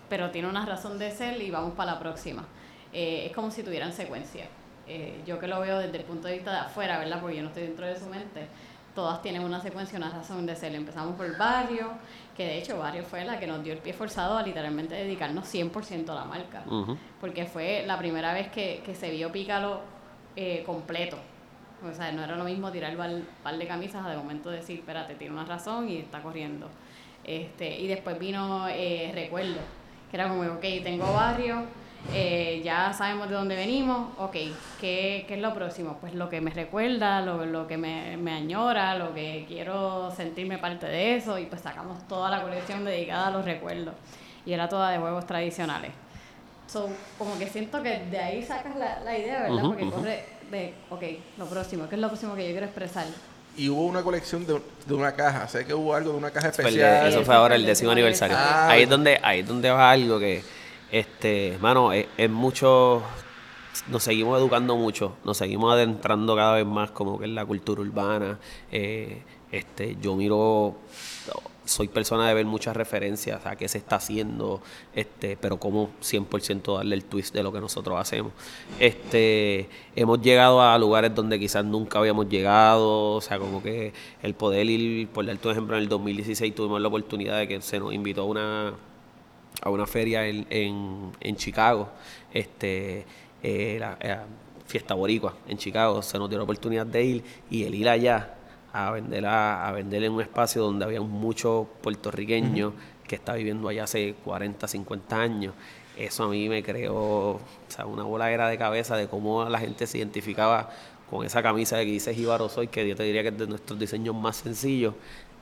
pero 0.09 0.31
tiene 0.31 0.49
una 0.49 0.67
razón 0.67 0.99
de 0.99 1.11
ser 1.11 1.41
y 1.41 1.51
vamos 1.51 1.75
para 1.75 1.93
la 1.93 1.99
próxima. 1.99 2.45
Eh, 2.93 3.27
es 3.27 3.33
como 3.33 3.51
si 3.51 3.63
tuvieran 3.63 3.93
secuencia. 3.93 4.47
Eh, 4.87 5.23
yo 5.27 5.39
que 5.39 5.47
lo 5.47 5.61
veo 5.61 5.79
desde 5.79 5.99
el 5.99 6.05
punto 6.05 6.29
de 6.29 6.35
vista 6.35 6.53
de 6.53 6.59
afuera, 6.59 6.99
¿verdad? 6.99 7.21
Porque 7.21 7.37
yo 7.37 7.43
no 7.43 7.49
estoy 7.49 7.65
dentro 7.65 7.87
de 7.87 7.99
su 7.99 8.07
mente. 8.07 8.47
Todas 8.95 9.23
tienen 9.23 9.43
una 9.43 9.61
secuencia, 9.61 9.97
una 9.97 10.11
razón 10.11 10.45
de 10.45 10.55
ser. 10.55 10.75
Empezamos 10.75 11.17
por 11.17 11.37
Barrio, 11.39 11.93
que 12.37 12.45
de 12.45 12.59
hecho 12.59 12.79
Barrio 12.79 13.05
fue 13.05 13.25
la 13.25 13.39
que 13.39 13.47
nos 13.47 13.63
dio 13.65 13.73
el 13.73 13.79
pie 13.79 13.95
forzado 13.95 14.37
a 14.37 14.43
literalmente 14.43 14.95
dedicarnos 14.95 15.53
100% 15.53 16.11
a 16.11 16.15
la 16.15 16.25
marca 16.25 16.65
porque 17.21 17.47
fue 17.47 17.85
la 17.87 17.97
primera 17.97 18.35
vez 18.35 18.51
que, 18.51 18.83
que 18.85 18.95
se 18.95 19.11
vio 19.11 19.33
Pícalo 19.33 19.81
eh, 20.37 20.63
completo. 20.65 21.19
O 21.89 21.95
sea, 21.95 22.13
no 22.13 22.23
era 22.23 22.37
lo 22.37 22.45
mismo 22.45 22.71
tirar 22.71 22.93
el 22.93 23.23
par 23.43 23.59
de 23.59 23.67
camisas 23.67 24.05
a 24.07 24.11
de 24.11 24.17
momento 24.17 24.51
decir, 24.51 24.79
espérate, 24.79 25.15
tiene 25.15 25.35
una 25.35 25.45
razón 25.45 25.89
y 25.89 25.99
está 25.99 26.23
corriendo. 26.23 26.69
Este, 27.25 27.79
y 27.79 27.87
después 27.87 28.19
vino 28.19 28.67
eh, 28.69 29.11
Recuerdo, 29.15 29.61
que 30.11 30.17
era 30.17 30.29
como, 30.29 30.43
ok, 30.43 30.61
tengo 30.83 31.13
barrio, 31.13 31.65
eh, 32.13 32.61
ya 32.65 32.93
sabemos 32.93 33.29
de 33.29 33.37
dónde 33.37 33.55
venimos, 33.55 34.09
ok, 34.19 34.33
¿qué, 34.81 35.25
qué 35.29 35.35
es 35.35 35.41
lo 35.41 35.55
próximo? 35.55 35.99
Pues 36.01 36.15
lo 36.15 36.29
que 36.29 36.41
me 36.41 36.51
recuerda, 36.51 37.21
lo, 37.21 37.47
lo 37.47 37.67
que 37.67 37.77
me, 37.77 38.17
me 38.17 38.33
añora, 38.33 38.97
lo 38.97 39.15
que 39.15 39.45
quiero 39.47 40.11
sentirme 40.11 40.59
parte 40.59 40.87
de 40.87 41.17
eso, 41.17 41.39
y 41.39 41.47
pues 41.47 41.63
sacamos 41.63 42.07
toda 42.09 42.31
la 42.31 42.43
colección 42.43 42.85
dedicada 42.85 43.29
a 43.29 43.31
los 43.31 43.45
recuerdos. 43.45 43.95
Y 44.45 44.53
era 44.53 44.69
toda 44.69 44.91
de 44.91 44.99
juegos 44.99 45.27
tradicionales. 45.27 45.93
So, 46.67 46.89
como 47.19 47.39
que 47.39 47.47
siento 47.47 47.83
que 47.83 47.99
de 48.11 48.19
ahí 48.19 48.43
sacas 48.43 48.75
la, 48.77 49.01
la 49.01 49.17
idea, 49.17 49.43
¿verdad? 49.43 49.59
Ujú, 49.59 49.69
Porque 49.69 49.85
ujú. 49.85 49.95
corre 49.95 50.25
de, 50.53 50.75
ok, 50.91 51.03
lo 51.39 51.47
próximo, 51.47 51.89
¿qué 51.89 51.97
es 51.97 52.01
lo 52.01 52.09
próximo 52.09 52.35
que 52.37 52.45
yo 52.45 52.51
quiero 52.53 52.67
expresar? 52.67 53.07
Y 53.57 53.69
hubo 53.69 53.85
una 53.87 54.03
colección 54.03 54.47
de, 54.47 54.61
de 54.87 54.95
una 54.95 55.13
caja. 55.13 55.47
Sé 55.49 55.67
que 55.67 55.75
hubo 55.75 55.95
algo 55.95 56.13
de 56.13 56.19
una 56.19 56.31
caja 56.31 56.53
Fue 56.53 56.69
el 56.69 56.75
de- 56.75 56.81
especial. 56.83 57.09
eso 57.09 57.25
fue 57.25 57.35
ahora 57.35 57.55
el 57.57 57.67
décimo 57.67 57.91
décimo 57.91 57.93
aniversario. 57.93 58.37
aniversario. 58.37 58.71
ahí 58.73 58.81
Ah, 58.81 58.83
es 58.85 58.89
donde, 58.89 59.21
ahí 59.23 59.41
es 59.41 59.47
donde 59.49 59.71
va 59.71 59.91
algo 59.91 60.19
que, 60.19 60.43
este, 60.91 61.59
mano, 61.61 61.93
es, 61.93 62.07
es 62.17 62.31
mucho, 62.31 63.03
nos 63.89 64.03
seguimos 64.03 64.39
educando 64.39 64.77
mucho, 64.77 65.17
nos 65.25 65.37
seguimos 65.37 65.73
adentrando 65.73 66.37
cada 66.37 66.55
vez 66.55 66.67
más 66.67 66.91
como 66.91 67.19
que 67.19 67.25
en 67.25 67.35
la 67.35 67.45
cultura 67.45 67.81
urbana. 67.83 68.39
eh, 68.71 69.23
este, 69.53 69.99
yo 70.01 70.17
miro, 70.17 70.77
soy 71.67 71.89
persona 71.89 72.27
de 72.27 72.35
ver 72.35 72.47
muchas 72.47 72.75
referencias 72.75 73.45
a 73.45 73.55
qué 73.55 73.69
se 73.69 73.79
está 73.79 73.97
haciendo, 73.97 74.63
este, 74.95 75.37
pero 75.37 75.59
como 75.59 75.91
100% 76.01 76.77
darle 76.77 76.97
el 76.97 77.05
twist 77.05 77.35
de 77.35 77.43
lo 77.43 77.53
que 77.53 77.61
nosotros 77.61 78.01
hacemos. 78.01 78.33
Este, 78.81 79.69
hemos 79.95 80.23
llegado 80.23 80.63
a 80.63 80.77
lugares 80.79 81.15
donde 81.15 81.39
quizás 81.39 81.65
nunca 81.67 81.99
habíamos 81.99 82.29
llegado, 82.31 83.13
o 83.13 83.21
sea, 83.21 83.39
como 83.39 83.63
que 83.63 83.93
el 84.23 84.35
poder 84.35 84.69
ir, 84.71 85.09
por 85.09 85.27
darte 85.27 85.49
un 85.49 85.53
ejemplo, 85.53 85.77
en 85.77 85.83
el 85.83 85.89
2016 85.91 86.55
tuvimos 86.55 86.81
la 86.81 86.89
oportunidad 86.89 87.39
de 87.39 87.47
que 87.47 87.61
se 87.61 87.79
nos 87.79 87.93
invitó 87.93 88.23
a 88.23 88.25
una 88.25 88.75
a 89.61 89.71
una 89.71 89.87
feria 89.87 90.27
en, 90.27 90.47
en, 90.51 91.13
en 91.21 91.37
Chicago, 91.37 91.89
este, 92.33 93.05
eh, 93.43 93.77
la, 93.79 93.97
eh, 94.01 94.19
Fiesta 94.67 94.95
Boricua 94.95 95.35
en 95.49 95.59
Chicago, 95.59 96.01
se 96.03 96.19
nos 96.19 96.29
dio 96.29 96.39
la 96.39 96.45
oportunidad 96.45 96.87
de 96.87 97.05
ir 97.05 97.25
y 97.51 97.65
el 97.65 97.75
ir 97.75 97.89
allá 97.89 98.35
a 98.73 98.91
vender 98.91 99.27
a, 99.27 99.69
a 99.69 99.73
vender 99.73 100.03
en 100.05 100.13
un 100.13 100.23
espacio 100.23 100.63
donde 100.63 100.85
había 100.85 101.01
muchos 101.01 101.67
puertorriqueños 101.83 102.73
que 103.07 103.17
está 103.17 103.35
viviendo 103.35 103.69
allá 103.69 103.85
hace 103.85 104.15
40, 104.25 104.67
50 104.67 105.21
años. 105.21 105.55
Eso 105.99 106.25
a 106.25 106.29
mí 106.29 106.49
me 106.49 106.63
creó 106.63 106.95
o 106.97 107.41
sea, 107.69 107.85
una 107.85 108.05
bola 108.05 108.27
de 108.27 108.59
cabeza 108.59 108.97
de 108.97 109.09
cómo 109.09 109.45
la 109.45 109.59
gente 109.59 109.87
se 109.87 109.99
identificaba 109.99 110.71
con 111.11 111.27
esa 111.27 111.43
camisa 111.43 111.77
de 111.77 111.85
que 111.85 111.91
dice 111.91 112.15
Jíbaro 112.15 112.49
Soy, 112.49 112.69
que 112.69 112.89
yo 112.89 112.97
te 112.97 113.03
diría 113.03 113.23
que 113.23 113.29
es 113.29 113.39
de 113.39 113.47
nuestros 113.47 113.79
diseños 113.79 114.15
más 114.15 114.37
sencillos. 114.37 114.95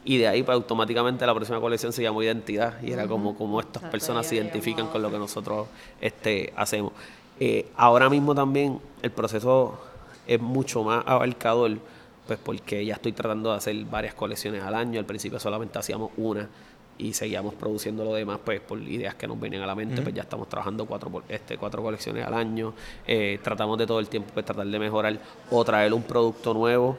Y 0.05 0.19
de 0.19 0.27
ahí, 0.27 0.43
pues 0.43 0.57
automáticamente 0.57 1.25
la 1.27 1.35
próxima 1.35 1.61
colección 1.61 1.93
se 1.93 2.03
llamó 2.03 2.23
Identidad. 2.23 2.83
Y 2.83 2.91
era 2.91 3.07
como, 3.07 3.37
como 3.37 3.61
estas 3.61 3.85
personas 3.85 4.27
se 4.27 4.37
identifican 4.37 4.89
con 4.89 5.03
lo 5.03 5.11
que 5.11 5.19
nosotros 5.19 5.69
este, 6.01 6.53
hacemos. 6.57 6.93
Eh, 7.41 7.67
ahora 7.77 8.11
mismo 8.11 8.35
también 8.35 8.79
el 9.03 9.11
proceso 9.11 9.81
es 10.27 10.41
mucho 10.41 10.85
más 10.85 11.03
abarcador, 11.07 11.79
pues 12.27 12.39
porque 12.39 12.85
ya 12.85 12.95
estoy 12.95 13.13
tratando 13.13 13.51
de 13.51 13.57
hacer 13.57 13.77
varias 13.87 14.15
colecciones 14.15 14.63
al 14.63 14.75
año. 14.75 15.01
Al 15.01 15.07
principio 15.07 15.41
solamente 15.41 15.79
hacíamos 15.79 16.11
una 16.19 16.49
y 16.99 17.15
seguíamos 17.15 17.55
produciendo 17.55 18.05
lo 18.05 18.13
demás, 18.15 18.41
pues 18.45 18.61
por 18.61 18.79
ideas 18.81 19.15
que 19.15 19.27
nos 19.27 19.41
venían 19.41 19.63
a 19.63 19.67
la 19.67 19.75
mente, 19.75 20.03
pues 20.03 20.15
ya 20.15 20.23
estamos 20.23 20.49
trabajando 20.49 20.85
cuatro, 20.85 21.23
este, 21.31 21.57
cuatro 21.57 21.83
colecciones 21.83 22.27
al 22.27 22.35
año. 22.35 22.75
Eh, 23.07 23.41
tratamos 23.43 23.79
de 23.79 23.87
todo 23.87 24.01
el 24.01 24.09
tiempo 24.09 24.31
pues, 24.35 24.45
tratar 24.45 24.67
de 24.67 24.79
mejorar 24.79 25.19
o 25.51 25.65
traer 25.65 25.95
un 25.95 26.03
producto 26.03 26.53
nuevo 26.53 26.99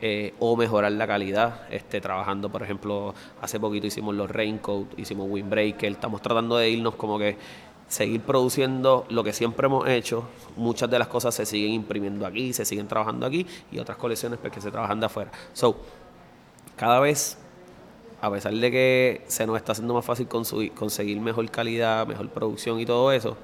eh, 0.00 0.32
o 0.38 0.56
mejorar 0.56 0.92
la 0.92 1.08
calidad. 1.08 1.62
Este, 1.70 2.00
trabajando, 2.00 2.50
por 2.50 2.62
ejemplo, 2.62 3.14
hace 3.40 3.58
poquito 3.58 3.88
hicimos 3.88 4.14
los 4.14 4.30
Raincoat, 4.30 4.96
hicimos 4.96 5.26
Windbreaker, 5.28 5.90
estamos 5.90 6.22
tratando 6.22 6.56
de 6.56 6.70
irnos 6.70 6.94
como 6.94 7.18
que 7.18 7.36
seguir 7.92 8.22
produciendo 8.22 9.04
lo 9.10 9.22
que 9.22 9.34
siempre 9.34 9.66
hemos 9.66 9.86
hecho. 9.86 10.24
Muchas 10.56 10.90
de 10.90 10.98
las 10.98 11.08
cosas 11.08 11.34
se 11.34 11.44
siguen 11.44 11.72
imprimiendo 11.72 12.24
aquí, 12.24 12.54
se 12.54 12.64
siguen 12.64 12.88
trabajando 12.88 13.26
aquí 13.26 13.46
y 13.70 13.78
otras 13.78 13.98
colecciones 13.98 14.38
pues, 14.40 14.50
que 14.50 14.62
se 14.62 14.70
trabajan 14.70 14.98
de 14.98 15.06
afuera. 15.06 15.30
So, 15.52 15.76
cada 16.74 17.00
vez, 17.00 17.36
a 18.22 18.30
pesar 18.30 18.54
de 18.54 18.70
que 18.70 19.24
se 19.26 19.46
nos 19.46 19.58
está 19.58 19.72
haciendo 19.72 19.92
más 19.92 20.06
fácil 20.06 20.26
conseguir 20.26 21.20
mejor 21.20 21.50
calidad, 21.50 22.06
mejor 22.06 22.30
producción 22.30 22.80
y 22.80 22.86
todo 22.86 23.12
eso, 23.12 23.36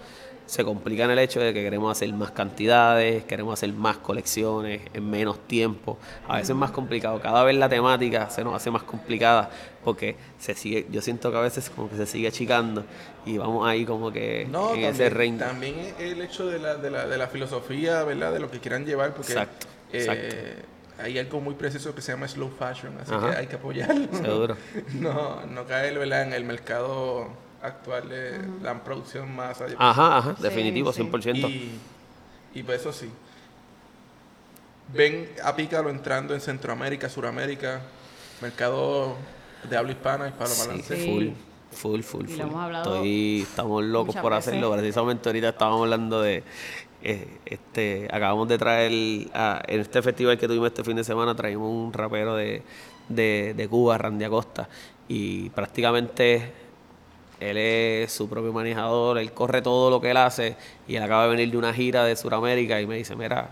se 0.49 0.65
complica 0.65 1.05
en 1.05 1.11
el 1.11 1.19
hecho 1.19 1.41
de 1.41 1.53
que 1.53 1.63
queremos 1.63 1.93
hacer 1.93 2.11
más 2.15 2.31
cantidades, 2.31 3.23
queremos 3.25 3.53
hacer 3.53 3.71
más 3.75 3.99
colecciones 3.99 4.81
en 4.95 5.09
menos 5.09 5.47
tiempo. 5.47 5.99
A 6.27 6.37
veces 6.37 6.51
es 6.51 6.57
más 6.57 6.71
complicado. 6.71 7.21
Cada 7.21 7.45
vez 7.45 7.55
la 7.57 7.69
temática 7.69 8.31
se 8.31 8.43
nos 8.43 8.55
hace 8.55 8.71
más 8.71 8.83
complicada 8.83 9.51
porque 9.85 10.17
se 10.39 10.55
sigue, 10.55 10.87
yo 10.91 11.03
siento 11.03 11.31
que 11.31 11.37
a 11.37 11.43
veces 11.43 11.69
como 11.69 11.91
que 11.91 11.97
se 11.97 12.07
sigue 12.07 12.29
achicando 12.29 12.83
y 13.27 13.37
vamos 13.37 13.69
ahí 13.69 13.85
como 13.85 14.11
que 14.11 14.47
No, 14.51 14.75
en 14.75 14.85
ese 14.85 15.11
también, 15.11 15.39
range. 15.39 15.53
también 15.53 15.95
el 15.99 16.23
hecho 16.23 16.47
de 16.47 16.59
la, 16.59 16.77
de, 16.77 16.91
la, 16.91 17.07
de 17.07 17.19
la 17.19 17.27
filosofía, 17.29 18.03
¿verdad? 18.05 18.33
De 18.33 18.41
lo 18.41 18.51
que 18.51 18.59
quieran 18.59 18.87
llevar, 18.87 19.13
porque 19.15 19.33
Exacto, 19.33 19.67
eh, 19.93 19.99
exacto. 20.01 21.03
hay 21.03 21.19
algo 21.19 21.41
muy 21.43 21.55
preciso 21.57 21.95
que 21.95 22.01
se 22.01 22.13
llama 22.13 22.27
slow 22.27 22.51
fashion, 22.59 22.97
así 23.03 23.13
Ajá. 23.15 23.33
que 23.33 23.37
hay 23.37 23.47
que 23.49 23.57
apoyarlo. 23.57 24.09
Seguro. 24.17 24.57
No, 24.95 25.45
no 25.45 25.67
caer, 25.67 25.99
¿verdad? 25.99 26.23
En 26.23 26.33
el 26.33 26.45
mercado 26.45 27.29
actual 27.63 28.09
de 28.09 28.41
la 28.63 28.83
producción 28.85 29.35
más 29.35 29.61
allá. 29.61 29.75
Ajá, 29.79 30.19
ajá, 30.19 30.35
Sí, 30.37 30.43
definitivo, 30.43 30.93
sí. 30.93 31.03
100%. 31.03 31.49
Y, 31.51 31.71
y 32.55 32.63
pues 32.63 32.81
eso 32.81 32.93
sí. 32.93 33.11
Ven 34.93 35.29
a 35.45 35.55
Pícalo 35.55 35.91
entrando 35.91 36.35
en 36.35 36.41
Centroamérica, 36.41 37.09
Suramérica, 37.09 37.83
mercado 38.41 39.17
de 39.69 39.77
habla 39.77 39.93
hispana, 39.93 40.29
hispano 40.29 40.51
Sí, 40.51 40.61
balance. 40.67 40.97
Sí. 40.97 41.07
full, 41.73 42.01
full, 42.01 42.03
full, 42.03 42.25
Y 42.31 42.37
lo 42.37 42.37
full. 42.37 42.51
hemos 42.51 42.65
hablado 42.65 42.95
Estoy- 42.97 43.41
estamos 43.43 43.85
locos 43.85 44.17
por 44.17 44.33
veces. 44.33 44.49
hacerlo. 44.49 44.73
Precisamente 44.73 45.29
ahorita 45.29 45.49
estábamos 45.51 45.83
hablando 45.83 46.23
de, 46.23 46.43
eh, 47.03 47.29
este, 47.45 48.09
acabamos 48.11 48.49
de 48.49 48.57
traer, 48.57 49.29
a- 49.35 49.63
en 49.69 49.81
este 49.81 50.01
festival 50.01 50.39
que 50.39 50.47
tuvimos 50.49 50.69
este 50.69 50.83
fin 50.85 50.97
de 50.97 51.05
semana, 51.05 51.35
traímos 51.35 51.71
un 51.71 51.93
rapero 51.93 52.35
de, 52.35 52.63
de, 53.11 53.53
de 53.55 53.69
Cuba, 53.69 53.99
Randy 53.99 54.25
Acosta, 54.25 54.69
y 55.07 55.51
prácticamente 55.51 56.51
él 57.41 57.57
es 57.57 58.13
su 58.13 58.29
propio 58.29 58.53
manejador, 58.53 59.19
él 59.19 59.33
corre 59.33 59.63
todo 59.63 59.91
lo 59.91 60.01
que 60.01 60.11
él 60.11 60.17
hace, 60.17 60.57
y 60.87 60.97
él 60.97 61.03
acaba 61.03 61.25
de 61.25 61.31
venir 61.31 61.51
de 61.51 61.57
una 61.57 61.73
gira 61.73 62.05
de 62.05 62.17
Sudamérica 62.17 62.81
y 62.81 62.87
me 62.87 62.97
dice, 62.97 63.15
mira, 63.17 63.51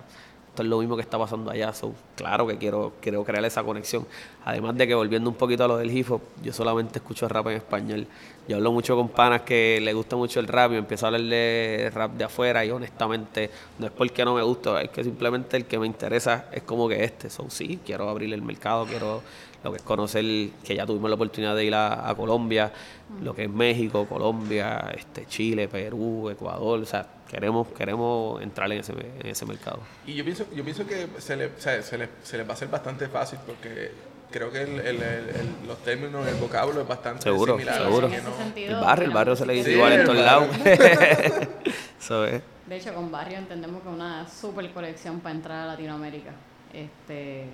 esto 0.56 0.62
es 0.62 0.70
lo 0.70 0.78
mismo 0.78 0.96
que 0.96 1.02
está 1.02 1.18
pasando 1.18 1.50
allá. 1.50 1.74
So, 1.74 1.92
claro 2.14 2.46
que 2.46 2.56
quiero, 2.56 2.94
quiero 3.02 3.22
crear 3.24 3.44
esa 3.44 3.62
conexión. 3.62 4.06
Además 4.42 4.74
de 4.76 4.88
que 4.88 4.94
volviendo 4.94 5.28
un 5.28 5.36
poquito 5.36 5.64
a 5.64 5.68
lo 5.68 5.76
del 5.76 5.94
hip 5.94 6.10
hop, 6.10 6.22
yo 6.42 6.50
solamente 6.54 6.98
escucho 6.98 7.28
rap 7.28 7.48
en 7.48 7.56
español. 7.58 8.06
Yo 8.48 8.56
hablo 8.56 8.70
mucho 8.70 8.94
con 8.94 9.08
panas 9.08 9.42
que 9.42 9.80
le 9.82 9.92
gusta 9.92 10.14
mucho 10.14 10.38
el 10.38 10.46
rap 10.46 10.72
y 10.72 10.76
empiezo 10.76 11.06
a 11.06 11.08
hablar 11.08 11.22
de 11.22 11.90
rap 11.92 12.12
de 12.12 12.24
afuera 12.24 12.64
y 12.64 12.70
honestamente 12.70 13.50
no 13.78 13.86
es 13.86 13.92
porque 13.92 14.24
no 14.24 14.34
me 14.34 14.42
gusta, 14.42 14.80
es 14.82 14.90
que 14.90 15.02
simplemente 15.02 15.56
el 15.56 15.64
que 15.64 15.80
me 15.80 15.86
interesa 15.86 16.46
es 16.52 16.62
como 16.62 16.88
que 16.88 17.02
este. 17.02 17.28
So, 17.28 17.50
sí, 17.50 17.80
quiero 17.84 18.08
abrir 18.08 18.32
el 18.32 18.42
mercado, 18.42 18.86
quiero 18.86 19.22
lo 19.64 19.72
que 19.72 19.78
es 19.78 19.82
conocer, 19.82 20.24
que 20.62 20.76
ya 20.76 20.86
tuvimos 20.86 21.10
la 21.10 21.16
oportunidad 21.16 21.56
de 21.56 21.64
ir 21.64 21.74
a, 21.74 22.14
Colombia, 22.16 22.72
lo 23.20 23.34
que 23.34 23.44
es 23.44 23.50
México, 23.50 24.06
Colombia, 24.06 24.92
este, 24.96 25.26
Chile, 25.26 25.66
Perú, 25.66 26.30
Ecuador, 26.30 26.80
o 26.80 26.86
sea, 26.86 27.04
queremos, 27.28 27.66
queremos 27.68 28.40
entrar 28.42 28.70
en 28.70 28.78
ese, 28.78 28.92
en 28.92 29.26
ese 29.26 29.44
mercado. 29.44 29.80
Y 30.06 30.14
yo 30.14 30.24
pienso, 30.24 30.46
yo 30.54 30.62
pienso 30.62 30.86
que 30.86 31.08
se, 31.18 31.36
le, 31.36 31.50
se, 31.58 31.98
le, 31.98 32.08
se 32.22 32.38
les 32.38 32.46
va 32.46 32.50
a 32.50 32.52
hacer 32.52 32.68
bastante 32.68 33.08
fácil 33.08 33.40
porque 33.44 33.90
creo 34.30 34.50
que 34.50 34.62
el, 34.62 34.80
el, 34.80 35.02
el, 35.02 35.66
los 35.66 35.78
términos, 35.82 36.26
el 36.26 36.34
vocablo 36.36 36.80
es 36.80 36.88
bastante 36.88 37.22
seguro, 37.22 37.54
similar. 37.54 37.82
Seguro, 37.82 38.08
El 38.08 38.74
barrio, 38.76 39.06
el 39.06 39.10
barrio 39.12 39.36
se 39.36 39.46
le 39.46 39.54
dice 39.54 39.70
Sí, 39.70 39.74
igual 39.76 39.92
en 39.92 40.04
todos 40.04 40.18
lados. 40.18 40.48
De 42.66 42.76
hecho, 42.76 42.94
con 42.94 43.10
Barrio 43.12 43.38
entendemos 43.38 43.80
que 43.82 43.88
es 43.88 43.94
una 43.94 44.28
super 44.28 44.70
colección 44.72 45.20
para 45.20 45.34
entrar 45.34 45.58
a 45.62 45.66
Latinoamérica. 45.66 46.32
Este, 46.72 47.46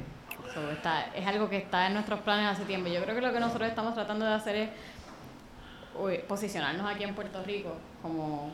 so, 0.54 0.70
está, 0.70 1.06
es 1.14 1.26
algo 1.26 1.50
que 1.50 1.58
está 1.58 1.86
en 1.86 1.94
nuestros 1.94 2.20
planes 2.20 2.46
hace 2.46 2.64
tiempo. 2.64 2.88
Yo 2.88 3.02
creo 3.02 3.14
que 3.14 3.20
lo 3.20 3.32
que 3.32 3.40
nosotros 3.40 3.68
estamos 3.68 3.94
tratando 3.94 4.24
de 4.24 4.32
hacer 4.32 4.56
es 4.56 4.70
uy, 5.98 6.18
posicionarnos 6.26 6.90
aquí 6.90 7.04
en 7.04 7.14
Puerto 7.14 7.42
Rico 7.42 7.76
como, 8.00 8.52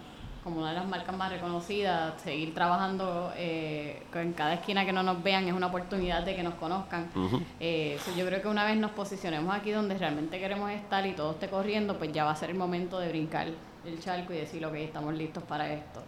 como 0.49 0.61
una 0.61 0.70
de 0.70 0.76
las 0.76 0.88
marcas 0.88 1.14
más 1.14 1.30
reconocidas, 1.30 2.14
seguir 2.22 2.55
trabajando 2.55 3.32
eh, 3.36 4.03
en 4.14 4.32
cada 4.32 4.55
esquina 4.55 4.86
que 4.86 4.92
no 4.92 5.03
nos 5.03 5.22
vean 5.22 5.46
es 5.46 5.53
una 5.53 5.66
oportunidad 5.66 6.22
de 6.22 6.34
que 6.34 6.42
nos 6.42 6.55
conozcan. 6.55 7.11
Eh, 7.61 7.99
so, 8.03 8.14
yo 8.16 8.24
creo 8.24 8.40
que 8.40 8.49
una 8.49 8.64
vez 8.64 8.78
nos 8.78 8.92
posicionemos 8.92 9.55
aquí 9.55 9.70
donde 9.72 9.99
realmente 9.99 10.38
queremos 10.38 10.70
estar 10.70 11.07
y 11.07 11.12
todo 11.12 11.32
esté 11.32 11.49
corriendo, 11.49 11.99
pues 11.99 12.12
ya 12.12 12.24
va 12.24 12.30
a 12.30 12.36
ser 12.36 12.49
el 12.51 12.57
momento 12.57 12.99
de 12.99 13.09
brincar 13.11 13.49
el 13.84 14.01
charco 14.01 14.32
y 14.32 14.36
decir, 14.36 14.64
ok, 14.64 14.74
estamos 14.76 15.14
listos 15.14 15.42
para 15.42 15.70
esto. 15.70 16.03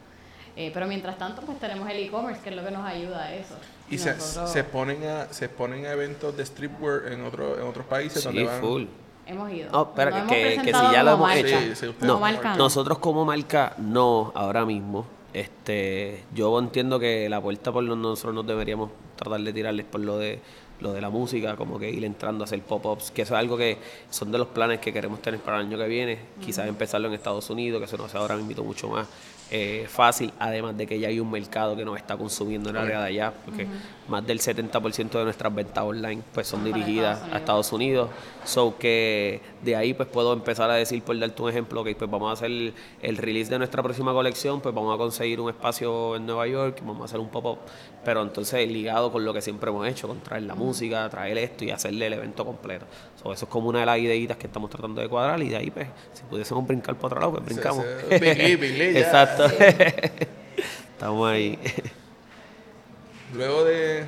Eh, 0.56 0.70
pero 0.72 0.86
mientras 0.86 1.16
tanto, 1.16 1.42
pues 1.42 1.58
tenemos 1.60 1.88
el 1.88 1.98
e-commerce, 1.98 2.42
que 2.42 2.50
es 2.50 2.56
lo 2.56 2.64
que 2.64 2.70
nos 2.70 2.84
ayuda 2.84 3.24
a 3.24 3.34
eso. 3.34 3.54
Y 3.90 3.98
se, 3.98 4.14
Nosotros 4.14 4.50
se 4.50 4.64
ponen 4.64 5.04
a 5.04 5.32
se 5.32 5.48
ponen 5.48 5.84
a 5.86 5.92
eventos 5.92 6.36
de 6.36 6.44
streetwear 6.46 7.12
en 7.12 7.24
otro, 7.24 7.58
en 7.60 7.66
otros 7.66 7.86
países 7.86 8.24
donde 8.24 8.40
Sí, 8.40 8.46
van 8.46 8.60
full. 8.60 8.84
Hemos 9.30 9.50
ido. 9.52 9.70
No, 9.72 9.82
espera, 9.82 10.10
Nos 10.20 10.28
que- 10.28 10.52
hemos 10.54 10.64
que- 10.66 10.72
si 10.74 10.92
ya 10.92 11.02
lo 11.02 11.10
hemos 11.12 11.20
marca. 11.28 11.40
hecho. 11.40 11.58
Sí, 11.60 11.64
sí, 11.76 11.86
ustedes 11.88 12.02
No, 12.02 12.14
Como 12.14 12.20
marca, 12.20 12.50
no. 12.52 12.56
nosotros 12.58 12.98
como 12.98 13.24
marca 13.24 13.74
no, 13.78 14.32
ahora 14.34 14.64
mismo. 14.64 15.06
Este, 15.32 16.24
yo 16.34 16.58
entiendo 16.58 16.98
que 16.98 17.28
la 17.28 17.40
puerta 17.40 17.70
por 17.72 17.86
donde 17.86 18.08
nosotros 18.08 18.34
nos 18.34 18.46
deberíamos 18.46 18.90
tratar 19.16 19.40
de 19.40 19.52
tirarles 19.52 19.86
por 19.86 20.00
lo 20.00 20.18
de 20.18 20.40
lo 20.80 20.94
de 20.94 21.02
la 21.02 21.10
música, 21.10 21.56
como 21.56 21.78
que 21.78 21.90
ir 21.90 22.02
entrando 22.06 22.42
a 22.42 22.46
hacer 22.46 22.62
pop-ups, 22.62 23.10
que 23.10 23.20
eso 23.20 23.34
es 23.34 23.38
algo 23.40 23.54
que 23.58 23.76
son 24.08 24.32
de 24.32 24.38
los 24.38 24.46
planes 24.46 24.80
que 24.80 24.94
queremos 24.94 25.20
tener 25.20 25.38
para 25.38 25.58
el 25.60 25.66
año 25.66 25.76
que 25.76 25.86
viene, 25.86 26.18
quizás 26.42 26.66
empezarlo 26.66 27.08
en 27.08 27.12
Estados 27.12 27.50
Unidos, 27.50 27.80
que 27.80 27.84
eso 27.84 27.98
nos 27.98 28.06
hace 28.06 28.16
ahora 28.16 28.36
mismo 28.36 28.64
mucho 28.64 28.88
más 28.88 29.06
eh, 29.52 29.86
fácil, 29.88 30.32
además 30.38 30.76
de 30.76 30.86
que 30.86 31.00
ya 31.00 31.08
hay 31.08 31.18
un 31.18 31.30
mercado 31.30 31.76
que 31.76 31.84
nos 31.84 31.96
está 31.96 32.16
consumiendo 32.16 32.70
en 32.70 32.76
el 32.76 32.82
área 32.82 33.00
de 33.00 33.06
allá, 33.06 33.32
porque 33.44 33.66
más 34.08 34.24
del 34.26 34.40
70% 34.40 35.10
de 35.10 35.24
nuestras 35.24 35.52
ventas 35.52 35.82
online 35.82 36.22
pues 36.32 36.46
son 36.46 36.64
dirigidas 36.64 37.18
Estados 37.18 37.34
a 37.34 37.38
Estados 37.38 37.72
Unidos, 37.72 38.10
so 38.44 38.76
que 38.78 39.40
de 39.62 39.74
ahí 39.74 39.92
pues 39.92 40.08
puedo 40.08 40.32
empezar 40.32 40.70
a 40.70 40.74
decir, 40.74 41.02
por 41.02 41.18
darte 41.18 41.42
un 41.42 41.50
ejemplo, 41.50 41.82
que 41.82 41.96
pues 41.96 42.08
vamos 42.08 42.30
a 42.30 42.32
hacer 42.34 42.46
el, 42.46 42.74
el 43.02 43.16
release 43.16 43.50
de 43.50 43.58
nuestra 43.58 43.82
próxima 43.82 44.12
colección, 44.12 44.60
pues 44.60 44.72
vamos 44.74 44.94
a 44.94 44.98
conseguir 44.98 45.40
un 45.40 45.50
espacio 45.50 46.16
en 46.16 46.26
Nueva 46.26 46.46
York, 46.46 46.80
vamos 46.84 47.02
a 47.02 47.04
hacer 47.06 47.18
un 47.18 47.28
pop-up, 47.28 47.58
pero 48.04 48.22
entonces 48.22 48.68
ligado 48.68 49.10
con 49.10 49.24
lo 49.24 49.34
que 49.34 49.42
siempre 49.42 49.70
hemos 49.70 49.86
hecho, 49.88 50.06
con 50.06 50.20
traer 50.20 50.44
la 50.44 50.54
música, 50.54 51.08
traer 51.08 51.38
esto 51.38 51.64
y 51.64 51.70
hacerle 51.70 52.06
el 52.06 52.12
evento 52.12 52.44
completo. 52.44 52.86
So, 53.20 53.32
eso 53.32 53.44
es 53.46 53.50
como 53.50 53.68
una 53.68 53.80
de 53.80 53.86
las 53.86 53.98
ideitas 53.98 54.36
que 54.36 54.46
estamos 54.46 54.70
tratando 54.70 55.00
de 55.00 55.08
cuadrar 55.08 55.42
y 55.42 55.48
de 55.48 55.56
ahí 55.56 55.70
pues 55.70 55.88
si 56.12 56.22
pudiésemos 56.22 56.66
brincar 56.66 56.94
para 56.94 57.06
otro 57.06 57.20
lado, 57.20 57.32
pues 57.32 57.44
brincamos. 57.44 57.84
Big 58.08 58.58
Big. 58.58 58.80
Exacto. 58.96 59.39
Estamos 60.92 61.28
ahí. 61.30 61.58
Luego 63.34 63.64
de 63.64 64.04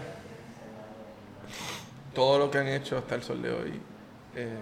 todo 2.14 2.38
lo 2.38 2.50
que 2.50 2.58
han 2.58 2.68
hecho 2.68 2.98
hasta 2.98 3.14
el 3.14 3.22
sol 3.22 3.40
de 3.40 3.50
hoy, 3.50 3.80
eh, 4.34 4.58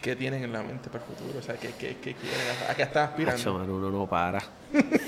¿qué 0.00 0.16
tienen 0.16 0.44
en 0.44 0.52
la 0.52 0.62
mente 0.62 0.88
para 0.88 1.04
el 1.04 1.10
futuro? 1.10 1.38
O 1.38 1.42
sea, 1.42 1.56
¿qué, 1.56 1.68
qué, 1.78 1.96
qué 1.96 2.14
quieren? 2.14 2.40
¿A 2.70 2.74
qué 2.74 2.82
están 2.84 3.04
Hacho, 3.04 3.10
aspirando? 3.10 3.54
mano, 3.54 3.74
uno 3.76 3.90
no 3.90 4.06
para. 4.06 4.40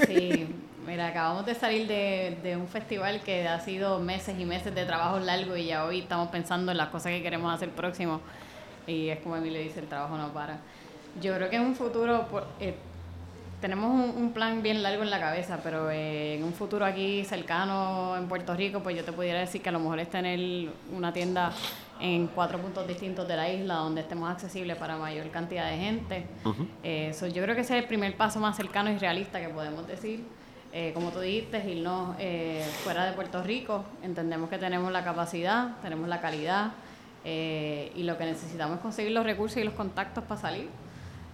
Sí, 0.06 0.46
mira, 0.86 1.08
acabamos 1.08 1.46
de 1.46 1.54
salir 1.54 1.86
de, 1.86 2.38
de 2.42 2.56
un 2.56 2.68
festival 2.68 3.22
que 3.22 3.46
ha 3.48 3.60
sido 3.60 3.98
meses 4.00 4.38
y 4.38 4.44
meses 4.44 4.74
de 4.74 4.84
trabajo 4.84 5.18
largo 5.18 5.56
y 5.56 5.66
ya 5.66 5.84
hoy 5.84 6.00
estamos 6.00 6.28
pensando 6.28 6.72
en 6.72 6.78
las 6.78 6.88
cosas 6.88 7.12
que 7.12 7.22
queremos 7.22 7.54
hacer 7.54 7.70
próximo. 7.70 8.20
Y 8.86 9.08
es 9.08 9.20
como 9.20 9.36
Emilio 9.36 9.60
dice, 9.60 9.80
el 9.80 9.86
trabajo 9.86 10.16
no 10.16 10.32
para. 10.32 10.58
Yo 11.20 11.34
creo 11.36 11.48
que 11.50 11.56
en 11.56 11.62
un 11.62 11.76
futuro 11.76 12.26
por- 12.28 12.46
eh, 12.60 12.74
tenemos 13.60 13.90
un, 13.90 14.22
un 14.22 14.32
plan 14.32 14.62
bien 14.62 14.82
largo 14.82 15.02
en 15.02 15.10
la 15.10 15.20
cabeza, 15.20 15.60
pero 15.62 15.90
eh, 15.90 16.36
en 16.36 16.44
un 16.44 16.52
futuro 16.52 16.84
aquí 16.84 17.24
cercano 17.24 18.16
en 18.16 18.28
Puerto 18.28 18.54
Rico, 18.54 18.80
pues 18.82 18.96
yo 18.96 19.04
te 19.04 19.12
pudiera 19.12 19.40
decir 19.40 19.62
que 19.62 19.68
a 19.68 19.72
lo 19.72 19.80
mejor 19.80 20.00
es 20.00 20.10
tener 20.10 20.70
una 20.92 21.12
tienda 21.12 21.52
en 22.00 22.28
cuatro 22.28 22.60
puntos 22.60 22.86
distintos 22.86 23.26
de 23.26 23.36
la 23.36 23.52
isla 23.52 23.74
donde 23.74 24.02
estemos 24.02 24.30
accesibles 24.30 24.76
para 24.76 24.96
mayor 24.96 25.28
cantidad 25.30 25.70
de 25.70 25.76
gente. 25.76 26.26
Eh, 26.82 27.12
so, 27.12 27.26
yo 27.26 27.42
creo 27.42 27.54
que 27.54 27.62
ese 27.62 27.76
es 27.76 27.82
el 27.82 27.88
primer 27.88 28.16
paso 28.16 28.38
más 28.38 28.56
cercano 28.56 28.90
y 28.90 28.98
realista 28.98 29.40
que 29.40 29.48
podemos 29.48 29.86
decir. 29.86 30.24
Eh, 30.72 30.92
como 30.92 31.10
tú 31.10 31.20
dijiste, 31.20 31.58
irnos 31.70 32.14
eh, 32.18 32.62
fuera 32.84 33.06
de 33.06 33.12
Puerto 33.12 33.42
Rico, 33.42 33.84
entendemos 34.02 34.50
que 34.50 34.58
tenemos 34.58 34.92
la 34.92 35.02
capacidad, 35.02 35.78
tenemos 35.80 36.08
la 36.08 36.20
calidad 36.20 36.72
eh, 37.24 37.90
y 37.96 38.02
lo 38.02 38.18
que 38.18 38.26
necesitamos 38.26 38.76
es 38.76 38.82
conseguir 38.82 39.12
los 39.12 39.24
recursos 39.24 39.56
y 39.58 39.64
los 39.64 39.74
contactos 39.74 40.24
para 40.24 40.40
salir. 40.40 40.68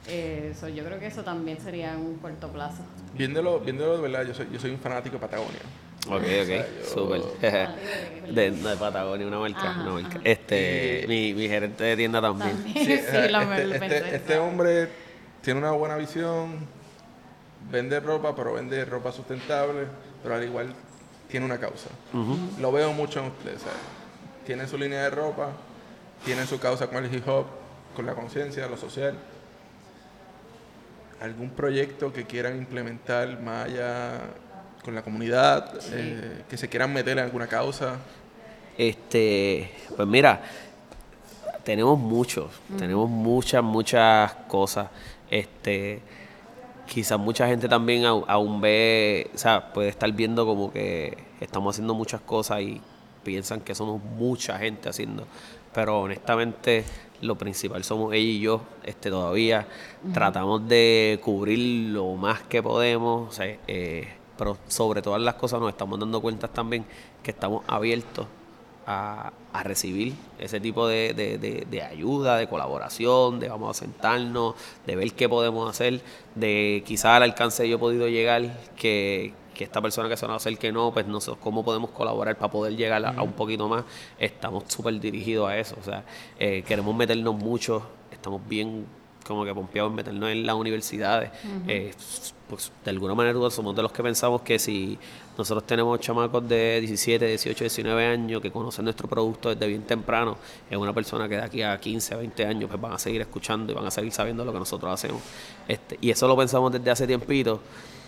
Eh, 0.09 0.55
so, 0.59 0.69
yo 0.69 0.85
creo 0.85 0.99
que 0.99 1.07
eso 1.07 1.23
también 1.25 1.59
sería 1.61 1.93
en 1.95 2.01
un 2.01 2.19
corto 2.19 2.49
plazo. 2.49 2.83
Viéndolo, 3.15 3.61
viéndolo 3.61 3.97
de 3.97 4.03
verdad, 4.03 4.27
yo 4.27 4.35
soy, 4.35 4.49
yo 4.53 4.59
soy 4.61 4.71
un 4.73 4.79
fanático 4.79 5.17
de 5.17 5.21
Patagonia. 5.21 5.61
Ok, 6.09 6.23
sea, 6.23 6.43
ok, 6.43 6.67
yo- 6.81 6.87
súper. 6.87 7.23
de, 8.35 8.51
de 8.51 8.77
Patagonia, 8.77 9.27
una 9.27 9.39
marca, 9.39 9.71
Ajá, 9.71 9.81
una 9.83 9.93
marca. 10.03 10.21
Este, 10.25 11.05
mi, 11.09 11.33
mi 11.33 11.49
gerente 11.49 11.85
de 11.85 11.97
tienda 11.97 12.21
también. 12.21 12.57
También, 12.57 12.77
Sí, 12.77 12.85
sí, 12.99 13.17
eh, 13.17 13.29
lo, 13.31 13.41
este, 13.55 13.77
este- 13.77 14.17
este 14.17 14.39
hombre 14.39 14.89
tiene 15.41 15.61
una 15.61 15.71
buena 15.73 15.97
visión, 15.97 16.67
vende 17.71 17.99
ropa, 18.01 18.35
pero 18.37 18.53
vende 18.55 18.85
ropa 18.85 19.11
sustentable, 19.13 19.87
pero 20.23 20.35
al 20.35 20.45
igual 20.45 20.75
tiene 21.29 21.47
una 21.47 21.59
causa. 21.59 21.89
Lo 22.61 22.71
veo 22.73 22.93
mucho 22.93 23.21
en 23.21 23.27
ustedes. 23.27 23.63
¿sabes? 23.63 23.79
Tienen 24.45 24.69
su 24.69 24.77
línea 24.77 25.03
de 25.05 25.11
ropa, 25.11 25.49
tienen 26.27 26.47
su 26.47 26.59
causa 26.61 26.89
con 26.89 27.03
el 27.03 27.15
hip 27.15 27.27
hop, 27.27 27.47
con 27.97 28.05
la 28.05 28.15
conciencia, 28.15 28.67
lo 28.67 28.77
social. 28.77 29.15
¿Algún 31.25 31.49
proyecto 31.49 32.13
que 32.13 32.25
quieran 32.25 32.59
implementar 32.59 33.41
más 33.41 33.65
allá 33.65 34.21
con 34.85 34.95
la 34.95 35.01
comunidad, 35.01 35.73
eh, 35.93 36.43
que 36.51 36.59
se 36.59 36.69
quieran 36.69 36.93
meter 36.93 37.17
en 37.17 37.25
alguna 37.25 37.47
causa? 37.47 37.97
Este, 38.77 39.71
pues 39.97 40.07
mira, 40.07 40.43
tenemos 41.65 41.99
muchos, 41.99 42.51
tenemos 42.77 43.09
muchas, 43.09 43.65
muchas 43.65 44.35
cosas. 44.49 44.91
Este, 45.31 46.03
quizás 46.87 47.19
mucha 47.19 47.47
gente 47.47 47.69
también 47.69 48.05
aún 48.05 48.61
ve, 48.61 49.31
o 49.35 49.39
sea, 49.39 49.73
puede 49.73 49.89
estar 49.89 50.13
viendo 50.13 50.45
como 50.45 50.71
que 50.71 51.17
estamos 51.41 51.75
haciendo 51.75 51.95
muchas 51.95 52.21
cosas 52.21 52.61
y 52.61 52.83
piensan 53.23 53.63
que 53.63 53.75
somos 53.75 54.03
mucha 54.03 54.59
gente 54.59 54.91
haciendo. 54.91 55.27
Pero 55.73 56.03
honestamente, 56.03 56.85
lo 57.21 57.37
principal 57.37 57.85
somos 57.85 58.13
ella 58.13 58.23
y 58.31 58.41
yo, 58.41 58.61
este, 58.85 59.11
todavía. 59.11 59.67
Tratamos 60.13 60.67
de 60.69 61.19
cubrir 61.23 61.91
lo 61.91 62.15
más 62.15 62.43
que 62.43 62.63
podemos, 62.63 63.29
o 63.31 63.33
sea, 63.33 63.47
eh, 63.67 64.09
pero 64.37 64.59
sobre 64.69 65.01
todas 65.03 65.21
las 65.23 65.35
cosas 65.35 65.61
nos 65.61 65.71
estamos 65.71 65.99
dando 65.99 66.21
cuenta 66.21 66.49
también 66.49 66.85
que 67.23 67.31
estamos 67.31 67.63
abiertos 67.67 68.27
a, 68.87 69.33
a 69.53 69.63
recibir 69.63 70.13
ese 70.39 70.61
tipo 70.61 70.87
de, 70.87 71.15
de- 71.15 71.39
de- 71.39 71.67
de 71.71 71.83
ayuda, 71.83 72.37
de 72.37 72.47
colaboración, 72.49 73.41
de 73.41 73.49
vamos 73.49 73.71
a 73.77 73.81
sentarnos, 73.81 74.55
de 74.87 74.97
ver 74.97 75.13
qué 75.15 75.27
podemos 75.29 75.71
hacer, 75.71 76.03
de 76.35 76.83
quizás 76.85 77.13
al 77.17 77.23
alcance 77.23 77.67
yo 77.69 77.77
he 77.77 77.79
podido 77.79 78.09
llegar, 78.09 78.59
que, 78.77 79.33
que 79.55 79.65
esta 79.65 79.81
persona 79.81 80.09
que 80.09 80.17
se 80.17 80.27
nos 80.27 80.37
hacer 80.37 80.59
que 80.59 80.73
no, 80.73 80.93
pues 80.93 81.07
nosotros 81.07 81.39
cómo 81.43 81.65
podemos 81.65 81.91
colaborar 81.91 82.37
para 82.37 82.51
poder 82.51 82.77
llegar 82.77 83.05
a, 83.05 83.11
a 83.11 83.23
un 83.23 83.33
poquito 83.33 83.69
más. 83.69 83.85
Estamos 84.19 84.65
súper 84.69 85.01
dirigidos 85.01 85.49
a 85.49 85.57
eso, 85.59 85.77
o 85.81 85.85
sea, 85.85 86.05
eh, 86.39 86.63
queremos 86.67 86.95
meternos 86.95 87.35
mucho, 87.37 87.87
estamos 88.11 88.47
bien 88.47 88.87
como 89.25 89.45
que 89.45 89.55
pompeados 89.55 89.91
en 89.91 89.97
meternos 89.97 90.31
en 90.31 90.47
las 90.47 90.55
universidades. 90.55 91.31
Eh, 91.67 91.93
pues 92.49 92.71
de 92.85 92.91
alguna 92.91 93.15
manera 93.15 93.39
somos 93.51 93.75
de 93.75 93.83
los 93.83 93.91
que 93.91 94.03
pensamos 94.03 94.43
que 94.43 94.59
si 94.59 94.99
nosotros 95.37 95.67
tenemos 95.67 95.99
chamacos 95.99 96.47
de 96.47 96.79
17, 96.81 97.27
18, 97.27 97.65
19 97.65 98.07
años 98.07 98.43
que 98.43 98.53
conocen 98.53 98.85
nuestro 98.85 99.09
producto 99.09 99.49
desde 99.49 99.67
bien 99.67 99.83
temprano, 99.83 100.37
es 100.71 100.77
una 100.77 100.93
persona 100.93 101.29
que 101.29 101.37
de 101.37 101.43
aquí 101.43 101.63
a 101.63 101.79
15, 101.79 102.17
20 102.17 102.47
años 102.47 102.69
pues 102.69 102.81
van 102.81 102.93
a 102.93 102.99
seguir 102.99 103.23
escuchando 103.23 103.73
y 103.73 103.75
van 103.75 103.87
a 103.87 103.91
seguir 103.91 104.13
sabiendo 104.13 104.45
lo 104.45 104.53
que 104.53 104.59
nosotros 104.59 104.93
hacemos. 104.93 105.23
Este, 105.67 105.99
y 106.01 106.11
eso 106.11 106.29
lo 106.29 106.37
pensamos 106.37 106.71
desde 106.71 106.91
hace 106.91 107.07
tiempito, 107.07 107.61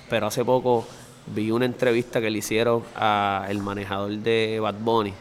pero 0.08 0.26
hace 0.26 0.44
poco 0.44 0.86
vi 1.26 1.50
una 1.50 1.64
entrevista 1.64 2.20
que 2.20 2.30
le 2.30 2.38
hicieron 2.38 2.82
al 2.94 3.58
manejador 3.58 4.12
de 4.12 4.58
Bad 4.60 4.76
Bunny 4.80 5.12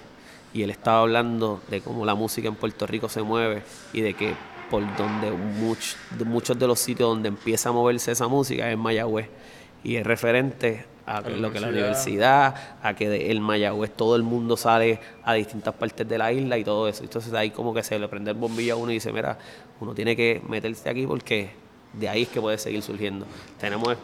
y 0.54 0.64
él 0.64 0.70
estaba 0.70 1.00
hablando 1.02 1.62
de 1.70 1.82
cómo 1.82 2.06
la 2.06 2.16
música 2.16 2.48
en 2.48 2.56
Puerto 2.56 2.86
Rico 2.88 3.10
se 3.10 3.22
mueve 3.24 3.64
y 3.94 4.02
de 4.02 4.14
que 4.14 4.34
por 4.70 4.82
donde 4.98 5.32
much- 5.32 5.96
de 6.18 6.26
muchos 6.26 6.58
de 6.58 6.68
los 6.68 6.80
sitios 6.80 7.10
donde 7.10 7.30
empieza 7.30 7.70
a 7.70 7.72
moverse 7.72 8.12
esa 8.12 8.28
música 8.28 8.68
es 8.68 8.74
en 8.74 8.80
Mayagüez 8.80 9.28
y 9.84 9.96
es 9.98 10.06
referente 10.06 10.86
a 11.06 11.22
la 11.22 11.30
lo 11.30 11.52
que 11.52 11.60
la 11.60 11.68
universidad. 11.68 12.56
a 12.82 12.96
que 12.96 13.30
el 13.30 13.40
Mayagüez 13.42 13.92
todo 13.96 14.16
el 14.16 14.24
mundo 14.24 14.58
sale 14.58 15.00
a 15.24 15.34
distintas 15.36 15.74
partes 15.76 16.08
de 16.08 16.18
la 16.18 16.32
isla 16.32 16.58
y 16.58 16.64
todo 16.64 16.88
eso. 16.88 17.04
Entonces 17.04 17.32
ahí 17.34 17.52
como 17.52 17.74
que 17.76 17.84
se 17.84 18.00
le 18.00 18.08
prende 18.08 18.32
el 18.32 18.38
bombillo 18.38 18.74
a 18.74 18.78
uno 18.78 18.90
y 18.92 18.96
dice, 18.96 19.12
mira, 19.12 19.38
uno 19.80 19.94
tiene 19.94 20.16
que 20.16 20.42
meterse 20.50 20.90
aquí 20.90 21.06
porque 21.06 21.52
de 21.94 22.10
ahí 22.10 22.24
es 22.24 22.30
que 22.30 22.42
puede 22.42 22.58
seguir 22.58 22.82
surgiendo. 22.82 23.28
Tenemos 23.60 23.96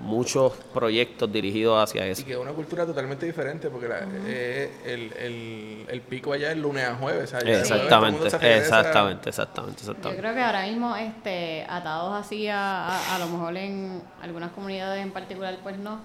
muchos 0.00 0.52
proyectos 0.72 1.30
dirigidos 1.30 1.82
hacia 1.82 2.06
eso. 2.06 2.22
Y 2.22 2.24
que 2.24 2.32
es 2.32 2.38
una 2.38 2.52
cultura 2.52 2.86
totalmente 2.86 3.26
diferente, 3.26 3.68
porque 3.70 3.88
la, 3.88 4.00
eh, 4.26 4.70
el, 4.84 5.12
el, 5.12 5.86
el, 5.88 6.00
pico 6.00 6.32
allá 6.32 6.52
es 6.52 6.58
lunes 6.58 6.84
a 6.84 6.94
jueves. 6.96 7.32
exactamente, 7.32 8.26
exactamente, 8.26 9.28
exactamente, 9.28 9.80
exactamente. 9.80 10.10
Yo 10.10 10.16
creo 10.16 10.34
que 10.34 10.40
ahora 10.40 10.62
mismo, 10.66 10.96
este, 10.96 11.66
atados 11.68 12.14
así 12.14 12.48
a, 12.48 13.14
a, 13.14 13.18
lo 13.18 13.28
mejor 13.28 13.56
en 13.56 14.02
algunas 14.22 14.52
comunidades 14.52 15.02
en 15.02 15.12
particular, 15.12 15.58
pues 15.62 15.78
no. 15.78 16.00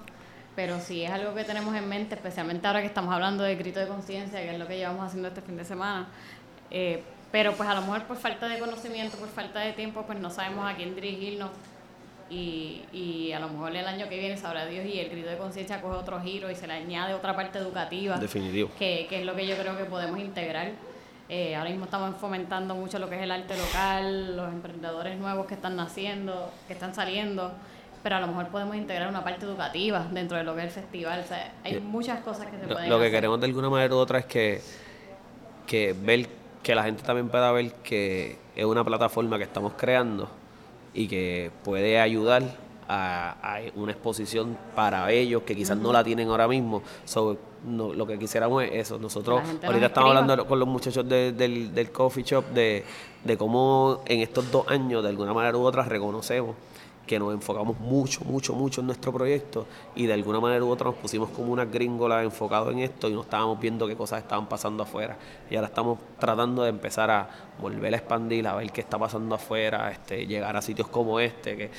Pero 0.56 0.80
sí 0.80 1.04
es 1.04 1.12
algo 1.12 1.34
que 1.34 1.44
tenemos 1.44 1.76
en 1.76 1.88
mente, 1.88 2.16
especialmente 2.16 2.66
ahora 2.68 2.82
que 2.82 2.88
estamos 2.88 3.14
hablando 3.14 3.44
de 3.44 3.56
grito 3.56 3.80
de 3.80 3.88
conciencia, 3.88 4.42
que 4.42 4.52
es 4.52 4.60
lo 4.60 4.68
que 4.68 4.78
llevamos 4.78 5.06
haciendo 5.06 5.28
este 5.28 5.42
fin 5.42 5.58
de 5.58 5.66
semana. 5.66 6.08
Eh, 6.72 7.04
pero 7.32 7.54
pues 7.54 7.68
a 7.68 7.76
lo 7.76 7.82
mejor 7.82 8.04
por 8.04 8.16
falta 8.16 8.48
de 8.48 8.60
conocimiento, 8.60 9.18
por 9.18 9.28
falta 9.28 9.60
de 9.60 9.74
tiempo, 9.74 10.04
pues 10.06 10.18
no 10.20 10.30
sabemos 10.30 10.66
a 10.72 10.76
quién 10.76 10.96
dirigirnos 10.96 11.50
y, 12.30 12.82
y 12.92 13.32
a 13.34 13.40
lo 13.40 13.50
mejor 13.50 13.76
el 13.76 13.86
año 13.86 14.10
que 14.10 14.18
viene 14.18 14.36
sabrá 14.38 14.66
Dios 14.66 14.86
y 14.86 15.00
el 15.00 15.10
grito 15.10 15.30
de 15.30 15.38
conciencia 15.38 15.82
coge 15.82 15.98
otro 15.98 16.20
giro 16.22 16.50
y 16.50 16.56
se 16.56 16.66
le 16.66 16.74
añade 16.74 17.14
otra 17.14 17.36
parte 17.36 17.60
educativa. 17.60 18.18
Definitivo. 18.18 18.72
Que, 18.80 19.06
que 19.08 19.20
es 19.20 19.26
lo 19.26 19.36
que 19.36 19.46
yo 19.46 19.56
creo 19.56 19.78
que 19.78 19.86
podemos 19.86 20.20
integrar. 20.20 20.72
Eh, 21.30 21.56
ahora 21.56 21.70
mismo 21.70 21.86
estamos 21.86 22.16
fomentando 22.18 22.76
mucho 22.76 23.00
lo 23.00 23.10
que 23.10 23.16
es 23.16 23.22
el 23.22 23.32
arte 23.32 23.56
local, 23.58 24.38
los 24.38 24.52
emprendedores 24.52 25.18
nuevos 25.18 25.46
que 25.48 25.56
están 25.56 25.76
naciendo, 25.76 26.52
que 26.68 26.74
están 26.74 26.94
saliendo, 26.94 27.52
pero 28.04 28.18
a 28.18 28.20
lo 28.20 28.28
mejor 28.28 28.48
podemos 28.50 28.76
integrar 28.76 29.08
una 29.10 29.24
parte 29.24 29.46
educativa 29.46 30.08
dentro 30.12 30.38
de 30.38 30.44
lo 30.44 30.56
que 30.56 30.62
es 30.62 30.66
el 30.68 30.84
festival. 30.84 31.22
O 31.22 31.28
sea, 31.28 31.52
hay 31.64 31.80
muchas 31.80 32.20
cosas 32.22 32.48
que 32.48 32.60
se 32.60 32.68
pueden 32.68 32.90
Lo 32.90 33.00
que 33.00 33.10
queremos 33.10 33.40
de 33.40 33.48
alguna 33.48 33.70
manera 33.70 33.96
u 33.96 33.98
otra 33.98 34.20
es 34.20 34.26
que, 34.26 34.62
que 35.66 35.94
ver 35.94 36.28
que 36.62 36.74
la 36.76 36.84
gente 36.84 37.04
también 37.04 37.30
pueda 37.30 37.52
ver 37.52 37.74
que 37.84 38.38
es 38.56 38.66
una 38.66 38.84
plataforma 38.84 39.38
que 39.38 39.44
estamos 39.44 39.74
creando 39.74 40.30
y 40.96 41.08
que 41.08 41.52
puede 41.64 42.00
ayudar 42.00 42.44
a, 42.88 43.60
una 43.76 43.92
exposición 43.92 44.58
para 44.76 45.12
ellos 45.12 45.44
que 45.44 45.56
quizás 45.56 45.78
no 45.78 45.92
la 45.92 46.04
tienen 46.04 46.30
ahora 46.30 46.48
mismo. 46.48 46.82
lo 47.68 48.08
que 48.08 48.18
quisiéramos 48.18 48.64
es 48.64 48.72
eso. 48.74 48.98
Nosotros 48.98 49.42
ahorita 49.64 49.88
estamos 49.88 50.10
hablando 50.10 50.48
con 50.48 50.60
los 50.60 50.68
muchachos 50.68 51.08
del, 51.08 51.74
del 51.74 51.92
coffee 51.92 52.24
shop 52.24 52.46
de, 52.54 52.84
de 53.24 53.38
cómo 53.38 54.02
en 54.06 54.22
estos 54.22 54.52
dos 54.52 54.68
años, 54.68 55.04
de 55.04 55.10
alguna 55.10 55.34
manera 55.34 55.58
u 55.58 55.62
otra, 55.62 55.84
reconocemos 55.84 56.56
que 57.06 57.20
nos 57.20 57.34
enfocamos 57.34 57.80
mucho, 57.80 58.24
mucho, 58.24 58.54
mucho 58.54 58.82
en 58.82 58.88
nuestro 58.88 59.14
proyecto 59.14 59.66
y 59.96 60.06
de 60.06 60.14
alguna 60.14 60.40
manera 60.40 60.64
u 60.64 60.70
otra 60.70 60.88
nos 60.88 60.96
pusimos 60.96 61.30
como 61.30 61.52
una 61.52 61.66
gringola 61.66 62.24
enfocados 62.24 62.74
en 62.74 62.80
esto 62.80 63.08
y 63.10 63.14
no 63.14 63.22
estábamos 63.22 63.60
viendo 63.60 63.88
qué 63.88 63.96
cosas 63.96 64.24
estaban 64.24 64.48
pasando 64.48 64.84
afuera. 64.84 65.18
Y 65.50 65.56
ahora 65.56 65.68
estamos 65.68 66.00
tratando 66.20 66.64
de 66.64 66.70
empezar 66.70 67.12
a 67.12 67.30
volver 67.62 67.94
a 67.94 67.98
expandir, 67.98 68.48
a 68.48 68.56
ver 68.56 68.72
qué 68.72 68.82
está 68.82 68.98
pasando 68.98 69.36
afuera, 69.36 69.92
este, 69.92 70.26
llegar 70.26 70.56
a 70.58 70.62
sitios 70.62 70.88
como 70.88 71.20
este, 71.20 71.56
que 71.56 71.72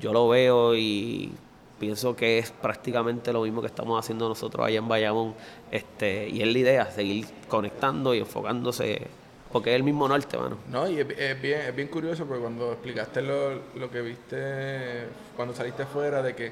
yo 0.00 0.12
lo 0.12 0.28
veo 0.28 0.74
y 0.74 1.32
pienso 1.78 2.14
que 2.14 2.38
es 2.38 2.50
prácticamente 2.50 3.32
lo 3.32 3.42
mismo 3.42 3.60
que 3.60 3.66
estamos 3.66 3.98
haciendo 3.98 4.28
nosotros 4.28 4.66
allá 4.66 4.78
en 4.78 4.88
Bayamón. 4.88 5.34
Este, 5.70 6.28
y 6.28 6.42
es 6.42 6.52
la 6.52 6.58
idea, 6.58 6.90
seguir 6.90 7.26
conectando 7.48 8.14
y 8.14 8.18
enfocándose 8.18 9.08
porque 9.54 9.70
es 9.70 9.76
el 9.76 9.84
mismo 9.84 10.08
norte, 10.08 10.36
mano. 10.36 10.58
No, 10.68 10.88
y 10.88 10.98
es, 10.98 11.06
bien, 11.40 11.60
es 11.60 11.76
bien 11.76 11.86
curioso 11.86 12.26
porque 12.26 12.42
cuando 12.42 12.72
explicaste 12.72 13.22
lo, 13.22 13.54
lo 13.76 13.88
que 13.88 14.00
viste 14.00 15.06
cuando 15.36 15.54
saliste 15.54 15.86
fuera 15.86 16.22
de 16.22 16.34
que 16.34 16.50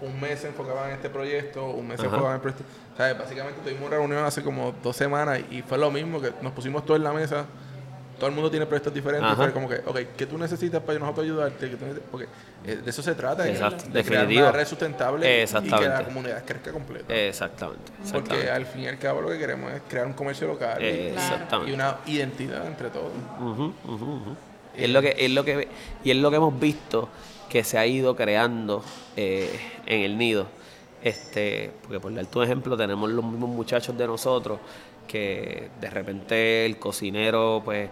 un 0.00 0.18
mes 0.18 0.40
se 0.40 0.48
enfocaban 0.48 0.88
en 0.88 0.94
este 0.94 1.10
proyecto, 1.10 1.66
un 1.66 1.86
mes 1.86 2.00
se 2.00 2.06
enfocaban 2.06 2.30
en 2.30 2.36
el 2.36 2.40
proyecto. 2.40 2.64
O 2.94 2.96
sea, 2.96 3.12
básicamente 3.12 3.60
tuvimos 3.62 3.88
una 3.88 3.98
reunión 3.98 4.24
hace 4.24 4.42
como 4.42 4.72
dos 4.82 4.96
semanas 4.96 5.40
y 5.50 5.60
fue 5.60 5.76
lo 5.76 5.90
mismo, 5.90 6.18
que 6.18 6.32
nos 6.40 6.54
pusimos 6.54 6.86
todos 6.86 6.96
en 6.96 7.04
la 7.04 7.12
mesa 7.12 7.44
todo 8.18 8.28
el 8.28 8.34
mundo 8.34 8.50
tiene 8.50 8.66
proyectos 8.66 8.92
diferentes. 8.92 9.34
Pero 9.36 9.52
como 9.52 9.68
que, 9.68 9.76
ok, 9.84 9.98
¿qué 10.16 10.26
tú 10.26 10.38
necesitas 10.38 10.82
para 10.82 10.98
nosotros 10.98 11.24
ayudarte? 11.24 11.76
porque 12.10 12.26
eh, 12.64 12.76
de 12.76 12.90
eso 12.90 13.02
se 13.02 13.14
trata. 13.14 13.48
Exacto, 13.48 13.84
de, 13.90 14.04
crear 14.04 14.26
una 14.26 14.52
red 14.52 14.66
sustentable 14.66 15.44
y 15.44 15.46
que 15.46 15.70
la 15.70 16.04
comunidad 16.04 16.44
crezca 16.44 16.72
completa. 16.72 17.14
Exactamente, 17.14 17.92
Porque 18.12 18.50
al 18.50 18.66
fin 18.66 18.82
y 18.82 18.88
al 18.88 18.98
cabo 18.98 19.20
lo 19.20 19.28
que 19.28 19.38
queremos 19.38 19.72
es 19.72 19.82
crear 19.88 20.06
un 20.06 20.14
comercio 20.14 20.46
local 20.46 20.82
y, 20.82 21.72
una 21.72 21.96
identidad 22.06 22.66
entre 22.66 22.90
todos. 22.90 23.12
y, 24.76 24.84
es 24.84 24.90
lo 24.90 25.02
que, 25.02 25.14
es 25.18 25.30
lo 25.30 25.44
que, 25.44 25.68
y 26.04 26.10
es 26.10 26.16
lo 26.16 26.30
que 26.30 26.36
hemos 26.36 26.58
visto 26.58 27.08
que 27.48 27.64
se 27.64 27.78
ha 27.78 27.86
ido 27.86 28.16
creando 28.16 28.82
eh, 29.16 29.58
en 29.86 30.02
el 30.02 30.18
nido. 30.18 30.46
Este, 31.02 31.70
porque 31.82 32.00
por 32.00 32.12
darte 32.12 32.38
un 32.38 32.44
ejemplo, 32.44 32.76
tenemos 32.76 33.08
los 33.10 33.24
mismos 33.24 33.50
muchachos 33.50 33.96
de 33.96 34.06
nosotros 34.06 34.58
que 35.06 35.70
de 35.80 35.90
repente 35.90 36.66
el 36.66 36.78
cocinero 36.78 37.62
pues 37.64 37.90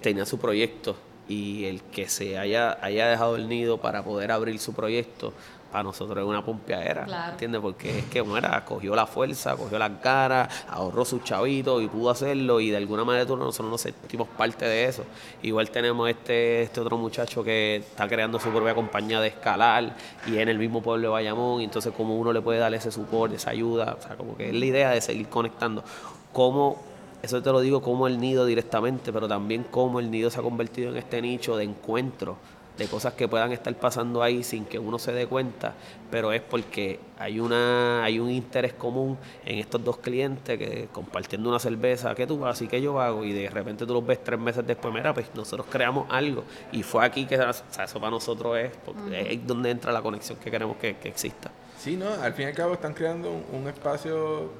tenía 0.00 0.26
su 0.26 0.38
proyecto 0.38 0.96
y 1.28 1.66
el 1.66 1.82
que 1.82 2.08
se 2.08 2.38
haya, 2.38 2.76
haya 2.84 3.08
dejado 3.08 3.36
el 3.36 3.48
nido 3.48 3.78
para 3.80 4.02
poder 4.02 4.32
abrir 4.32 4.58
su 4.58 4.74
proyecto 4.74 5.32
para 5.70 5.84
nosotros 5.84 6.18
es 6.18 6.24
una 6.24 6.44
pompeadera, 6.44 7.04
claro. 7.04 7.32
¿entiendes? 7.32 7.60
Porque 7.60 8.00
es 8.00 8.04
que, 8.06 8.20
bueno, 8.20 8.48
cogió 8.66 8.94
la 8.94 9.06
fuerza, 9.06 9.56
cogió 9.56 9.78
la 9.78 10.00
cara, 10.00 10.48
ahorró 10.68 11.04
sus 11.04 11.22
chavitos 11.24 11.82
y 11.82 11.88
pudo 11.88 12.10
hacerlo 12.10 12.60
y 12.60 12.70
de 12.70 12.76
alguna 12.76 13.04
manera 13.04 13.24
nosotros 13.24 13.70
nos 13.70 13.80
sentimos 13.80 14.28
parte 14.28 14.64
de 14.64 14.84
eso. 14.86 15.04
Igual 15.42 15.70
tenemos 15.70 16.08
este, 16.08 16.62
este 16.62 16.80
otro 16.80 16.96
muchacho 16.96 17.44
que 17.44 17.76
está 17.76 18.08
creando 18.08 18.38
su 18.38 18.50
propia 18.50 18.74
compañía 18.74 19.20
de 19.20 19.28
escalar 19.28 19.94
y 20.26 20.38
en 20.38 20.48
el 20.48 20.58
mismo 20.58 20.82
pueblo 20.82 21.08
de 21.08 21.12
Bayamón, 21.12 21.60
y 21.60 21.64
entonces 21.64 21.92
como 21.96 22.18
uno 22.18 22.32
le 22.32 22.40
puede 22.40 22.58
dar 22.58 22.72
ese 22.74 22.90
support, 22.90 23.32
esa 23.32 23.50
ayuda, 23.50 23.96
o 23.98 24.02
sea, 24.02 24.16
como 24.16 24.36
que 24.36 24.48
es 24.48 24.54
la 24.54 24.64
idea 24.64 24.90
de 24.90 25.00
seguir 25.00 25.28
conectando. 25.28 25.84
Cómo 26.32 26.82
eso 27.22 27.42
te 27.42 27.52
lo 27.52 27.60
digo 27.60 27.82
como 27.82 28.06
el 28.06 28.18
nido 28.18 28.46
directamente, 28.46 29.12
pero 29.12 29.28
también 29.28 29.66
cómo 29.70 30.00
el 30.00 30.10
nido 30.10 30.30
se 30.30 30.40
ha 30.40 30.42
convertido 30.42 30.90
en 30.90 30.96
este 30.96 31.20
nicho 31.20 31.56
de 31.56 31.64
encuentro 31.64 32.36
de 32.76 32.86
cosas 32.86 33.12
que 33.14 33.28
puedan 33.28 33.52
estar 33.52 33.74
pasando 33.74 34.22
ahí 34.22 34.42
sin 34.42 34.64
que 34.64 34.78
uno 34.78 34.98
se 34.98 35.12
dé 35.12 35.26
cuenta, 35.26 35.74
pero 36.10 36.32
es 36.32 36.40
porque 36.40 36.98
hay 37.18 37.38
una 37.38 38.02
hay 38.02 38.18
un 38.18 38.30
interés 38.30 38.72
común 38.72 39.18
en 39.44 39.58
estos 39.58 39.84
dos 39.84 39.98
clientes 39.98 40.58
que 40.58 40.88
compartiendo 40.92 41.48
una 41.48 41.58
cerveza, 41.58 42.14
¿qué 42.14 42.26
tú 42.26 42.44
haces 42.46 42.62
y 42.62 42.68
qué 42.68 42.80
yo 42.80 43.00
hago? 43.00 43.24
Y 43.24 43.32
de 43.32 43.50
repente 43.50 43.86
tú 43.86 43.92
los 43.92 44.06
ves 44.06 44.24
tres 44.24 44.40
meses 44.40 44.66
después, 44.66 44.94
mira, 44.94 45.12
pues 45.12 45.26
nosotros 45.34 45.66
creamos 45.70 46.06
algo 46.10 46.44
y 46.72 46.82
fue 46.82 47.04
aquí 47.04 47.26
que 47.26 47.34
eso 47.34 48.00
para 48.00 48.10
nosotros 48.10 48.56
es, 48.56 48.72
porque 48.84 49.32
es 49.32 49.46
donde 49.46 49.70
entra 49.70 49.92
la 49.92 50.02
conexión 50.02 50.38
que 50.38 50.50
queremos 50.50 50.76
que, 50.78 50.96
exista. 51.04 51.50
Sí, 51.78 51.96
¿no? 51.96 52.08
Al 52.22 52.32
fin 52.34 52.46
y 52.46 52.48
al 52.48 52.54
cabo 52.54 52.74
están 52.74 52.94
creando 52.94 53.30
un, 53.52 53.68
espacio 53.68 54.50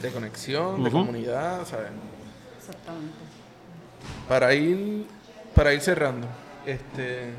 de 0.00 0.10
conexión, 0.10 0.82
de 0.82 0.90
comunidad, 0.90 1.64
¿sabes? 1.66 1.88
Exactamente. 2.58 3.14
Para 4.28 4.54
ir, 4.54 5.06
para 5.54 5.72
ir 5.72 5.80
cerrando, 5.80 6.26
este, 6.66 7.32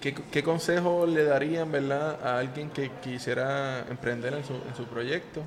¿qué, 0.00 0.42
consejo 0.42 1.06
le 1.06 1.24
darían 1.24 1.70
verdad, 1.72 2.18
a 2.24 2.38
alguien 2.38 2.70
que 2.70 2.90
quisiera 3.02 3.80
emprender 3.88 4.34
en 4.34 4.44
su, 4.44 4.54
en 4.54 4.74
su 4.76 4.84
proyecto? 4.86 5.42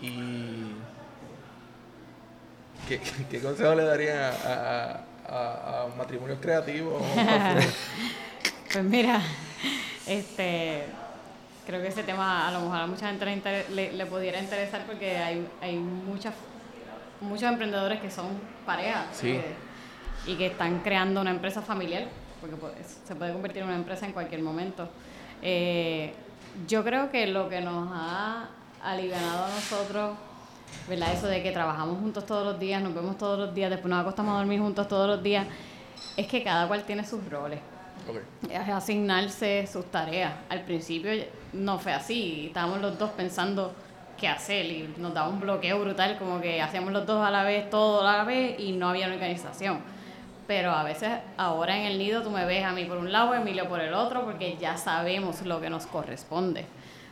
Y 0.00 0.72
¿qué, 2.88 3.40
consejo 3.40 3.74
le 3.74 3.84
darían 3.84 4.18
a, 4.18 5.00
a, 5.28 5.86
matrimonios 5.96 6.38
creativos? 6.40 7.02
pues 8.72 8.84
mira, 8.84 9.20
este 10.06 10.84
creo 11.66 11.82
que 11.82 11.88
ese 11.88 12.02
tema 12.02 12.48
a 12.48 12.52
lo 12.52 12.60
mejor 12.60 12.78
a 12.78 12.86
mucha 12.86 13.06
gente 13.08 13.66
le, 13.70 13.92
le, 13.92 14.06
pudiera 14.06 14.40
interesar 14.40 14.84
porque 14.86 15.18
hay, 15.18 15.46
hay 15.60 15.76
muchas 15.76 16.34
muchos 17.20 17.48
emprendedores 17.48 18.00
que 18.00 18.10
son 18.10 18.26
parejas. 18.64 19.06
Sí 19.12 19.40
y 20.26 20.34
que 20.36 20.46
están 20.46 20.80
creando 20.80 21.20
una 21.20 21.30
empresa 21.30 21.62
familiar, 21.62 22.04
porque 22.40 22.56
se 23.04 23.14
puede 23.14 23.32
convertir 23.32 23.62
en 23.62 23.68
una 23.68 23.76
empresa 23.76 24.06
en 24.06 24.12
cualquier 24.12 24.42
momento. 24.42 24.88
Eh, 25.42 26.12
yo 26.66 26.84
creo 26.84 27.10
que 27.10 27.26
lo 27.26 27.48
que 27.48 27.60
nos 27.60 27.88
ha 27.92 28.48
aliviado 28.82 29.44
a 29.44 29.48
nosotros, 29.48 30.16
¿verdad? 30.88 31.12
Eso 31.12 31.26
de 31.26 31.42
que 31.42 31.52
trabajamos 31.52 31.98
juntos 31.98 32.26
todos 32.26 32.44
los 32.44 32.58
días, 32.58 32.82
nos 32.82 32.94
vemos 32.94 33.16
todos 33.18 33.38
los 33.38 33.54
días, 33.54 33.70
después 33.70 33.90
nos 33.90 34.00
acostamos 34.00 34.34
a 34.34 34.38
dormir 34.38 34.60
juntos 34.60 34.88
todos 34.88 35.08
los 35.08 35.22
días, 35.22 35.46
es 36.16 36.26
que 36.26 36.42
cada 36.42 36.66
cual 36.66 36.84
tiene 36.84 37.04
sus 37.04 37.28
roles. 37.28 37.60
Es 38.50 38.68
asignarse 38.68 39.66
sus 39.66 39.84
tareas. 39.86 40.32
Al 40.48 40.62
principio 40.62 41.12
no 41.52 41.78
fue 41.78 41.92
así, 41.92 42.46
estábamos 42.46 42.80
los 42.80 42.98
dos 42.98 43.10
pensando 43.10 43.72
qué 44.18 44.26
hacer 44.28 44.66
y 44.66 44.94
nos 44.98 45.14
daba 45.14 45.28
un 45.28 45.40
bloqueo 45.40 45.80
brutal, 45.80 46.18
como 46.18 46.40
que 46.40 46.60
hacíamos 46.60 46.92
los 46.92 47.06
dos 47.06 47.24
a 47.24 47.30
la 47.30 47.44
vez, 47.44 47.70
todo 47.70 48.06
a 48.06 48.18
la 48.18 48.24
vez 48.24 48.58
y 48.58 48.72
no 48.72 48.88
había 48.88 49.06
organización 49.06 49.80
pero 50.50 50.72
a 50.72 50.82
veces 50.82 51.10
ahora 51.36 51.78
en 51.78 51.84
el 51.84 51.96
nido 51.96 52.24
tú 52.24 52.30
me 52.30 52.44
ves 52.44 52.64
a 52.64 52.72
mí 52.72 52.84
por 52.84 52.98
un 52.98 53.12
lado, 53.12 53.32
Emilio 53.36 53.68
por 53.68 53.78
el 53.78 53.94
otro, 53.94 54.24
porque 54.24 54.56
ya 54.60 54.76
sabemos 54.76 55.42
lo 55.42 55.60
que 55.60 55.70
nos 55.70 55.86
corresponde. 55.86 56.64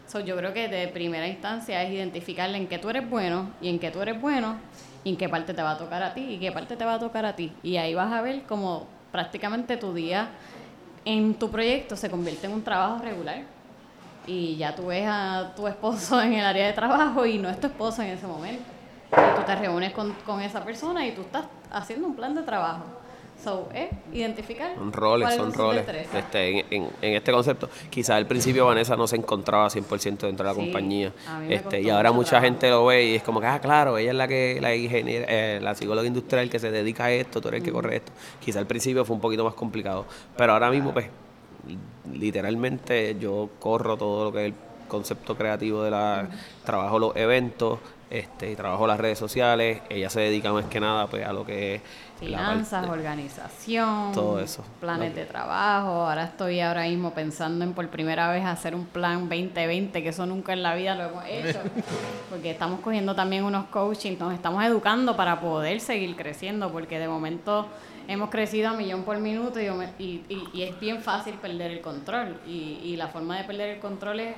So, 0.09 0.19
yo 0.19 0.37
creo 0.37 0.53
que 0.53 0.67
de 0.67 0.89
primera 0.89 1.29
instancia 1.29 1.81
es 1.85 1.93
identificar 1.93 2.53
en 2.53 2.67
qué 2.67 2.79
tú 2.79 2.91
eres 2.91 3.09
bueno 3.09 3.51
y 3.61 3.69
en 3.69 3.79
qué 3.79 3.93
tú 3.93 4.03
eres 4.03 4.21
bueno 4.21 4.57
y 5.05 5.11
en 5.11 5.17
qué 5.17 5.29
parte 5.29 5.55
te 5.55 5.63
va 5.63 5.71
a 5.71 5.79
tocar 5.79 6.03
a 6.03 6.15
ti 6.15 6.27
y 6.31 6.39
qué 6.41 6.51
parte 6.51 6.75
te 6.75 6.85
va 6.85 6.95
a 6.95 6.99
tocar 6.99 7.25
a 7.25 7.37
ti. 7.37 7.53
Y 7.63 7.77
ahí 7.77 7.95
vas 7.95 8.13
a 8.13 8.23
ver 8.23 8.43
cómo 8.43 8.89
prácticamente 9.13 9.77
tu 9.77 9.95
día 9.95 10.31
en 11.05 11.35
tu 11.35 11.49
proyecto 11.49 11.95
se 11.95 12.11
convierte 12.11 12.49
en 12.49 12.55
un 12.55 12.65
trabajo 12.65 13.05
regular. 13.05 13.43
Y 14.27 14.57
ya 14.57 14.75
tú 14.75 14.87
ves 14.87 15.07
a 15.09 15.53
tu 15.55 15.69
esposo 15.69 16.21
en 16.21 16.33
el 16.33 16.45
área 16.45 16.67
de 16.67 16.73
trabajo 16.73 17.25
y 17.25 17.39
no 17.39 17.49
es 17.49 17.61
tu 17.61 17.69
esposo 17.69 18.03
en 18.03 18.09
ese 18.09 18.27
momento. 18.27 18.65
Y 19.13 19.37
tú 19.37 19.43
te 19.47 19.55
reúnes 19.55 19.93
con, 19.93 20.13
con 20.27 20.41
esa 20.41 20.65
persona 20.65 21.07
y 21.07 21.13
tú 21.13 21.21
estás 21.21 21.45
haciendo 21.71 22.09
un 22.09 22.17
plan 22.17 22.35
de 22.35 22.43
trabajo 22.43 22.83
So, 23.43 23.69
eh, 23.73 23.89
identificar. 24.13 24.75
Son 24.75 24.93
roles, 24.93 25.33
son 25.35 25.53
roles. 25.53 25.87
Este, 26.13 26.59
en, 26.61 26.67
en- 26.71 26.89
en 27.01 27.15
este 27.15 27.31
concepto, 27.31 27.69
quizás 27.89 28.17
al 28.17 28.27
principio 28.27 28.67
Vanessa 28.67 28.97
no 28.97 29.07
se 29.07 29.15
encontraba 29.17 29.69
100% 29.71 30.27
dentro 30.27 30.45
de 30.47 30.51
la 30.53 30.55
Sí, 30.55 30.61
compañía. 30.61 31.13
Este, 31.49 31.81
y 31.81 31.89
ahora 31.89 32.11
mucha 32.11 32.31
trabajo. 32.31 32.45
gente 32.47 32.69
lo 32.71 32.87
ve 32.87 33.05
y 33.07 33.15
es 33.15 33.23
como 33.23 33.41
que, 33.41 33.47
ah, 33.47 33.61
claro, 33.61 33.97
ella 33.97 34.11
es 34.11 34.17
la 34.17 34.27
que 34.27 34.59
la 34.61 34.75
ingeniera, 34.75 35.27
eh, 35.29 35.61
la 35.63 35.75
psicóloga 35.77 36.07
industrial 36.09 36.51
que 36.51 36.59
se 36.59 36.71
dedica 36.73 37.05
a 37.05 37.13
esto, 37.13 37.41
tú 37.41 37.49
eres 37.49 37.59
el 37.61 37.65
que 37.65 37.73
corre 37.73 37.97
esto. 37.97 38.13
Quizás 38.41 38.59
al 38.61 38.67
principio 38.67 39.05
fue 39.05 39.15
un 39.15 39.23
poquito 39.23 39.45
más 39.45 39.55
complicado, 39.55 40.05
pero 40.37 40.53
ahora 40.55 40.71
mismo, 40.71 40.93
pues, 40.93 41.07
literalmente 42.13 43.17
yo 43.21 43.51
corro 43.59 43.97
todo 43.97 44.25
lo 44.25 44.33
que 44.33 44.41
es 44.41 44.53
el 44.53 44.55
concepto 44.89 45.37
creativo 45.37 45.83
de 45.83 45.91
la 45.91 46.29
trabajo 46.65 46.99
los 46.99 47.15
eventos 47.17 47.79
este 48.11 48.51
y 48.51 48.57
trabajo 48.57 48.87
las 48.87 48.99
redes 48.99 49.19
sociales 49.19 49.83
ella 49.91 50.09
se 50.09 50.21
dedica 50.21 50.51
más 50.53 50.65
que 50.67 50.81
nada 50.81 51.07
pues 51.09 51.27
a 51.27 51.33
lo 51.33 51.45
que 51.45 51.77
es 51.77 51.83
Finanzas, 52.19 52.89
organización, 52.89 54.11
Todo 54.13 54.41
eso. 54.41 54.65
planes 54.81 55.15
de 55.15 55.25
trabajo. 55.25 55.89
Ahora 56.09 56.25
estoy 56.25 56.59
ahora 56.61 56.83
mismo 56.83 57.13
pensando 57.15 57.65
en 57.65 57.75
por 57.75 57.87
primera 57.91 58.29
vez 58.33 58.45
hacer 58.45 58.75
un 58.75 58.87
plan 58.87 59.29
2020, 59.29 60.03
que 60.03 60.09
eso 60.09 60.27
nunca 60.27 60.53
en 60.53 60.65
la 60.65 60.75
vida 60.75 60.97
lo 60.97 61.05
hemos 61.05 61.25
hecho, 61.29 61.61
porque 62.31 62.51
estamos 62.51 62.81
cogiendo 62.81 63.15
también 63.15 63.45
unos 63.45 63.67
coaching, 63.67 64.17
nos 64.19 64.35
estamos 64.35 64.65
educando 64.65 65.17
para 65.17 65.41
poder 65.41 65.81
seguir 65.81 66.17
creciendo, 66.17 66.73
porque 66.73 66.99
de 66.99 67.07
momento 67.07 67.69
hemos 68.09 68.31
crecido 68.31 68.71
a 68.71 68.73
millón 68.73 69.05
por 69.05 69.19
minuto 69.19 69.61
y, 69.61 69.67
y- 70.03 70.25
y- 70.29 70.49
y 70.53 70.63
es 70.63 70.81
bien 70.81 71.01
fácil 71.01 71.35
perder 71.35 71.71
el 71.71 71.81
control. 71.81 72.41
Y, 72.49 72.81
y 72.83 72.97
la 72.97 73.07
forma 73.09 73.39
de 73.39 73.45
perder 73.45 73.69
el 73.77 73.79
control 73.81 74.19
es 74.21 74.35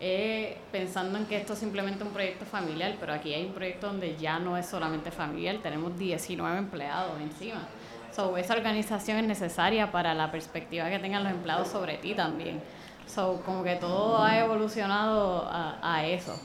eh, 0.00 0.56
pensando 0.72 1.18
en 1.18 1.26
que 1.26 1.36
esto 1.36 1.52
es 1.52 1.58
simplemente 1.58 2.02
un 2.02 2.10
proyecto 2.10 2.44
familiar, 2.46 2.96
pero 2.98 3.12
aquí 3.12 3.34
hay 3.34 3.44
un 3.46 3.52
proyecto 3.52 3.88
donde 3.88 4.16
ya 4.16 4.38
no 4.38 4.56
es 4.56 4.66
solamente 4.66 5.10
familiar, 5.10 5.58
tenemos 5.62 5.96
19 5.98 6.58
empleados 6.58 7.20
encima. 7.20 7.68
So, 8.14 8.36
esa 8.36 8.54
organización 8.54 9.18
es 9.18 9.24
necesaria 9.26 9.92
para 9.92 10.14
la 10.14 10.32
perspectiva 10.32 10.88
que 10.90 10.98
tengan 10.98 11.22
los 11.22 11.32
empleados 11.32 11.68
sobre 11.68 11.96
ti 11.98 12.14
también. 12.14 12.60
So, 13.06 13.42
como 13.44 13.62
que 13.62 13.76
todo 13.76 14.22
ha 14.22 14.38
evolucionado 14.38 15.44
a, 15.50 15.78
a 15.82 16.06
eso. 16.06 16.40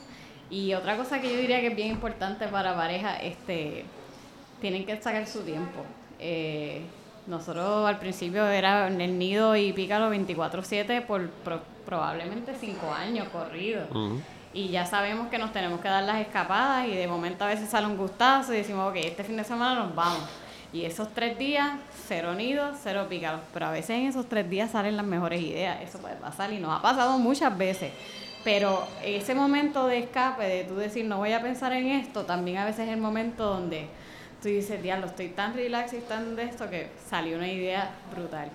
Y 0.50 0.74
otra 0.74 0.96
cosa 0.96 1.20
que 1.20 1.32
yo 1.32 1.38
diría 1.40 1.60
que 1.60 1.68
es 1.68 1.76
bien 1.76 1.88
importante 1.88 2.46
para 2.48 2.76
pareja, 2.76 3.16
este, 3.16 3.84
tienen 4.60 4.84
que 4.86 5.00
sacar 5.00 5.26
su 5.26 5.40
tiempo. 5.42 5.80
Eh, 6.20 6.82
nosotros 7.26 7.88
al 7.88 7.98
principio 7.98 8.46
era 8.46 8.86
en 8.86 9.00
el 9.00 9.18
nido 9.18 9.56
y 9.56 9.72
pícalo 9.72 10.08
24/7 10.10 11.00
por 11.04 11.28
pro- 11.30 11.62
probablemente 11.86 12.52
5 12.58 12.92
años 12.92 13.28
corridos. 13.28 13.88
Y 14.52 14.68
ya 14.68 14.84
sabemos 14.84 15.28
que 15.28 15.38
nos 15.38 15.52
tenemos 15.52 15.80
que 15.80 15.88
dar 15.88 16.02
las 16.02 16.20
escapadas 16.20 16.88
y 16.88 16.94
de 16.94 17.06
momento 17.06 17.44
a 17.44 17.48
veces 17.48 17.68
sale 17.68 17.86
un 17.86 17.96
gustazo 17.96 18.52
y 18.52 18.58
decimos, 18.58 18.90
ok, 18.90 18.96
este 18.96 19.24
fin 19.24 19.36
de 19.36 19.44
semana 19.44 19.82
nos 19.84 19.94
vamos. 19.94 20.28
Y 20.72 20.84
esos 20.84 21.12
tres 21.14 21.38
días, 21.38 21.78
cero 22.06 22.34
nidos, 22.34 22.76
cero 22.82 23.06
pícaros. 23.08 23.40
Pero 23.54 23.66
a 23.66 23.70
veces 23.70 23.90
en 23.90 24.06
esos 24.06 24.28
tres 24.28 24.48
días 24.50 24.70
salen 24.70 24.96
las 24.96 25.06
mejores 25.06 25.40
ideas. 25.40 25.80
Eso 25.82 25.98
puede 25.98 26.16
pasar 26.16 26.52
y 26.52 26.58
nos 26.58 26.76
ha 26.76 26.82
pasado 26.82 27.18
muchas 27.18 27.56
veces. 27.56 27.92
Pero 28.44 28.86
ese 29.02 29.34
momento 29.34 29.86
de 29.86 29.98
escape, 29.98 30.44
de 30.44 30.64
tú 30.64 30.76
decir, 30.76 31.04
no 31.04 31.18
voy 31.18 31.32
a 31.32 31.42
pensar 31.42 31.72
en 31.72 31.88
esto, 31.88 32.24
también 32.24 32.58
a 32.58 32.64
veces 32.64 32.86
es 32.86 32.94
el 32.94 33.00
momento 33.00 33.44
donde 33.44 33.88
tú 34.40 34.48
dices, 34.48 34.82
diablo, 34.82 35.06
estoy 35.06 35.28
tan 35.28 35.54
relax 35.54 35.92
y 35.94 35.98
tan 35.98 36.36
de 36.36 36.44
esto 36.44 36.70
que 36.70 36.90
salió 37.08 37.38
una 37.38 37.50
idea 37.50 37.90
brutal. 38.14 38.48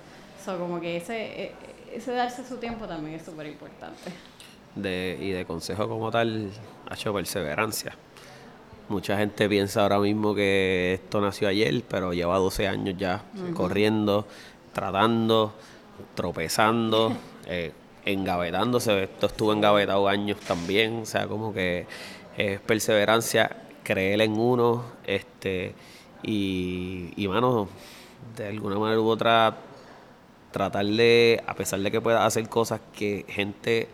So, 0.45 0.57
como 0.57 0.79
que 0.79 0.97
ese, 0.97 1.43
eh, 1.43 1.55
ese 1.93 2.11
darse 2.11 2.45
su 2.45 2.57
tiempo 2.57 2.87
también 2.87 3.15
es 3.15 3.25
súper 3.25 3.47
importante. 3.47 4.11
de, 4.75 5.17
y 5.19 5.31
de 5.31 5.45
consejo 5.45 5.87
como 5.87 6.11
tal, 6.11 6.49
ha 6.89 6.93
hecho 6.93 7.13
perseverancia. 7.13 7.95
Mucha 8.89 9.17
gente 9.17 9.47
piensa 9.47 9.83
ahora 9.83 9.99
mismo 9.99 10.35
que 10.35 10.93
esto 10.95 11.21
nació 11.21 11.47
ayer, 11.47 11.83
pero 11.87 12.13
lleva 12.13 12.37
12 12.37 12.67
años 12.67 12.95
ya 12.97 13.23
corriendo, 13.53 14.27
tratando, 14.73 15.53
tropezando, 16.15 17.15
eh, 17.47 17.71
engavetándose. 18.05 19.03
Esto 19.03 19.27
estuvo 19.27 19.53
engavetado 19.53 20.07
años 20.07 20.39
también, 20.39 21.03
o 21.03 21.05
sea, 21.05 21.27
como 21.27 21.53
que 21.53 21.85
es 22.37 22.59
perseverancia, 22.59 23.55
creer 23.83 24.21
en 24.21 24.37
uno, 24.37 24.83
este, 25.05 25.73
y, 26.23 27.13
y 27.15 27.27
mano, 27.27 27.69
de 28.35 28.47
alguna 28.47 28.77
manera 28.77 28.99
u 28.99 29.07
otra, 29.07 29.55
tratar 30.51 30.85
de, 30.85 31.43
a 31.47 31.53
pesar 31.53 31.79
de 31.79 31.91
que 31.91 32.01
puedas 32.01 32.25
hacer 32.25 32.47
cosas 32.49 32.81
que 32.93 33.25
gente 33.27 33.87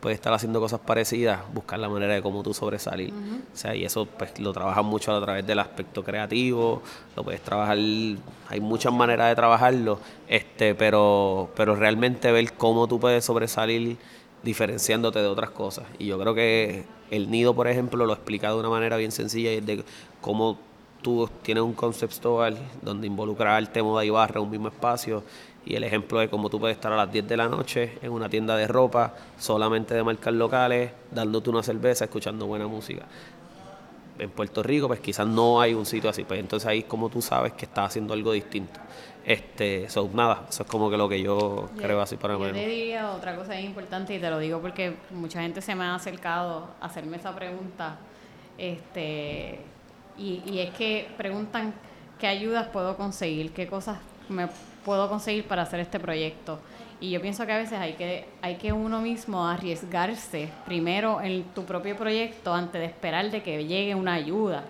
puede 0.00 0.14
estar 0.14 0.32
haciendo 0.32 0.60
cosas 0.60 0.80
parecidas, 0.80 1.40
buscar 1.52 1.78
la 1.78 1.88
manera 1.88 2.14
de 2.14 2.22
cómo 2.22 2.42
tú 2.42 2.54
sobresalir. 2.54 3.12
O 3.12 3.56
sea, 3.56 3.74
y 3.74 3.84
eso 3.84 4.06
pues 4.06 4.38
lo 4.38 4.52
trabajas 4.52 4.84
mucho 4.84 5.14
a 5.14 5.20
través 5.20 5.46
del 5.46 5.58
aspecto 5.58 6.04
creativo, 6.04 6.82
lo 7.16 7.24
puedes 7.24 7.40
trabajar, 7.40 7.78
hay 7.78 8.60
muchas 8.60 8.92
maneras 8.92 9.28
de 9.30 9.34
trabajarlo, 9.34 9.98
este, 10.28 10.74
pero, 10.74 11.50
pero 11.56 11.74
realmente 11.74 12.30
ver 12.30 12.52
cómo 12.52 12.86
tú 12.86 13.00
puedes 13.00 13.24
sobresalir 13.24 13.96
diferenciándote 14.42 15.18
de 15.18 15.26
otras 15.26 15.50
cosas. 15.50 15.86
Y 15.98 16.06
yo 16.06 16.20
creo 16.20 16.34
que 16.34 16.84
el 17.10 17.30
nido, 17.30 17.54
por 17.54 17.66
ejemplo, 17.66 18.06
lo 18.06 18.12
explica 18.12 18.50
de 18.50 18.56
una 18.56 18.68
manera 18.68 18.96
bien 18.96 19.12
sencilla 19.12 19.52
y 19.52 19.56
es 19.56 19.66
de 19.66 19.84
cómo 20.20 20.58
tú 21.02 21.28
tienes 21.42 21.62
un 21.62 21.72
conceptual 21.72 22.58
donde 22.82 23.06
involucra 23.06 23.56
arte, 23.56 23.82
moda 23.82 24.04
y 24.04 24.10
barra 24.10 24.40
en 24.40 24.44
un 24.44 24.50
mismo 24.50 24.68
espacio. 24.68 25.22
Y 25.66 25.74
el 25.74 25.82
ejemplo 25.82 26.22
es 26.22 26.28
cómo 26.30 26.48
tú 26.48 26.60
puedes 26.60 26.76
estar 26.76 26.92
a 26.92 26.96
las 26.96 27.10
10 27.10 27.26
de 27.26 27.36
la 27.36 27.48
noche 27.48 27.98
en 28.00 28.12
una 28.12 28.28
tienda 28.28 28.56
de 28.56 28.68
ropa, 28.68 29.12
solamente 29.36 29.94
de 29.94 30.04
marcas 30.04 30.32
locales, 30.32 30.92
dándote 31.10 31.50
una 31.50 31.62
cerveza, 31.62 32.04
escuchando 32.04 32.46
buena 32.46 32.68
música. 32.68 33.04
En 34.18 34.30
Puerto 34.30 34.62
Rico, 34.62 34.86
pues 34.86 35.00
quizás 35.00 35.26
no 35.26 35.60
hay 35.60 35.74
un 35.74 35.84
sitio 35.84 36.08
así. 36.08 36.22
Pues 36.22 36.38
entonces 36.38 36.68
ahí 36.68 36.78
es 36.78 36.84
como 36.84 37.08
tú 37.08 37.20
sabes 37.20 37.52
que 37.54 37.64
estás 37.64 37.86
haciendo 37.86 38.14
algo 38.14 38.30
distinto. 38.32 38.78
Este, 39.24 39.90
so, 39.90 40.08
nada, 40.14 40.46
eso 40.48 40.62
es 40.62 40.68
como 40.68 40.88
que 40.88 40.96
lo 40.96 41.08
que 41.08 41.20
yo 41.20 41.68
creo 41.76 42.00
así 42.00 42.16
para 42.16 42.34
Yo 42.34 42.38
mí. 42.38 42.52
te 42.52 42.64
diría 42.68 43.10
otra 43.10 43.34
cosa 43.34 43.60
importante 43.60 44.14
y 44.14 44.20
te 44.20 44.30
lo 44.30 44.38
digo 44.38 44.60
porque 44.60 44.94
mucha 45.10 45.42
gente 45.42 45.60
se 45.60 45.74
me 45.74 45.82
ha 45.82 45.96
acercado 45.96 46.68
a 46.80 46.86
hacerme 46.86 47.16
esa 47.16 47.34
pregunta. 47.34 47.96
Este, 48.56 49.58
y, 50.16 50.42
y 50.46 50.60
es 50.60 50.70
que 50.74 51.08
preguntan 51.16 51.74
qué 52.20 52.28
ayudas 52.28 52.68
puedo 52.68 52.96
conseguir, 52.96 53.52
qué 53.52 53.66
cosas 53.66 53.98
me 54.28 54.48
puedo 54.86 55.08
conseguir 55.08 55.48
para 55.48 55.62
hacer 55.62 55.80
este 55.80 55.98
proyecto. 55.98 56.60
Y 57.00 57.10
yo 57.10 57.20
pienso 57.20 57.44
que 57.44 57.50
a 57.50 57.56
veces 57.56 57.76
hay 57.76 57.94
que, 57.94 58.24
hay 58.40 58.54
que 58.54 58.72
uno 58.72 59.00
mismo 59.00 59.44
arriesgarse 59.44 60.48
primero 60.64 61.20
en 61.20 61.42
tu 61.54 61.64
propio 61.64 61.96
proyecto 61.96 62.54
antes 62.54 62.80
de 62.80 62.86
esperar 62.86 63.28
de 63.32 63.42
que 63.42 63.66
llegue 63.66 63.96
una 63.96 64.14
ayuda. 64.14 64.62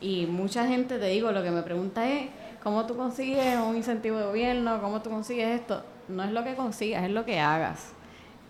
Y 0.00 0.26
mucha 0.26 0.66
gente, 0.66 0.98
te 0.98 1.06
digo, 1.06 1.30
lo 1.30 1.44
que 1.44 1.52
me 1.52 1.62
pregunta 1.62 2.10
es, 2.10 2.28
¿cómo 2.60 2.86
tú 2.86 2.96
consigues 2.96 3.56
un 3.56 3.76
incentivo 3.76 4.18
de 4.18 4.24
gobierno? 4.24 4.80
¿Cómo 4.82 5.00
tú 5.00 5.10
consigues 5.10 5.60
esto? 5.60 5.84
No 6.08 6.24
es 6.24 6.32
lo 6.32 6.42
que 6.42 6.56
consigas, 6.56 7.04
es 7.04 7.10
lo 7.12 7.24
que 7.24 7.38
hagas. 7.38 7.92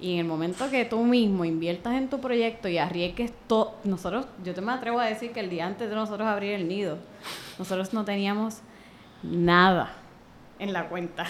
Y 0.01 0.15
en 0.15 0.21
el 0.21 0.25
momento 0.25 0.71
que 0.71 0.87
tú 0.87 1.05
mismo 1.05 1.45
inviertas 1.45 1.93
en 1.93 2.09
tu 2.09 2.23
proyecto 2.23 2.69
y 2.69 2.79
arriesgues 2.79 3.35
todo, 3.47 3.75
nosotros, 3.85 4.25
yo 4.43 4.55
te 4.55 4.63
me 4.63 4.73
atrevo 4.73 4.99
a 4.99 5.05
decir 5.05 5.33
que 5.33 5.41
el 5.41 5.51
día 5.51 5.67
antes 5.67 5.91
de 5.91 5.95
nosotros 5.95 6.27
abrir 6.27 6.53
el 6.53 6.67
nido, 6.69 6.97
nosotros 7.59 7.93
no 7.93 8.07
teníamos 8.07 8.61
nada 9.23 10.00
en 10.61 10.73
la 10.73 10.89
cuenta. 10.89 11.25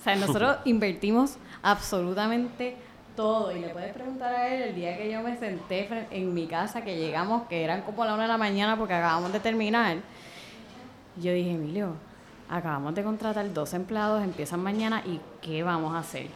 O 0.00 0.02
sea, 0.02 0.16
nosotros 0.16 0.56
invertimos 0.64 1.36
absolutamente 1.62 2.74
todo. 3.14 3.54
Y 3.56 3.60
le 3.60 3.68
puedes 3.68 3.92
preguntar 3.92 4.34
a 4.34 4.48
él 4.48 4.62
el 4.62 4.74
día 4.74 4.96
que 4.96 5.10
yo 5.12 5.20
me 5.22 5.36
senté 5.36 5.88
en 6.10 6.34
mi 6.34 6.46
casa, 6.46 6.82
que 6.82 6.96
llegamos, 6.96 7.46
que 7.48 7.62
eran 7.62 7.82
como 7.82 8.04
la 8.04 8.14
una 8.14 8.22
de 8.22 8.28
la 8.28 8.38
mañana 8.38 8.76
porque 8.76 8.94
acabamos 8.94 9.32
de 9.32 9.40
terminar. 9.40 9.98
Yo 11.16 11.32
dije, 11.32 11.50
Emilio, 11.52 11.94
acabamos 12.48 12.94
de 12.94 13.02
contratar 13.04 13.52
dos 13.52 13.74
empleados, 13.74 14.22
empiezan 14.22 14.60
mañana 14.62 15.02
y 15.06 15.20
¿qué 15.42 15.62
vamos 15.62 15.94
a 15.94 15.98
hacer? 15.98 16.28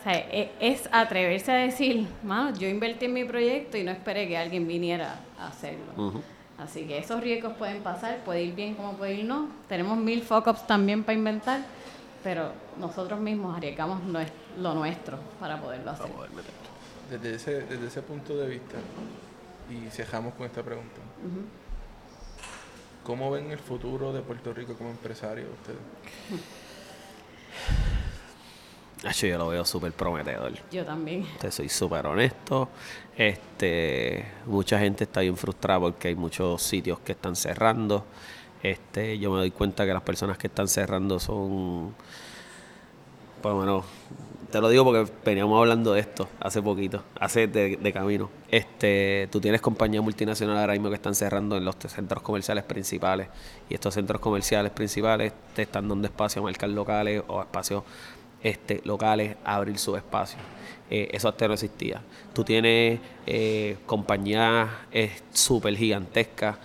O 0.00 0.02
sea, 0.02 0.14
e- 0.18 0.50
es 0.58 0.88
atreverse 0.90 1.52
a 1.52 1.56
decir, 1.56 2.08
mano, 2.24 2.56
yo 2.58 2.68
invertí 2.68 3.04
en 3.04 3.12
mi 3.12 3.24
proyecto 3.24 3.76
y 3.76 3.84
no 3.84 3.92
esperé 3.92 4.26
que 4.26 4.36
alguien 4.36 4.66
viniera 4.66 5.20
a 5.38 5.46
hacerlo. 5.46 5.92
Ujú. 5.96 6.22
Así 6.62 6.84
que 6.84 6.98
esos 6.98 7.20
riesgos 7.20 7.54
pueden 7.54 7.82
pasar, 7.82 8.22
puede 8.24 8.42
ir 8.42 8.54
bien 8.54 8.74
como 8.74 8.96
puede 8.96 9.14
ir 9.14 9.24
no. 9.24 9.48
Tenemos 9.68 9.98
mil 9.98 10.22
fuck-ups 10.22 10.66
también 10.66 11.02
para 11.02 11.18
inventar, 11.18 11.60
pero 12.22 12.52
nosotros 12.78 13.18
mismos 13.18 13.56
arriesgamos 13.56 14.00
lo 14.58 14.74
nuestro 14.74 15.18
para 15.40 15.60
poderlo 15.60 15.90
hacer. 15.90 16.06
Desde 17.10 17.34
ese, 17.34 17.62
desde 17.62 17.86
ese 17.86 18.02
punto 18.02 18.36
de 18.36 18.48
vista, 18.48 18.76
y 19.68 19.90
cerramos 19.90 20.34
con 20.34 20.46
esta 20.46 20.62
pregunta, 20.62 21.00
¿cómo 23.02 23.30
ven 23.30 23.50
el 23.50 23.58
futuro 23.58 24.12
de 24.12 24.20
Puerto 24.20 24.54
Rico 24.54 24.74
como 24.74 24.90
empresario 24.90 25.46
ustedes? 25.52 25.78
Hacho, 29.04 29.26
yo 29.26 29.36
lo 29.36 29.48
veo 29.48 29.64
súper 29.64 29.92
prometedor. 29.92 30.52
Yo 30.70 30.84
también. 30.84 31.26
Te 31.40 31.50
soy 31.50 31.68
súper 31.68 32.06
honesto. 32.06 32.68
Este, 33.16 34.24
mucha 34.46 34.78
gente 34.78 35.04
está 35.04 35.20
bien 35.20 35.36
frustrada 35.36 35.80
porque 35.80 36.08
hay 36.08 36.14
muchos 36.14 36.62
sitios 36.62 37.00
que 37.00 37.12
están 37.12 37.34
cerrando. 37.34 38.04
Este, 38.62 39.18
yo 39.18 39.32
me 39.32 39.38
doy 39.38 39.50
cuenta 39.50 39.84
que 39.84 39.92
las 39.92 40.02
personas 40.02 40.38
que 40.38 40.46
están 40.46 40.68
cerrando 40.68 41.18
son, 41.18 41.94
por 43.42 43.52
lo 43.52 43.58
menos, 43.58 43.84
te 44.52 44.60
lo 44.60 44.68
digo 44.68 44.84
porque 44.84 45.10
veníamos 45.24 45.58
hablando 45.58 45.94
de 45.94 46.00
esto 46.00 46.28
hace 46.38 46.62
poquito, 46.62 47.02
hace 47.18 47.48
de, 47.48 47.92
camino. 47.92 48.30
Este, 48.50 49.28
tú 49.32 49.40
tienes 49.40 49.60
compañías 49.60 50.04
multinacionales 50.04 50.60
ahora 50.60 50.74
mismo 50.74 50.90
que 50.90 50.94
están 50.94 51.16
cerrando 51.16 51.56
en 51.56 51.64
los 51.64 51.74
centros 51.88 52.22
comerciales 52.22 52.62
principales 52.62 53.28
y 53.68 53.74
estos 53.74 53.94
centros 53.94 54.20
comerciales 54.20 54.70
principales 54.70 55.32
te 55.54 55.62
están 55.62 55.88
dando 55.88 56.06
espacio 56.06 56.40
a 56.40 56.44
marcas 56.44 56.70
locales 56.70 57.24
o 57.26 57.40
espacios 57.40 57.82
este, 58.42 58.80
locales 58.84 59.36
a 59.44 59.56
abrir 59.56 59.78
su 59.78 59.96
espacio. 59.96 60.38
Eh, 60.94 61.08
eso 61.12 61.26
antes 61.28 61.48
no 61.48 61.54
existía. 61.54 62.02
Tú 62.34 62.44
tienes 62.44 63.00
eh, 63.26 63.76
compañías 63.86 64.68
eh, 64.92 65.10
súper 65.32 65.74
gigantescas 65.74 66.56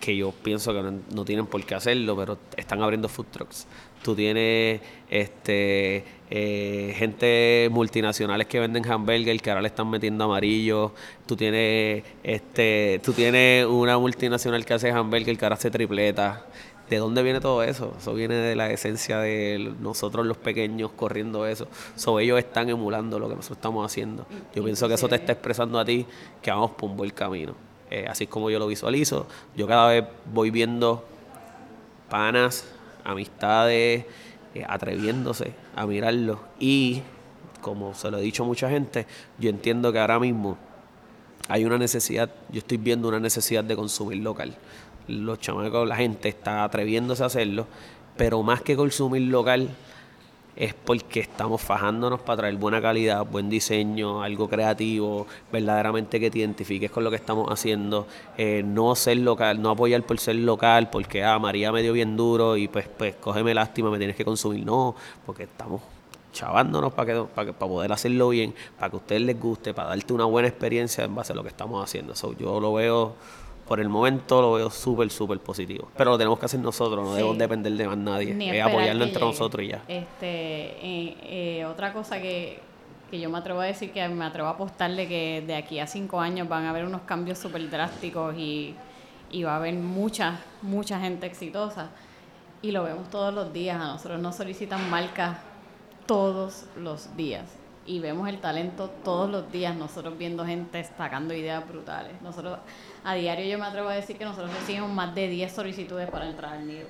que 0.00 0.16
yo 0.16 0.32
pienso 0.32 0.72
que 0.72 0.82
no, 0.82 1.24
tienen 1.24 1.46
por 1.46 1.64
qué 1.64 1.74
hacerlo, 1.74 2.16
pero 2.16 2.38
están 2.56 2.82
abriendo 2.82 3.08
food 3.08 3.26
trucks. 3.30 3.66
Tú 4.02 4.14
tienes 4.14 4.80
este 5.10 6.04
gente 6.30 7.68
multinacionales 7.70 8.46
que 8.46 8.60
venden 8.60 8.90
hamburger 8.90 9.40
que 9.40 9.50
ahora 9.50 9.62
le 9.62 9.68
están 9.68 9.90
metiendo 9.90 10.24
amarillo. 10.24 10.94
Tú 11.26 11.36
tienes 11.36 12.04
este 12.22 13.00
tú 13.02 13.12
tienes 13.12 13.66
una 13.66 13.98
multinacional 13.98 14.64
que 14.64 14.74
hace 14.74 14.90
hamburger 14.90 15.36
que 15.36 15.44
ahora 15.44 15.56
hace 15.56 15.70
tripleta. 15.70 16.46
¿De 16.88 16.96
dónde 16.96 17.22
viene 17.22 17.40
todo 17.40 17.62
eso? 17.62 17.94
Eso 17.98 18.14
viene 18.14 18.34
de 18.34 18.56
la 18.56 18.70
esencia 18.70 19.18
de 19.18 19.74
nosotros 19.80 20.26
los 20.26 20.36
pequeños 20.38 20.90
corriendo 20.92 21.46
eso. 21.46 21.68
So, 21.96 22.18
ellos 22.18 22.38
están 22.38 22.68
emulando 22.70 23.18
lo 23.18 23.28
que 23.28 23.36
nosotros 23.36 23.58
estamos 23.58 23.84
haciendo. 23.84 24.26
Yo 24.54 24.64
pienso 24.64 24.88
que 24.88 24.94
eso 24.94 25.08
te 25.08 25.16
está 25.16 25.32
expresando 25.32 25.78
a 25.78 25.84
ti 25.84 26.06
que 26.40 26.50
vamos 26.50 26.70
por 26.72 26.90
un 26.90 26.96
buen 26.96 27.10
camino. 27.10 27.54
Eh, 27.90 28.06
así 28.08 28.24
es 28.24 28.30
como 28.30 28.50
yo 28.50 28.58
lo 28.58 28.66
visualizo. 28.66 29.26
Yo 29.56 29.66
cada 29.66 29.88
vez 29.88 30.04
voy 30.32 30.50
viendo 30.50 31.04
panas, 32.08 32.66
amistades, 33.04 34.04
eh, 34.54 34.64
atreviéndose 34.66 35.52
a 35.76 35.86
mirarlo. 35.86 36.40
Y, 36.58 37.02
como 37.60 37.94
se 37.94 38.10
lo 38.10 38.18
he 38.18 38.22
dicho 38.22 38.44
a 38.44 38.46
mucha 38.46 38.70
gente, 38.70 39.06
yo 39.38 39.50
entiendo 39.50 39.92
que 39.92 39.98
ahora 39.98 40.18
mismo 40.18 40.56
hay 41.48 41.64
una 41.64 41.78
necesidad, 41.78 42.30
yo 42.50 42.58
estoy 42.58 42.76
viendo 42.76 43.08
una 43.08 43.20
necesidad 43.20 43.64
de 43.64 43.74
consumir 43.74 44.18
local. 44.18 44.54
Los 45.08 45.40
chamacos, 45.40 45.88
la 45.88 45.96
gente 45.96 46.28
está 46.28 46.64
atreviéndose 46.64 47.22
a 47.22 47.26
hacerlo, 47.26 47.66
pero 48.16 48.42
más 48.42 48.62
que 48.62 48.76
consumir 48.76 49.22
local, 49.22 49.70
es 50.58 50.74
porque 50.74 51.20
estamos 51.20 51.62
fajándonos 51.62 52.20
para 52.20 52.38
traer 52.38 52.56
buena 52.56 52.82
calidad, 52.82 53.24
buen 53.24 53.48
diseño, 53.48 54.24
algo 54.24 54.48
creativo, 54.48 55.28
verdaderamente 55.52 56.18
que 56.18 56.32
te 56.32 56.40
identifiques 56.40 56.90
con 56.90 57.04
lo 57.04 57.10
que 57.10 57.16
estamos 57.16 57.48
haciendo, 57.48 58.08
eh, 58.36 58.64
no 58.64 58.96
ser 58.96 59.18
local, 59.18 59.62
no 59.62 59.70
apoyar 59.70 60.02
por 60.02 60.18
ser 60.18 60.34
local, 60.34 60.90
porque 60.90 61.22
ah, 61.22 61.38
María 61.38 61.70
me 61.70 61.80
dio 61.80 61.92
bien 61.92 62.16
duro 62.16 62.56
y 62.56 62.66
pues, 62.66 62.88
pues 62.88 63.14
cógeme 63.14 63.54
lástima, 63.54 63.88
me 63.88 63.98
tienes 63.98 64.16
que 64.16 64.24
consumir, 64.24 64.66
no, 64.66 64.96
porque 65.24 65.44
estamos 65.44 65.80
chavándonos 66.32 66.92
para, 66.92 67.14
que, 67.14 67.22
para, 67.22 67.52
poder 67.52 67.92
hacerlo 67.92 68.30
bien, 68.30 68.52
para 68.78 68.90
que 68.90 68.96
a 68.96 68.98
ustedes 68.98 69.22
les 69.22 69.40
guste, 69.40 69.72
para 69.72 69.90
darte 69.90 70.12
una 70.12 70.24
buena 70.24 70.48
experiencia 70.48 71.04
en 71.04 71.14
base 71.14 71.32
a 71.32 71.36
lo 71.36 71.42
que 71.44 71.50
estamos 71.50 71.84
haciendo. 71.84 72.14
yo 72.36 72.58
lo 72.58 72.72
veo 72.74 73.14
por 73.68 73.80
el 73.80 73.90
momento 73.90 74.40
lo 74.40 74.52
veo 74.54 74.70
súper, 74.70 75.10
súper 75.10 75.38
positivo. 75.40 75.88
Pero 75.94 76.12
lo 76.12 76.18
tenemos 76.18 76.38
que 76.38 76.46
hacer 76.46 76.58
nosotros, 76.58 77.04
no 77.04 77.14
debemos 77.14 77.36
depender 77.36 77.72
de 77.74 77.86
más 77.86 77.98
nadie. 77.98 78.58
es 78.58 78.64
apoyarlo 78.64 79.04
entre 79.04 79.20
nosotros 79.20 79.62
y 79.62 79.68
ya. 79.68 79.82
Este, 79.86 80.26
eh, 80.26 81.16
eh, 81.22 81.64
otra 81.66 81.92
cosa 81.92 82.18
que, 82.18 82.60
yo 83.12 83.28
me 83.28 83.36
atrevo 83.36 83.60
a 83.60 83.66
decir, 83.66 83.92
que 83.92 84.08
me 84.08 84.24
atrevo 84.24 84.48
a 84.48 84.52
apostarle 84.52 85.06
que 85.06 85.44
de 85.46 85.54
aquí 85.54 85.78
a 85.80 85.86
cinco 85.86 86.18
años 86.18 86.48
van 86.48 86.64
a 86.64 86.70
haber 86.70 86.86
unos 86.86 87.02
cambios 87.02 87.38
súper 87.38 87.68
drásticos 87.68 88.34
y, 88.38 88.74
y 89.30 89.42
va 89.42 89.52
a 89.52 89.56
haber 89.56 89.74
mucha, 89.74 90.40
mucha 90.62 90.98
gente 90.98 91.26
exitosa. 91.26 91.90
Y 92.62 92.72
lo 92.72 92.84
vemos 92.84 93.10
todos 93.10 93.34
los 93.34 93.52
días. 93.52 93.78
A 93.80 93.88
nosotros 93.88 94.18
nos 94.18 94.34
solicitan 94.34 94.88
marcas 94.88 95.38
todos 96.06 96.64
los 96.74 97.14
días 97.18 97.57
y 97.88 98.00
vemos 98.00 98.28
el 98.28 98.38
talento 98.38 98.90
todos 99.02 99.30
los 99.30 99.50
días, 99.50 99.74
nosotros 99.74 100.18
viendo 100.18 100.44
gente 100.44 100.84
sacando 100.84 101.32
ideas 101.32 101.66
brutales. 101.66 102.20
Nosotros 102.20 102.58
a 103.02 103.14
diario 103.14 103.46
yo 103.46 103.58
me 103.58 103.64
atrevo 103.64 103.88
a 103.88 103.94
decir 103.94 104.18
que 104.18 104.26
nosotros 104.26 104.52
recibimos 104.52 104.90
más 104.90 105.14
de 105.14 105.26
10 105.28 105.50
solicitudes 105.50 106.10
para 106.10 106.28
entrar 106.28 106.52
al 106.52 106.66
nido 106.66 106.86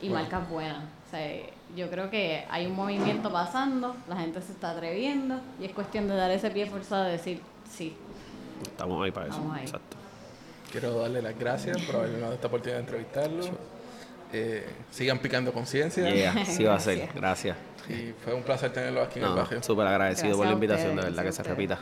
y 0.00 0.08
marcas 0.08 0.48
buenas. 0.48 0.82
O 1.06 1.10
sea, 1.10 1.28
yo 1.76 1.90
creo 1.90 2.08
que 2.08 2.46
hay 2.48 2.66
un 2.66 2.74
movimiento 2.74 3.30
pasando, 3.30 3.94
la 4.08 4.16
gente 4.16 4.40
se 4.40 4.52
está 4.52 4.70
atreviendo 4.70 5.38
y 5.60 5.66
es 5.66 5.72
cuestión 5.72 6.08
de 6.08 6.16
dar 6.16 6.30
ese 6.30 6.50
pie 6.50 6.64
forzado 6.64 7.04
de 7.04 7.12
decir 7.12 7.42
sí. 7.70 7.94
Estamos 8.62 9.04
ahí 9.04 9.10
para 9.10 9.26
eso. 9.26 9.54
Exacto. 9.60 9.96
Quiero 10.72 11.00
darle 11.00 11.20
las 11.20 11.38
gracias 11.38 11.82
por 11.82 11.96
haberme 11.96 12.18
dado 12.18 12.32
esta 12.32 12.46
oportunidad 12.46 12.78
de 12.78 12.84
entrevistarlo. 12.84 13.44
Eh, 14.32 14.66
sigan 14.90 15.18
picando 15.18 15.52
conciencia. 15.52 16.44
sí 16.46 16.64
va 16.64 16.76
a 16.76 16.80
ser. 16.80 17.10
Gracias. 17.14 17.56
Y 17.90 18.14
fue 18.24 18.34
un 18.34 18.42
placer 18.42 18.72
tenerlo 18.72 19.02
aquí 19.02 19.18
en 19.18 19.26
el 19.26 19.34
barrio. 19.34 19.62
Súper 19.62 19.86
agradecido 19.86 20.36
por 20.36 20.46
la 20.46 20.52
invitación, 20.52 20.96
de 20.96 21.02
verdad 21.02 21.24
que 21.24 21.32
se 21.32 21.42
repita. 21.42 21.78